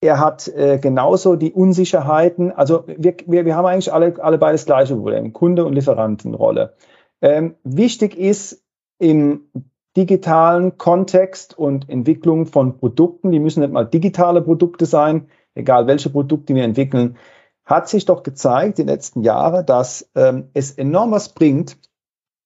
er 0.00 0.18
hat 0.18 0.48
äh, 0.48 0.78
genauso 0.78 1.36
die 1.36 1.52
Unsicherheiten. 1.52 2.52
Also 2.52 2.84
wir, 2.86 3.16
wir, 3.26 3.44
wir 3.44 3.56
haben 3.56 3.66
eigentlich 3.66 3.92
alle, 3.92 4.14
alle 4.22 4.38
beide 4.38 4.54
das 4.54 4.66
gleiche 4.66 4.94
Problem, 4.96 5.32
Kunde- 5.32 5.64
und 5.64 5.74
Lieferantenrolle. 5.74 6.74
Ähm, 7.20 7.56
wichtig 7.64 8.16
ist 8.16 8.64
im 8.98 9.50
digitalen 9.96 10.78
Kontext 10.78 11.58
und 11.58 11.88
Entwicklung 11.88 12.46
von 12.46 12.78
Produkten, 12.78 13.32
die 13.32 13.40
müssen 13.40 13.60
nicht 13.60 13.72
mal 13.72 13.84
digitale 13.84 14.40
Produkte 14.40 14.86
sein, 14.86 15.28
egal 15.54 15.86
welche 15.86 16.10
Produkte 16.10 16.54
wir 16.54 16.64
entwickeln, 16.64 17.16
hat 17.64 17.88
sich 17.88 18.04
doch 18.04 18.22
gezeigt 18.22 18.78
in 18.78 18.86
den 18.86 18.94
letzten 18.94 19.22
Jahren, 19.22 19.66
dass 19.66 20.08
ähm, 20.14 20.48
es 20.54 20.72
enorm 20.72 21.10
was 21.10 21.30
bringt, 21.30 21.76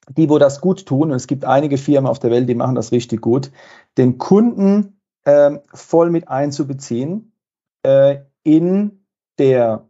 die, 0.09 0.29
wo 0.29 0.38
das 0.38 0.61
gut 0.61 0.87
tun, 0.87 1.11
und 1.11 1.17
es 1.17 1.27
gibt 1.27 1.45
einige 1.45 1.79
Firmen 1.79 2.11
auf 2.11 2.19
der 2.19 2.31
Welt, 2.31 2.49
die 2.49 2.55
machen 2.55 2.75
das 2.75 2.93
richtig 2.93 3.21
gut, 3.21 3.51
den 3.97 4.19
Kunden 4.19 5.01
ähm, 5.25 5.61
voll 5.73 6.11
mit 6.11 6.29
einzubeziehen 6.29 7.34
äh, 7.85 8.20
in, 8.42 9.05
der, 9.38 9.88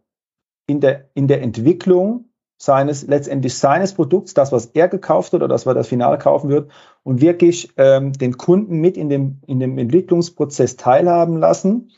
in, 0.67 0.81
der, 0.81 1.11
in 1.15 1.29
der 1.29 1.43
Entwicklung 1.43 2.27
seines, 2.57 3.07
letztendlich 3.07 3.57
seines 3.57 3.95
Produkts, 3.95 4.35
das, 4.35 4.53
was 4.53 4.67
er 4.67 4.89
gekauft 4.89 5.33
hat 5.33 5.41
oder 5.41 5.49
das, 5.49 5.67
was 5.67 5.77
er 5.77 5.85
final 5.85 6.19
kaufen 6.19 6.51
wird, 6.51 6.71
und 7.03 7.21
wirklich 7.21 7.73
ähm, 7.77 8.13
den 8.13 8.37
Kunden 8.37 8.81
mit 8.81 8.97
in 8.97 9.09
dem, 9.09 9.41
in 9.47 9.61
dem 9.61 9.79
Entwicklungsprozess 9.79 10.77
teilhaben 10.77 11.39
lassen, 11.39 11.91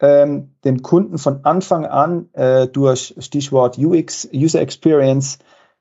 ähm, 0.00 0.54
den 0.64 0.82
Kunden 0.82 1.18
von 1.18 1.44
Anfang 1.44 1.86
an 1.86 2.28
äh, 2.32 2.66
durch 2.66 3.14
Stichwort 3.18 3.78
UX, 3.78 4.28
User 4.32 4.60
Experience, 4.60 5.38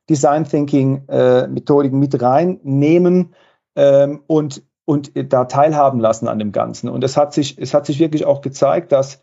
Design 0.10 0.44
Thinking 0.44 1.08
äh, 1.08 1.48
Methodiken 1.48 2.00
mit 2.00 2.22
reinnehmen 2.22 3.34
ähm, 3.76 4.24
und, 4.28 4.64
und 4.86 5.12
da 5.32 5.46
teilhaben 5.46 6.00
lassen 6.00 6.28
an 6.28 6.40
dem 6.40 6.52
Ganzen. 6.52 6.90
Und 6.90 7.04
es 7.04 7.16
hat 7.16 7.34
sich, 7.34 7.58
es 7.58 7.74
hat 7.74 7.86
sich 7.86 8.00
wirklich 8.00 8.26
auch 8.26 8.42
gezeigt, 8.42 8.92
dass 8.92 9.22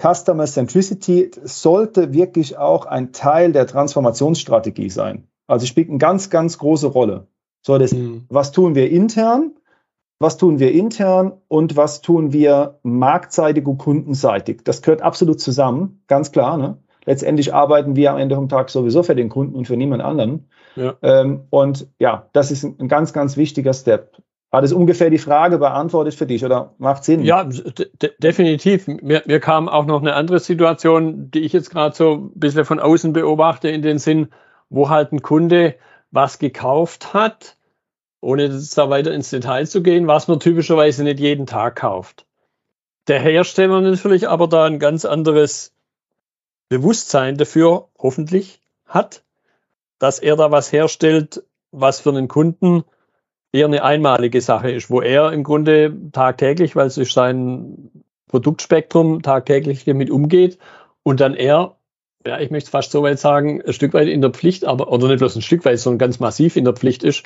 Customer 0.00 0.46
Centricity 0.46 1.30
sollte 1.42 2.12
wirklich 2.12 2.56
auch 2.56 2.86
ein 2.86 3.12
Teil 3.12 3.52
der 3.52 3.66
Transformationsstrategie 3.66 4.90
sein. 4.90 5.28
Also 5.46 5.66
spielt 5.66 5.88
eine 5.88 5.98
ganz, 5.98 6.30
ganz 6.30 6.58
große 6.58 6.86
Rolle. 6.86 7.26
So, 7.62 7.78
das, 7.78 7.92
mhm. 7.92 8.26
was 8.28 8.52
tun 8.52 8.74
wir 8.74 8.90
intern? 8.90 9.52
Was 10.20 10.36
tun 10.36 10.58
wir 10.58 10.72
intern 10.72 11.32
und 11.46 11.76
was 11.76 12.00
tun 12.00 12.32
wir 12.32 12.80
marktseitig 12.82 13.66
und 13.66 13.78
kundenseitig? 13.78 14.62
Das 14.64 14.82
gehört 14.82 15.00
absolut 15.00 15.40
zusammen, 15.40 16.02
ganz 16.08 16.32
klar. 16.32 16.58
Ne? 16.58 16.78
Letztendlich 17.04 17.54
arbeiten 17.54 17.94
wir 17.94 18.10
am 18.12 18.18
Ende 18.18 18.34
vom 18.34 18.48
Tag 18.48 18.68
sowieso 18.70 19.04
für 19.04 19.14
den 19.14 19.28
Kunden 19.28 19.54
und 19.54 19.66
für 19.66 19.76
niemand 19.76 20.02
anderen. 20.02 20.48
Ja. 20.74 20.96
Ähm, 21.02 21.44
und 21.50 21.88
ja, 21.98 22.28
das 22.32 22.50
ist 22.50 22.64
ein 22.64 22.88
ganz, 22.88 23.12
ganz 23.12 23.36
wichtiger 23.36 23.72
Step. 23.72 24.16
War 24.50 24.62
das 24.62 24.72
ungefähr 24.72 25.10
die 25.10 25.18
Frage 25.18 25.58
beantwortet 25.58 26.14
für 26.14 26.26
dich 26.26 26.44
oder 26.44 26.74
macht 26.78 27.04
Sinn? 27.04 27.22
Ja, 27.22 27.44
de 27.44 28.10
definitiv. 28.18 28.86
Mir, 28.86 29.22
mir 29.26 29.40
kam 29.40 29.68
auch 29.68 29.84
noch 29.84 30.00
eine 30.00 30.14
andere 30.14 30.38
Situation, 30.38 31.30
die 31.30 31.40
ich 31.40 31.52
jetzt 31.52 31.70
gerade 31.70 31.94
so 31.94 32.14
ein 32.14 32.30
bisschen 32.34 32.64
von 32.64 32.80
außen 32.80 33.12
beobachte, 33.12 33.68
in 33.68 33.82
den 33.82 33.98
Sinn, 33.98 34.28
wo 34.70 34.88
halt 34.88 35.12
ein 35.12 35.20
Kunde 35.20 35.74
was 36.10 36.38
gekauft 36.38 37.12
hat, 37.12 37.56
ohne 38.22 38.44
jetzt 38.44 38.78
da 38.78 38.88
weiter 38.88 39.12
ins 39.12 39.28
Detail 39.28 39.66
zu 39.66 39.82
gehen, 39.82 40.06
was 40.06 40.28
man 40.28 40.40
typischerweise 40.40 41.04
nicht 41.04 41.20
jeden 41.20 41.44
Tag 41.44 41.76
kauft. 41.76 42.24
Der 43.06 43.20
Hersteller 43.20 43.82
natürlich 43.82 44.28
aber 44.28 44.48
da 44.48 44.64
ein 44.64 44.78
ganz 44.78 45.04
anderes 45.04 45.74
Bewusstsein 46.70 47.36
dafür 47.36 47.88
hoffentlich 47.98 48.60
hat, 48.86 49.22
dass 49.98 50.18
er 50.18 50.36
da 50.36 50.50
was 50.50 50.72
herstellt, 50.72 51.42
was 51.70 52.00
für 52.00 52.10
einen 52.10 52.28
Kunden 52.28 52.84
eher 53.52 53.66
eine 53.66 53.82
einmalige 53.82 54.40
Sache 54.40 54.70
ist, 54.70 54.90
wo 54.90 55.00
er 55.00 55.32
im 55.32 55.44
Grunde 55.44 55.94
tagtäglich, 56.12 56.76
weil 56.76 56.86
es 56.86 56.98
ist 56.98 57.12
sein 57.12 57.90
Produktspektrum, 58.28 59.22
tagtäglich 59.22 59.84
damit 59.84 60.10
umgeht 60.10 60.58
und 61.02 61.20
dann 61.20 61.34
er, 61.34 61.76
ja, 62.26 62.38
ich 62.40 62.50
möchte 62.50 62.70
fast 62.70 62.90
so 62.90 63.02
weit 63.02 63.18
sagen, 63.18 63.62
ein 63.62 63.72
Stück 63.72 63.94
weit 63.94 64.08
in 64.08 64.20
der 64.20 64.30
Pflicht, 64.30 64.64
aber, 64.64 64.92
oder 64.92 65.08
nicht 65.08 65.18
bloß 65.18 65.36
ein 65.36 65.42
Stück 65.42 65.64
weit, 65.64 65.78
sondern 65.78 65.98
ganz 65.98 66.20
massiv 66.20 66.56
in 66.56 66.64
der 66.64 66.74
Pflicht 66.74 67.02
ist, 67.02 67.24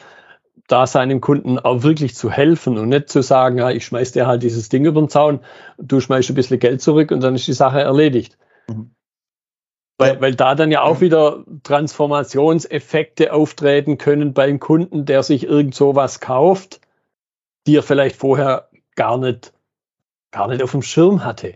da 0.68 0.86
seinem 0.86 1.20
Kunden 1.20 1.58
auch 1.58 1.82
wirklich 1.82 2.14
zu 2.14 2.30
helfen 2.30 2.78
und 2.78 2.88
nicht 2.88 3.08
zu 3.08 3.22
sagen, 3.22 3.58
ja, 3.58 3.70
ich 3.70 3.84
schmeiß 3.84 4.12
dir 4.12 4.26
halt 4.26 4.42
dieses 4.42 4.68
Ding 4.68 4.84
über 4.84 5.00
den 5.00 5.08
Zaun, 5.08 5.40
du 5.78 6.00
schmeißt 6.00 6.30
ein 6.30 6.34
bisschen 6.34 6.60
Geld 6.60 6.80
zurück 6.80 7.10
und 7.10 7.20
dann 7.22 7.34
ist 7.34 7.48
die 7.48 7.52
Sache 7.52 7.80
erledigt. 7.80 8.38
Mhm. 8.68 8.94
Weil, 9.98 10.20
weil 10.20 10.34
da 10.34 10.54
dann 10.54 10.72
ja 10.72 10.82
auch 10.82 11.00
wieder 11.00 11.44
Transformationseffekte 11.62 13.32
auftreten 13.32 13.98
können 13.98 14.32
beim 14.32 14.58
Kunden, 14.58 15.04
der 15.04 15.22
sich 15.22 15.44
irgend 15.44 15.74
so 15.74 15.94
was 15.94 16.20
kauft, 16.20 16.80
die 17.66 17.76
er 17.76 17.82
vielleicht 17.82 18.16
vorher 18.16 18.68
gar 18.96 19.18
nicht, 19.18 19.52
gar 20.30 20.48
nicht 20.48 20.62
auf 20.62 20.72
dem 20.72 20.82
Schirm 20.82 21.24
hatte. 21.24 21.54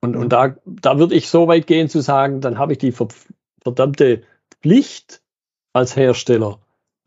Und, 0.00 0.16
und 0.16 0.30
da, 0.30 0.54
da 0.64 0.98
würde 0.98 1.14
ich 1.14 1.28
so 1.28 1.48
weit 1.48 1.66
gehen 1.66 1.88
zu 1.88 2.00
sagen, 2.00 2.40
dann 2.40 2.58
habe 2.58 2.72
ich 2.72 2.78
die 2.78 2.94
verdammte 3.62 4.22
Pflicht 4.62 5.20
als 5.72 5.96
Hersteller, 5.96 6.58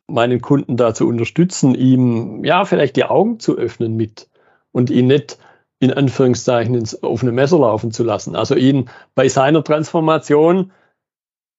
meinen 0.08 0.42
Kunden 0.42 0.78
da 0.78 0.94
zu 0.94 1.08
unterstützen, 1.08 1.76
ihm 1.76 2.44
ja 2.44 2.66
vielleicht 2.66 2.96
die 2.96 3.06
Augen 3.06 3.40
zu 3.40 3.58
öffnen 3.58 3.96
mit 3.96 4.30
und 4.72 4.90
ihn 4.90 5.08
nicht 5.08 5.38
in 5.84 5.93
Anführungszeichen 5.93 6.76
ins 6.76 7.04
offene 7.04 7.32
Messer 7.32 7.60
laufen 7.60 7.91
zu 7.91 8.04
lassen. 8.04 8.36
Also 8.36 8.56
ihn 8.56 8.89
bei 9.15 9.28
seiner 9.28 9.63
Transformation 9.63 10.71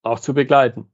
auch 0.03 0.20
zu 0.20 0.35
begleiten. 0.35 0.87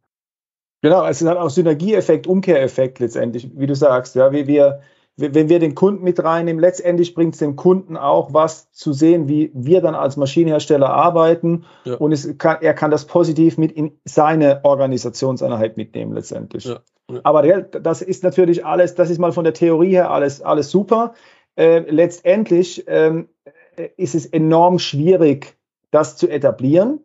Genau, 0.82 1.06
es 1.06 1.24
hat 1.24 1.36
auch 1.36 1.50
Synergieeffekt, 1.50 2.26
Umkehreffekt 2.26 2.98
letztendlich, 2.98 3.50
wie 3.54 3.66
du 3.66 3.74
sagst. 3.74 4.14
Ja, 4.14 4.32
wie 4.32 4.46
wir, 4.46 4.80
wenn 5.16 5.48
wir 5.48 5.58
den 5.58 5.74
Kunden 5.74 6.02
mit 6.02 6.22
reinnehmen, 6.24 6.60
letztendlich 6.60 7.14
bringt 7.14 7.34
es 7.34 7.40
dem 7.40 7.54
Kunden 7.54 7.96
auch 7.96 8.32
was 8.32 8.72
zu 8.72 8.92
sehen, 8.92 9.28
wie 9.28 9.50
wir 9.54 9.82
dann 9.82 9.94
als 9.94 10.16
Maschinenhersteller 10.16 10.88
arbeiten. 10.88 11.64
Ja. 11.84 11.96
Und 11.96 12.38
kann, 12.38 12.58
er 12.62 12.74
kann 12.74 12.90
das 12.90 13.04
positiv 13.04 13.58
mit 13.58 13.72
in 13.72 13.92
seine 14.04 14.64
Organisationseinheit 14.64 15.76
mitnehmen 15.76 16.14
letztendlich. 16.14 16.64
Ja. 16.64 16.80
Ja. 17.10 17.20
Aber 17.24 17.42
das 17.42 18.02
ist 18.02 18.22
natürlich 18.22 18.64
alles, 18.64 18.94
das 18.94 19.10
ist 19.10 19.18
mal 19.18 19.32
von 19.32 19.44
der 19.44 19.54
Theorie 19.54 19.90
her 19.90 20.10
alles, 20.10 20.42
alles 20.42 20.70
super. 20.70 21.14
Äh, 21.60 21.80
letztendlich 21.90 22.84
ähm, 22.86 23.28
ist 23.98 24.14
es 24.14 24.24
enorm 24.24 24.78
schwierig, 24.78 25.58
das 25.90 26.16
zu 26.16 26.26
etablieren. 26.26 27.00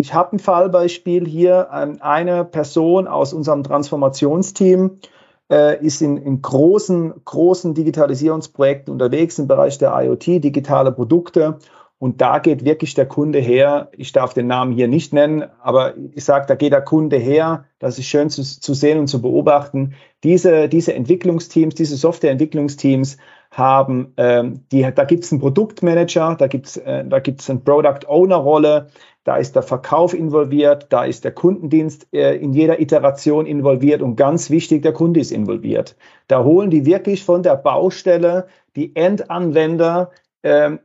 Ich 0.00 0.14
habe 0.14 0.36
ein 0.36 0.38
Fallbeispiel 0.38 1.26
hier, 1.26 1.68
ähm, 1.74 1.96
eine 1.98 2.44
Person 2.44 3.08
aus 3.08 3.32
unserem 3.32 3.64
Transformationsteam 3.64 5.00
äh, 5.50 5.84
ist 5.84 6.02
in, 6.02 6.18
in 6.18 6.40
großen, 6.40 7.14
großen 7.24 7.74
Digitalisierungsprojekten 7.74 8.92
unterwegs 8.92 9.40
im 9.40 9.48
Bereich 9.48 9.78
der 9.78 9.92
IoT, 10.00 10.26
digitale 10.44 10.92
Produkte. 10.92 11.58
Und 11.98 12.20
da 12.20 12.40
geht 12.40 12.64
wirklich 12.64 12.92
der 12.92 13.06
Kunde 13.06 13.38
her. 13.38 13.88
Ich 13.92 14.12
darf 14.12 14.34
den 14.34 14.46
Namen 14.46 14.72
hier 14.72 14.86
nicht 14.86 15.14
nennen, 15.14 15.44
aber 15.62 15.94
ich 16.12 16.24
sage, 16.24 16.44
da 16.46 16.54
geht 16.54 16.72
der 16.72 16.82
Kunde 16.82 17.16
her. 17.16 17.64
Das 17.78 17.98
ist 17.98 18.06
schön 18.06 18.28
zu, 18.28 18.42
zu 18.42 18.74
sehen 18.74 18.98
und 18.98 19.06
zu 19.06 19.22
beobachten. 19.22 19.94
Diese, 20.22 20.68
diese 20.68 20.92
Entwicklungsteams, 20.92 21.74
diese 21.74 21.96
Softwareentwicklungsteams 21.96 23.16
haben, 23.50 24.12
ähm, 24.18 24.64
die, 24.72 24.86
da 24.94 25.04
gibt 25.04 25.24
es 25.24 25.32
einen 25.32 25.40
Produktmanager, 25.40 26.36
da 26.38 26.46
gibt 26.48 26.66
es 26.66 26.76
äh, 26.76 27.04
da 27.06 27.18
gibt's 27.20 27.48
eine 27.48 27.60
Product 27.60 28.06
Owner 28.06 28.36
Rolle, 28.36 28.88
da 29.24 29.36
ist 29.36 29.56
der 29.56 29.62
Verkauf 29.62 30.12
involviert, 30.12 30.86
da 30.90 31.04
ist 31.04 31.24
der 31.24 31.32
Kundendienst 31.32 32.08
äh, 32.12 32.36
in 32.36 32.52
jeder 32.52 32.78
Iteration 32.80 33.46
involviert 33.46 34.02
und 34.02 34.16
ganz 34.16 34.50
wichtig, 34.50 34.82
der 34.82 34.92
Kunde 34.92 35.20
ist 35.20 35.32
involviert. 35.32 35.96
Da 36.28 36.44
holen 36.44 36.70
die 36.70 36.84
wirklich 36.84 37.24
von 37.24 37.42
der 37.42 37.56
Baustelle 37.56 38.48
die 38.76 38.94
Endanwender 38.94 40.10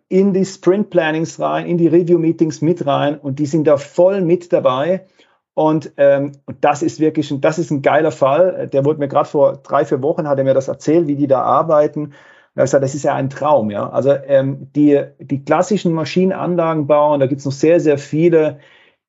in 0.09 0.34
die 0.34 0.45
Sprint 0.45 0.89
Plannings 0.89 1.39
rein, 1.39 1.68
in 1.68 1.78
die 1.78 1.88
Review 1.88 2.18
Meetings 2.18 2.62
mit 2.62 2.86
rein 2.88 3.20
und 3.20 3.38
die 3.38 3.45
sind 3.45 3.68
da 3.68 3.78
voll 3.78 4.22
mit 4.22 4.51
dabei. 4.51 5.05
Und, 5.53 5.91
ähm, 5.97 6.32
das 6.62 6.82
ist 6.82 6.99
wirklich, 6.99 7.30
ein, 7.30 7.41
das 7.41 7.59
ist 7.59 7.72
ein 7.72 7.82
geiler 7.82 8.12
Fall. 8.12 8.70
Der 8.72 8.86
wurde 8.86 8.99
mir 8.99 9.07
gerade 9.07 9.28
vor 9.28 9.57
drei, 9.57 9.86
vier 9.86 10.01
Wochen, 10.01 10.28
hat 10.28 10.38
er 10.38 10.45
mir 10.45 10.53
das 10.53 10.68
erzählt, 10.68 11.07
wie 11.07 11.16
die 11.16 11.28
da 11.28 11.41
arbeiten. 11.41 12.14
Da 12.55 12.64
gesagt, 12.64 12.84
das 12.84 12.95
ist 12.95 13.03
ja 13.03 13.16
ein 13.16 13.30
Traum, 13.30 13.70
ja. 13.70 13.89
Also 13.89 14.12
ähm, 14.12 14.72
die, 14.76 15.01
die 15.20 15.43
klassischen 15.43 15.93
Maschinenanlagenbauer, 15.93 17.18
da 17.18 17.28
gibt 17.28 17.39
es 17.39 17.45
noch 17.45 17.51
sehr, 17.53 17.80
sehr 17.80 17.97
viele, 17.97 18.59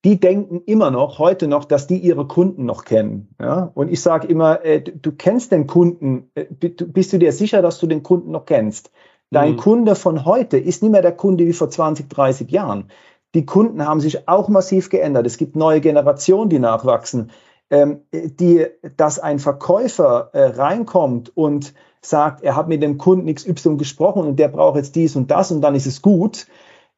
die 0.04 0.18
denken 0.18 0.62
immer 0.66 0.90
noch, 0.90 1.18
heute 1.18 1.46
noch, 1.46 1.64
dass 1.64 1.86
die 1.86 1.98
ihre 1.98 2.26
Kunden 2.26 2.64
noch 2.64 2.84
kennen. 2.84 3.34
Ja? 3.40 3.70
Und 3.74 3.90
ich 3.90 4.00
sage 4.00 4.26
immer, 4.26 4.64
äh, 4.64 4.80
du, 4.80 4.92
du, 4.92 5.12
kennst 5.12 5.52
den 5.52 5.66
Kunden, 5.66 6.30
äh, 6.34 6.44
bist 6.44 7.12
du 7.12 7.18
dir 7.18 7.32
sicher, 7.32 7.62
dass 7.62 7.78
du 7.78 7.86
den 7.86 8.02
Kunden 8.02 8.32
noch 8.32 8.46
kennst? 8.46 8.90
Dein 9.32 9.52
mhm. 9.52 9.56
Kunde 9.56 9.94
von 9.94 10.26
heute 10.26 10.58
ist 10.58 10.82
nicht 10.82 10.92
mehr 10.92 11.02
der 11.02 11.16
Kunde 11.16 11.46
wie 11.46 11.54
vor 11.54 11.70
20, 11.70 12.08
30 12.08 12.50
Jahren. 12.50 12.90
Die 13.34 13.46
Kunden 13.46 13.86
haben 13.86 14.00
sich 14.00 14.28
auch 14.28 14.48
massiv 14.48 14.90
geändert. 14.90 15.26
Es 15.26 15.38
gibt 15.38 15.56
neue 15.56 15.80
Generationen, 15.80 16.50
die 16.50 16.58
nachwachsen. 16.58 17.30
Ähm, 17.70 18.00
die, 18.12 18.66
dass 18.98 19.18
ein 19.18 19.38
Verkäufer 19.38 20.28
äh, 20.34 20.44
reinkommt 20.44 21.34
und 21.34 21.72
sagt, 22.02 22.42
er 22.42 22.56
hat 22.56 22.68
mit 22.68 22.82
dem 22.82 22.98
Kunden 22.98 23.34
XY 23.34 23.78
gesprochen 23.78 24.26
und 24.26 24.38
der 24.38 24.48
braucht 24.48 24.76
jetzt 24.76 24.94
dies 24.96 25.16
und 25.16 25.30
das 25.30 25.50
und 25.50 25.62
dann 25.62 25.74
ist 25.74 25.86
es 25.86 26.02
gut, 26.02 26.46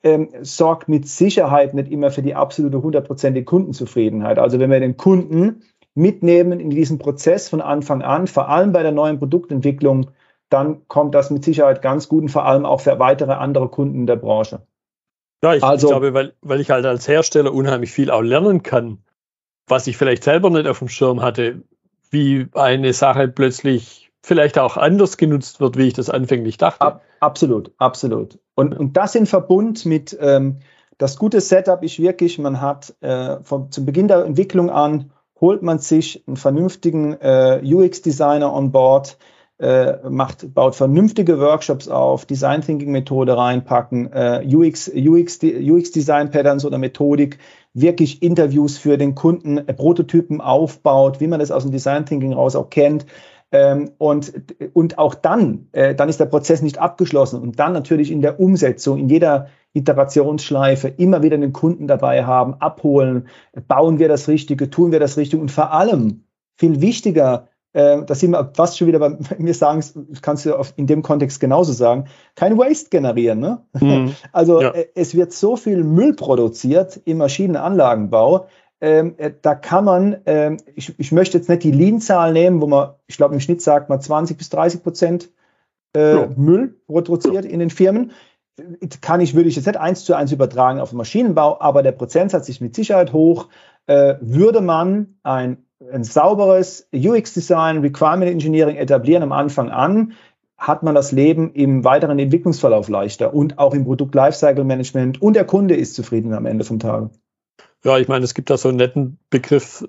ähm, 0.02 0.30
sorgt 0.42 0.88
mit 0.88 1.06
Sicherheit 1.06 1.74
nicht 1.74 1.92
immer 1.92 2.10
für 2.10 2.22
die 2.22 2.34
absolute 2.34 2.82
hundertprozentige 2.82 3.44
Kundenzufriedenheit. 3.44 4.40
Also 4.40 4.58
wenn 4.58 4.70
wir 4.72 4.80
den 4.80 4.96
Kunden 4.96 5.62
mitnehmen 5.94 6.58
in 6.58 6.70
diesen 6.70 6.98
Prozess 6.98 7.48
von 7.48 7.60
Anfang 7.60 8.02
an, 8.02 8.26
vor 8.26 8.48
allem 8.48 8.72
bei 8.72 8.82
der 8.82 8.90
neuen 8.90 9.20
Produktentwicklung, 9.20 10.08
dann 10.54 10.86
kommt 10.86 11.16
das 11.16 11.30
mit 11.30 11.44
Sicherheit 11.44 11.82
ganz 11.82 12.08
gut 12.08 12.22
und 12.22 12.28
vor 12.28 12.44
allem 12.44 12.64
auch 12.64 12.80
für 12.80 13.00
weitere 13.00 13.32
andere 13.32 13.68
Kunden 13.68 14.06
der 14.06 14.16
Branche. 14.16 14.62
Ja, 15.42 15.52
ich, 15.52 15.64
also, 15.64 15.88
ich 15.88 15.90
glaube, 15.90 16.14
weil, 16.14 16.34
weil 16.42 16.60
ich 16.60 16.70
halt 16.70 16.86
als 16.86 17.08
Hersteller 17.08 17.52
unheimlich 17.52 17.90
viel 17.90 18.10
auch 18.10 18.22
lernen 18.22 18.62
kann, 18.62 18.98
was 19.66 19.88
ich 19.88 19.96
vielleicht 19.96 20.22
selber 20.22 20.50
nicht 20.50 20.68
auf 20.68 20.78
dem 20.78 20.88
Schirm 20.88 21.22
hatte, 21.22 21.62
wie 22.10 22.46
eine 22.54 22.92
Sache 22.92 23.26
plötzlich 23.26 24.12
vielleicht 24.22 24.56
auch 24.56 24.76
anders 24.76 25.16
genutzt 25.16 25.60
wird, 25.60 25.76
wie 25.76 25.88
ich 25.88 25.94
das 25.94 26.08
anfänglich 26.08 26.56
dachte. 26.56 26.80
Ab, 26.80 27.02
absolut, 27.18 27.72
absolut. 27.78 28.38
Und, 28.54 28.78
und 28.78 28.96
das 28.96 29.16
in 29.16 29.26
Verbund 29.26 29.84
mit, 29.84 30.16
ähm, 30.20 30.60
das 30.98 31.18
gute 31.18 31.40
Setup 31.40 31.82
ist 31.82 31.98
wirklich, 31.98 32.38
man 32.38 32.60
hat 32.60 32.94
äh, 33.00 33.38
vom, 33.42 33.72
zum 33.72 33.84
Beginn 33.84 34.06
der 34.06 34.24
Entwicklung 34.24 34.70
an, 34.70 35.10
holt 35.40 35.62
man 35.62 35.80
sich 35.80 36.22
einen 36.28 36.36
vernünftigen 36.36 37.14
äh, 37.20 37.60
UX-Designer 37.64 38.54
on 38.54 38.70
board, 38.70 39.18
äh, 39.58 40.08
macht, 40.08 40.52
baut 40.52 40.74
vernünftige 40.74 41.38
Workshops 41.38 41.88
auf, 41.88 42.26
Design 42.26 42.60
Thinking 42.60 42.90
Methode 42.90 43.36
reinpacken, 43.36 44.12
äh, 44.12 44.44
UX, 44.46 44.90
UX, 44.94 45.38
UX 45.42 45.92
Design 45.92 46.30
Patterns 46.30 46.64
oder 46.64 46.78
Methodik, 46.78 47.38
wirklich 47.72 48.22
Interviews 48.22 48.78
für 48.78 48.98
den 48.98 49.14
Kunden, 49.14 49.58
äh, 49.58 49.72
Prototypen 49.72 50.40
aufbaut, 50.40 51.20
wie 51.20 51.28
man 51.28 51.40
das 51.40 51.50
aus 51.50 51.62
dem 51.62 51.72
Design 51.72 52.04
Thinking 52.04 52.32
raus 52.32 52.56
auch 52.56 52.70
kennt, 52.70 53.06
ähm, 53.54 53.92
und, 53.98 54.32
und 54.72 54.98
auch 54.98 55.14
dann, 55.14 55.68
äh, 55.70 55.94
dann 55.94 56.08
ist 56.08 56.18
der 56.18 56.26
Prozess 56.26 56.60
nicht 56.60 56.78
abgeschlossen 56.78 57.40
und 57.40 57.60
dann 57.60 57.72
natürlich 57.72 58.10
in 58.10 58.20
der 58.20 58.40
Umsetzung, 58.40 58.98
in 58.98 59.08
jeder 59.08 59.46
Iterationsschleife 59.74 60.88
immer 60.88 61.22
wieder 61.22 61.38
den 61.38 61.52
Kunden 61.52 61.86
dabei 61.86 62.24
haben, 62.24 62.54
abholen, 62.54 63.28
bauen 63.68 64.00
wir 64.00 64.08
das 64.08 64.26
Richtige, 64.26 64.70
tun 64.70 64.90
wir 64.90 64.98
das 64.98 65.16
Richtige 65.16 65.40
und 65.40 65.52
vor 65.52 65.72
allem, 65.72 66.24
viel 66.56 66.80
wichtiger, 66.80 67.48
äh, 67.74 68.02
das 68.04 68.20
sind 68.20 68.30
wir 68.30 68.50
fast 68.54 68.78
schon 68.78 68.88
wieder 68.88 68.98
bei 68.98 69.16
mir 69.38 69.54
sagen, 69.54 69.84
kannst 70.22 70.46
du 70.46 70.54
in 70.76 70.86
dem 70.86 71.02
Kontext 71.02 71.38
genauso 71.38 71.72
sagen, 71.72 72.06
kein 72.34 72.56
Waste 72.56 72.88
generieren. 72.88 73.40
Ne? 73.40 73.60
Mhm. 73.78 74.14
Also 74.32 74.62
ja. 74.62 74.70
Äh, 74.70 74.88
es 74.94 75.14
wird 75.14 75.32
so 75.32 75.56
viel 75.56 75.84
Müll 75.84 76.14
produziert 76.14 77.00
im 77.04 77.18
Maschinenanlagenbau, 77.18 78.46
ähm, 78.84 79.14
äh, 79.16 79.32
da 79.40 79.54
kann 79.54 79.84
man, 79.84 80.18
ähm, 80.26 80.58
ich, 80.74 80.98
ich 80.98 81.10
möchte 81.10 81.38
jetzt 81.38 81.48
nicht 81.48 81.62
die 81.62 81.70
Lean-Zahl 81.70 82.34
nehmen, 82.34 82.60
wo 82.60 82.66
man, 82.66 82.90
ich 83.06 83.16
glaube 83.16 83.32
im 83.32 83.40
Schnitt 83.40 83.62
sagt 83.62 83.88
man 83.88 84.00
20 84.00 84.36
bis 84.36 84.50
30 84.50 84.82
Prozent 84.82 85.30
äh, 85.96 86.16
ja. 86.16 86.28
Müll 86.36 86.80
produziert 86.86 87.46
ja. 87.46 87.50
in 87.50 87.60
den 87.60 87.70
Firmen. 87.70 88.12
Kann 89.00 89.22
ich, 89.22 89.34
würde 89.34 89.48
ich 89.48 89.56
jetzt 89.56 89.66
nicht 89.66 89.78
eins 89.78 90.04
zu 90.04 90.14
eins 90.14 90.32
übertragen 90.32 90.80
auf 90.80 90.90
den 90.90 90.98
Maschinenbau, 90.98 91.60
aber 91.60 91.82
der 91.82 91.92
Prozentsatz 91.92 92.48
ist 92.50 92.60
mit 92.60 92.74
Sicherheit 92.74 93.14
hoch. 93.14 93.48
Äh, 93.86 94.16
würde 94.20 94.60
man 94.60 95.16
ein, 95.22 95.64
ein 95.92 96.04
sauberes 96.04 96.88
UX-Design, 96.94 97.78
Requirement 97.78 98.30
Engineering 98.30 98.76
etablieren 98.76 99.22
am 99.22 99.32
Anfang 99.32 99.70
an, 99.70 100.14
hat 100.56 100.82
man 100.82 100.94
das 100.94 101.12
Leben 101.12 101.52
im 101.52 101.84
weiteren 101.84 102.18
Entwicklungsverlauf 102.18 102.88
leichter 102.88 103.34
und 103.34 103.58
auch 103.58 103.74
im 103.74 103.84
Produkt 103.84 104.14
Lifecycle 104.14 104.64
Management 104.64 105.20
und 105.20 105.34
der 105.34 105.44
Kunde 105.44 105.74
ist 105.76 105.94
zufrieden 105.94 106.32
am 106.32 106.46
Ende 106.46 106.64
vom 106.64 106.78
Tag. 106.78 107.10
Ja, 107.84 107.98
ich 107.98 108.08
meine, 108.08 108.24
es 108.24 108.34
gibt 108.34 108.50
da 108.50 108.56
so 108.56 108.68
einen 108.68 108.78
netten 108.78 109.18
Begriff, 109.30 109.84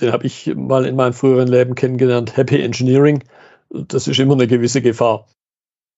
den 0.00 0.12
habe 0.12 0.26
ich 0.26 0.54
mal 0.54 0.86
in 0.86 0.96
meinem 0.96 1.12
früheren 1.12 1.48
Leben 1.48 1.74
kennengelernt, 1.74 2.36
Happy 2.36 2.62
Engineering. 2.62 3.24
Das 3.70 4.06
ist 4.06 4.20
immer 4.20 4.34
eine 4.34 4.46
gewisse 4.46 4.82
Gefahr. 4.82 5.26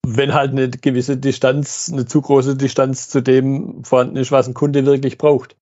Wenn 0.05 0.33
halt 0.33 0.51
eine 0.51 0.69
gewisse 0.69 1.17
Distanz, 1.17 1.89
eine 1.91 2.05
zu 2.05 2.21
große 2.21 2.57
Distanz 2.57 3.09
zu 3.09 3.21
dem 3.21 3.83
vorhanden 3.83 4.17
ist, 4.17 4.31
was 4.31 4.47
ein 4.47 4.53
Kunde 4.53 4.85
wirklich 4.85 5.17
braucht. 5.17 5.55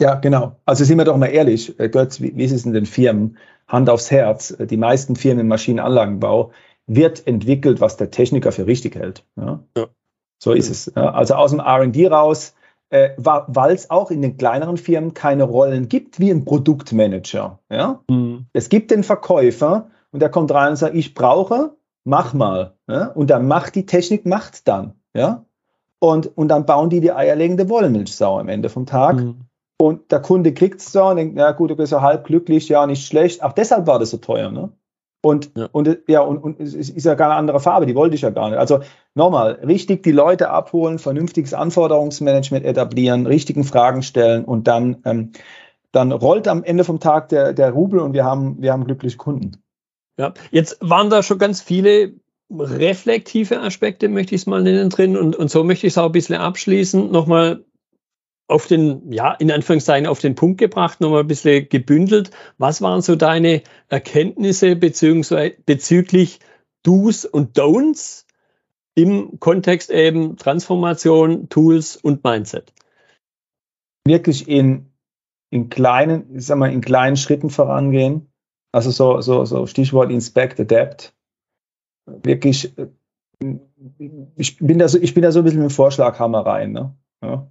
Ja, 0.00 0.14
genau. 0.16 0.56
Also 0.64 0.84
sind 0.84 0.98
wir 0.98 1.04
doch 1.04 1.16
mal 1.16 1.26
ehrlich, 1.26 1.78
äh, 1.78 1.88
Götz, 1.88 2.20
wie, 2.20 2.36
wie 2.36 2.44
ist 2.44 2.52
es 2.52 2.64
in 2.64 2.72
den 2.72 2.86
Firmen? 2.86 3.36
Hand 3.68 3.88
aufs 3.88 4.10
Herz. 4.10 4.56
Die 4.58 4.76
meisten 4.76 5.14
Firmen 5.14 5.42
im 5.42 5.48
Maschinenanlagenbau 5.48 6.50
wird 6.86 7.26
entwickelt, 7.26 7.80
was 7.80 7.96
der 7.96 8.10
Techniker 8.10 8.50
für 8.50 8.66
richtig 8.66 8.96
hält. 8.96 9.24
Ja? 9.36 9.60
ja. 9.76 9.86
So 10.42 10.52
ist 10.52 10.70
es. 10.70 10.96
Also 10.96 11.34
aus 11.34 11.52
dem 11.52 11.60
RD 11.60 12.10
raus 12.10 12.54
äh, 12.90 13.10
weil 13.16 13.74
es 13.74 13.88
auch 13.90 14.10
in 14.10 14.20
den 14.20 14.36
kleineren 14.36 14.76
Firmen 14.76 15.14
keine 15.14 15.44
Rollen 15.44 15.88
gibt 15.88 16.18
wie 16.18 16.30
ein 16.30 16.44
Produktmanager. 16.44 17.60
Ja? 17.70 18.00
Mhm. 18.08 18.46
Es 18.52 18.68
gibt 18.68 18.90
den 18.90 19.04
Verkäufer 19.04 19.90
und 20.10 20.20
der 20.20 20.28
kommt 20.28 20.52
rein 20.52 20.70
und 20.70 20.76
sagt, 20.76 20.94
ich 20.94 21.14
brauche, 21.14 21.76
mach 22.04 22.34
mal. 22.34 22.74
Ja? 22.88 23.06
Und 23.06 23.30
dann 23.30 23.46
macht 23.46 23.76
die 23.76 23.86
Technik, 23.86 24.26
macht 24.26 24.66
dann. 24.66 24.94
Ja? 25.14 25.44
Und, 26.00 26.36
und 26.36 26.48
dann 26.48 26.66
bauen 26.66 26.90
die 26.90 27.00
die 27.00 27.12
eierlegende 27.12 27.68
Wollmilchsau 27.68 28.38
am 28.38 28.48
Ende 28.48 28.68
vom 28.68 28.86
Tag. 28.86 29.16
Mhm. 29.16 29.42
Und 29.80 30.12
der 30.12 30.20
Kunde 30.20 30.52
kriegt 30.52 30.82
es 30.82 30.92
so 30.92 31.04
und 31.04 31.16
denkt, 31.16 31.38
ja 31.38 31.52
gut, 31.52 31.70
du 31.70 31.76
bist 31.76 31.90
ja 31.90 32.02
halb 32.02 32.26
glücklich, 32.26 32.68
ja, 32.68 32.86
nicht 32.86 33.06
schlecht. 33.06 33.42
Auch 33.42 33.54
deshalb 33.54 33.86
war 33.86 33.98
das 33.98 34.10
so 34.10 34.18
teuer. 34.18 34.50
Ne? 34.50 34.70
Und, 35.22 35.52
ja. 35.56 35.70
und 35.72 35.98
ja, 36.06 36.20
und, 36.20 36.36
und 36.36 36.60
es 36.60 36.74
ist 36.74 37.06
ja 37.06 37.14
gar 37.14 37.30
eine 37.30 37.38
andere 37.38 37.60
Farbe, 37.60 37.86
die 37.86 37.94
wollte 37.94 38.14
ich 38.14 38.20
ja 38.20 38.28
gar 38.28 38.50
nicht. 38.50 38.58
Also 38.58 38.80
nochmal, 39.14 39.52
richtig 39.66 40.02
die 40.02 40.12
Leute 40.12 40.50
abholen, 40.50 40.98
vernünftiges 40.98 41.54
Anforderungsmanagement 41.54 42.66
etablieren, 42.66 43.24
richtigen 43.24 43.64
Fragen 43.64 44.02
stellen 44.02 44.44
und 44.44 44.68
dann, 44.68 44.98
ähm, 45.06 45.32
dann 45.92 46.12
rollt 46.12 46.46
am 46.46 46.62
Ende 46.62 46.84
vom 46.84 47.00
Tag 47.00 47.30
der, 47.30 47.54
der 47.54 47.70
Rubel 47.70 48.00
und 48.00 48.12
wir 48.12 48.26
haben, 48.26 48.60
wir 48.60 48.74
haben 48.74 48.84
glückliche 48.84 49.16
Kunden. 49.16 49.62
Ja, 50.18 50.34
jetzt 50.50 50.76
waren 50.82 51.08
da 51.08 51.22
schon 51.22 51.38
ganz 51.38 51.62
viele 51.62 52.16
reflektive 52.50 53.60
Aspekte, 53.60 54.10
möchte 54.10 54.34
ich 54.34 54.42
es 54.42 54.46
mal 54.46 54.62
nennen, 54.62 54.90
drin. 54.90 55.16
Und, 55.16 55.36
und 55.36 55.50
so 55.50 55.64
möchte 55.64 55.86
ich 55.86 55.94
es 55.94 55.98
auch 55.98 56.06
ein 56.06 56.12
bisschen 56.12 56.36
abschließen. 56.36 57.10
Nochmal 57.10 57.64
auf 58.50 58.66
den, 58.66 59.12
ja, 59.12 59.32
in 59.34 59.50
Anführungszeichen 59.50 60.06
auf 60.06 60.18
den 60.18 60.34
Punkt 60.34 60.58
gebracht, 60.58 61.00
nochmal 61.00 61.20
ein 61.20 61.28
bisschen 61.28 61.68
gebündelt. 61.68 62.30
Was 62.58 62.82
waren 62.82 63.00
so 63.00 63.14
deine 63.16 63.62
Erkenntnisse 63.88 64.76
beziehungsweise 64.76 65.54
bezüglich 65.64 66.40
Do's 66.82 67.24
und 67.24 67.56
Don'ts 67.56 68.24
im 68.94 69.38
Kontext 69.38 69.90
eben 69.90 70.36
Transformation, 70.36 71.48
Tools 71.48 71.96
und 71.96 72.24
Mindset? 72.24 72.72
Wirklich 74.04 74.48
in, 74.48 74.90
in 75.50 75.68
kleinen, 75.68 76.36
ich 76.36 76.46
sag 76.46 76.58
mal, 76.58 76.72
in 76.72 76.80
kleinen 76.80 77.16
Schritten 77.16 77.50
vorangehen. 77.50 78.32
Also 78.72 78.90
so, 78.90 79.20
so, 79.20 79.44
so 79.44 79.66
Stichwort 79.66 80.10
Inspect, 80.10 80.58
Adapt. 80.58 81.14
Wirklich, 82.06 82.76
äh, 82.76 82.88
ich 84.36 84.58
bin 84.58 84.78
da 84.78 84.88
so, 84.88 84.98
ich 84.98 85.14
bin 85.14 85.22
da 85.22 85.30
so 85.30 85.38
ein 85.40 85.44
bisschen 85.44 85.60
mit 85.60 85.70
dem 85.70 85.74
Vorschlaghammer 85.74 86.44
rein, 86.44 86.72
ne? 86.72 86.96
Ja. 87.22 87.48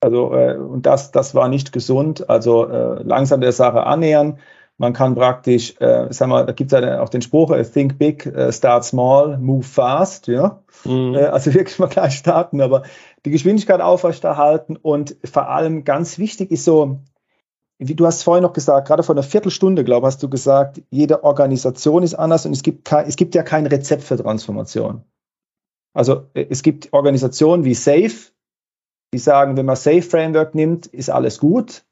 Also, 0.00 0.34
äh, 0.34 0.56
und 0.56 0.86
das, 0.86 1.10
das 1.10 1.34
war 1.34 1.48
nicht 1.48 1.72
gesund. 1.72 2.28
Also 2.28 2.66
äh, 2.66 3.02
langsam 3.02 3.40
der 3.40 3.52
Sache 3.52 3.84
annähern. 3.84 4.38
Man 4.78 4.94
kann 4.94 5.14
praktisch, 5.14 5.74
äh, 5.78 6.10
sagen 6.10 6.32
wir, 6.32 6.44
da 6.44 6.52
gibt 6.52 6.72
es 6.72 6.80
ja 6.80 7.02
auch 7.02 7.10
den 7.10 7.20
Spruch, 7.20 7.50
äh, 7.50 7.62
think 7.64 7.98
big, 7.98 8.24
uh, 8.34 8.50
start 8.50 8.82
small, 8.82 9.36
move 9.36 9.62
fast, 9.62 10.26
ja. 10.26 10.62
Mhm. 10.84 11.14
Äh, 11.14 11.26
also 11.26 11.52
wirklich 11.54 11.78
mal 11.78 11.88
gleich 11.88 12.14
starten, 12.14 12.62
aber 12.62 12.84
die 13.26 13.30
Geschwindigkeit 13.30 13.82
aufrechterhalten 13.82 14.76
und 14.76 15.16
vor 15.22 15.50
allem 15.50 15.84
ganz 15.84 16.18
wichtig 16.18 16.50
ist 16.50 16.64
so, 16.64 17.00
wie 17.76 17.94
du 17.94 18.06
hast 18.06 18.22
vorhin 18.22 18.42
noch 18.42 18.54
gesagt, 18.54 18.88
gerade 18.88 19.02
vor 19.02 19.14
einer 19.14 19.22
Viertelstunde, 19.22 19.84
glaube 19.84 20.06
ich, 20.06 20.14
hast 20.14 20.22
du 20.22 20.30
gesagt, 20.30 20.80
jede 20.88 21.24
Organisation 21.24 22.02
ist 22.02 22.14
anders 22.14 22.46
und 22.46 22.52
es 22.52 22.62
gibt, 22.62 22.86
kein, 22.86 23.06
es 23.06 23.16
gibt 23.16 23.34
ja 23.34 23.42
kein 23.42 23.66
Rezept 23.66 24.02
für 24.02 24.16
Transformation. 24.16 25.04
Also 25.92 26.28
äh, 26.32 26.46
es 26.48 26.62
gibt 26.62 26.90
Organisationen 26.94 27.64
wie 27.64 27.74
Safe, 27.74 28.32
die 29.12 29.18
sagen, 29.18 29.56
wenn 29.56 29.66
man 29.66 29.76
Safe 29.76 30.02
Framework 30.02 30.54
nimmt, 30.54 30.86
ist 30.86 31.10
alles 31.10 31.38
gut. 31.38 31.84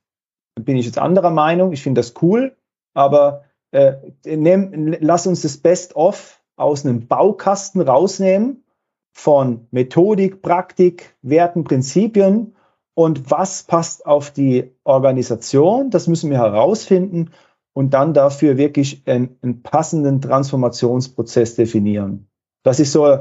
Bin 0.60 0.76
ich 0.76 0.86
jetzt 0.86 0.98
anderer 0.98 1.30
Meinung. 1.30 1.72
Ich 1.72 1.82
finde 1.82 2.00
das 2.00 2.14
cool, 2.22 2.56
aber 2.94 3.44
äh, 3.70 3.94
nehm, 4.24 4.96
lass 5.00 5.26
uns 5.26 5.42
das 5.42 5.58
Best 5.58 5.96
of 5.96 6.40
aus 6.56 6.84
einem 6.84 7.06
Baukasten 7.06 7.80
rausnehmen 7.80 8.64
von 9.12 9.66
Methodik, 9.70 10.42
Praktik, 10.42 11.16
Werten, 11.22 11.64
Prinzipien 11.64 12.56
und 12.94 13.30
was 13.30 13.62
passt 13.62 14.06
auf 14.06 14.30
die 14.30 14.72
Organisation. 14.84 15.90
Das 15.90 16.08
müssen 16.08 16.30
wir 16.30 16.38
herausfinden 16.38 17.30
und 17.72 17.94
dann 17.94 18.14
dafür 18.14 18.56
wirklich 18.56 19.02
einen, 19.06 19.38
einen 19.42 19.62
passenden 19.62 20.20
Transformationsprozess 20.20 21.54
definieren. 21.54 22.28
Das 22.64 22.80
ist 22.80 22.92
so 22.92 23.18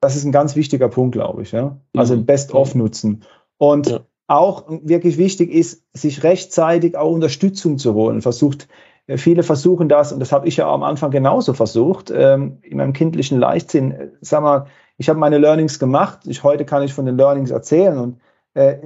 das 0.00 0.16
ist 0.16 0.24
ein 0.24 0.32
ganz 0.32 0.56
wichtiger 0.56 0.88
Punkt, 0.88 1.12
glaube 1.12 1.42
ich. 1.42 1.52
Ja? 1.52 1.78
Also 1.94 2.16
mhm. 2.16 2.26
Best-of 2.26 2.74
nutzen. 2.74 3.24
Und 3.58 3.88
ja. 3.88 4.00
auch 4.26 4.64
wirklich 4.82 5.18
wichtig 5.18 5.52
ist, 5.52 5.84
sich 5.92 6.22
rechtzeitig 6.22 6.96
auch 6.96 7.12
Unterstützung 7.12 7.78
zu 7.78 7.94
holen. 7.94 8.22
Versucht, 8.22 8.68
äh, 9.06 9.18
viele 9.18 9.42
versuchen 9.42 9.88
das, 9.88 10.12
und 10.12 10.20
das 10.20 10.32
habe 10.32 10.48
ich 10.48 10.56
ja 10.56 10.72
am 10.72 10.82
Anfang 10.82 11.10
genauso 11.10 11.52
versucht, 11.52 12.10
ähm, 12.14 12.58
in 12.62 12.78
meinem 12.78 12.94
kindlichen 12.94 13.38
Leichtsinn. 13.38 13.92
Äh, 13.92 14.08
sag 14.20 14.42
mal, 14.42 14.66
ich 14.96 15.08
habe 15.08 15.18
meine 15.18 15.38
Learnings 15.38 15.78
gemacht. 15.78 16.20
Ich, 16.26 16.42
heute 16.42 16.64
kann 16.64 16.82
ich 16.82 16.92
von 16.92 17.06
den 17.06 17.16
Learnings 17.16 17.50
erzählen 17.50 17.98
und 17.98 18.20
äh, 18.54 18.78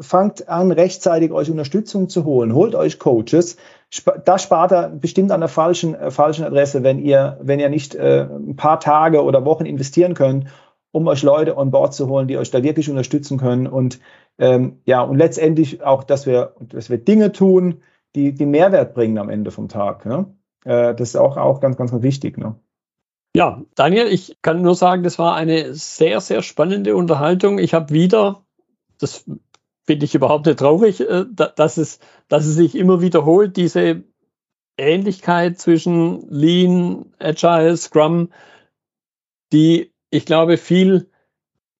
fangt 0.00 0.48
an, 0.48 0.72
rechtzeitig 0.72 1.32
euch 1.32 1.50
Unterstützung 1.50 2.08
zu 2.08 2.24
holen. 2.24 2.54
Holt 2.54 2.74
euch 2.74 2.98
Coaches. 2.98 3.56
Sp 3.92 4.24
da 4.24 4.38
spart 4.38 4.72
er 4.72 4.88
bestimmt 4.88 5.30
an 5.30 5.40
der 5.40 5.48
falschen, 5.48 5.94
äh, 5.94 6.10
falschen 6.10 6.44
Adresse, 6.44 6.82
wenn 6.82 6.98
ihr, 6.98 7.38
wenn 7.40 7.60
ihr 7.60 7.68
nicht 7.68 7.94
äh, 7.94 8.26
ein 8.30 8.56
paar 8.56 8.80
Tage 8.80 9.22
oder 9.22 9.44
Wochen 9.44 9.66
investieren 9.66 10.14
könnt, 10.14 10.46
um 10.90 11.06
euch 11.06 11.22
Leute 11.22 11.56
on 11.56 11.70
board 11.70 11.94
zu 11.94 12.08
holen, 12.08 12.28
die 12.28 12.36
euch 12.36 12.50
da 12.50 12.62
wirklich 12.62 12.90
unterstützen 12.90 13.38
können. 13.38 13.66
Und 13.66 14.00
ähm, 14.38 14.80
ja, 14.86 15.02
und 15.02 15.18
letztendlich 15.18 15.82
auch, 15.82 16.04
dass 16.04 16.26
wir, 16.26 16.54
dass 16.60 16.90
wir 16.90 16.98
Dinge 16.98 17.32
tun, 17.32 17.82
die, 18.14 18.34
die 18.34 18.46
Mehrwert 18.46 18.94
bringen 18.94 19.18
am 19.18 19.30
Ende 19.30 19.50
vom 19.50 19.68
Tag. 19.68 20.04
Ne? 20.04 20.34
Äh, 20.64 20.94
das 20.94 21.10
ist 21.10 21.16
auch, 21.16 21.36
auch 21.36 21.60
ganz, 21.60 21.76
ganz 21.76 21.92
wichtig. 21.92 22.38
Ne? 22.38 22.56
Ja, 23.34 23.62
Daniel, 23.74 24.08
ich 24.08 24.36
kann 24.42 24.62
nur 24.62 24.74
sagen, 24.74 25.02
das 25.02 25.18
war 25.18 25.34
eine 25.34 25.74
sehr, 25.74 26.20
sehr 26.20 26.42
spannende 26.42 26.96
Unterhaltung. 26.96 27.58
Ich 27.58 27.72
habe 27.72 27.94
wieder 27.94 28.42
das 29.02 29.24
finde 29.84 30.04
ich 30.04 30.14
überhaupt 30.14 30.46
nicht 30.46 30.58
traurig, 30.58 31.00
äh, 31.00 31.24
dass 31.34 31.76
es, 31.76 31.98
dass 32.28 32.46
es 32.46 32.54
sich 32.54 32.74
immer 32.74 33.00
wiederholt, 33.00 33.56
diese 33.56 34.04
Ähnlichkeit 34.78 35.58
zwischen 35.58 36.28
Lean, 36.30 37.12
Agile, 37.18 37.76
Scrum, 37.76 38.30
die 39.52 39.92
ich 40.10 40.26
glaube 40.26 40.56
viel, 40.56 41.10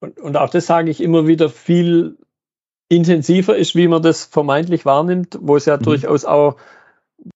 und, 0.00 0.18
und 0.18 0.36
auch 0.36 0.50
das 0.50 0.66
sage 0.66 0.90
ich 0.90 1.00
immer 1.00 1.26
wieder, 1.26 1.48
viel 1.48 2.18
intensiver 2.88 3.56
ist, 3.56 3.74
wie 3.74 3.88
man 3.88 4.02
das 4.02 4.24
vermeintlich 4.24 4.84
wahrnimmt, 4.84 5.38
wo 5.40 5.56
es 5.56 5.66
ja 5.66 5.76
mhm. 5.76 5.82
durchaus 5.82 6.24
auch 6.24 6.56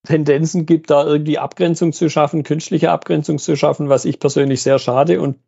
Tendenzen 0.07 0.67
gibt, 0.67 0.91
da 0.91 1.07
irgendwie 1.07 1.39
Abgrenzung 1.39 1.93
zu 1.93 2.11
schaffen, 2.11 2.43
künstliche 2.43 2.91
Abgrenzung 2.91 3.39
zu 3.39 3.57
schaffen, 3.57 3.89
was 3.89 4.05
ich 4.05 4.19
persönlich 4.19 4.63
sehr 4.63 4.79
schade 4.79 5.21
und 5.21 5.39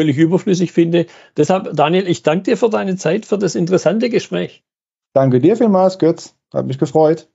völlig 0.00 0.16
überflüssig 0.16 0.72
finde. 0.72 1.04
Deshalb, 1.36 1.76
Daniel, 1.76 2.08
ich 2.08 2.22
danke 2.22 2.44
dir 2.44 2.56
für 2.56 2.70
deine 2.70 2.96
Zeit, 2.96 3.26
für 3.26 3.36
das 3.36 3.54
interessante 3.54 4.08
Gespräch. 4.08 4.64
Danke 5.12 5.40
dir 5.40 5.58
vielmals, 5.58 5.98
Götz. 5.98 6.34
Hat 6.54 6.66
mich 6.66 6.78
gefreut. 6.78 7.28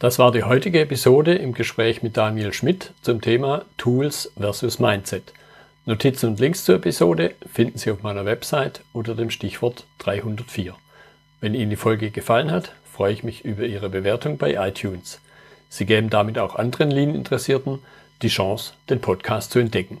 Das 0.00 0.18
war 0.18 0.32
die 0.32 0.42
heutige 0.42 0.80
Episode 0.80 1.34
im 1.34 1.54
Gespräch 1.54 2.02
mit 2.02 2.16
Daniel 2.16 2.52
Schmidt 2.52 2.92
zum 3.02 3.20
Thema 3.20 3.66
Tools 3.76 4.32
versus 4.36 4.80
Mindset. 4.80 5.32
Notizen 5.86 6.30
und 6.30 6.40
Links 6.40 6.64
zur 6.64 6.74
Episode 6.74 7.34
finden 7.46 7.78
Sie 7.78 7.92
auf 7.92 8.02
meiner 8.02 8.24
Website 8.24 8.80
unter 8.92 9.14
dem 9.14 9.30
Stichwort 9.30 9.86
304. 9.98 10.74
Wenn 11.40 11.54
Ihnen 11.54 11.70
die 11.70 11.76
Folge 11.76 12.10
gefallen 12.10 12.50
hat, 12.50 12.72
freue 12.84 13.12
ich 13.12 13.22
mich 13.22 13.44
über 13.44 13.62
Ihre 13.62 13.90
Bewertung 13.90 14.38
bei 14.38 14.54
iTunes. 14.54 15.20
Sie 15.68 15.86
geben 15.86 16.10
damit 16.10 16.36
auch 16.36 16.56
anderen 16.56 16.90
Lean-Interessierten 16.90 17.78
die 18.22 18.28
Chance, 18.28 18.72
den 18.88 19.00
Podcast 19.00 19.52
zu 19.52 19.60
entdecken. 19.60 20.00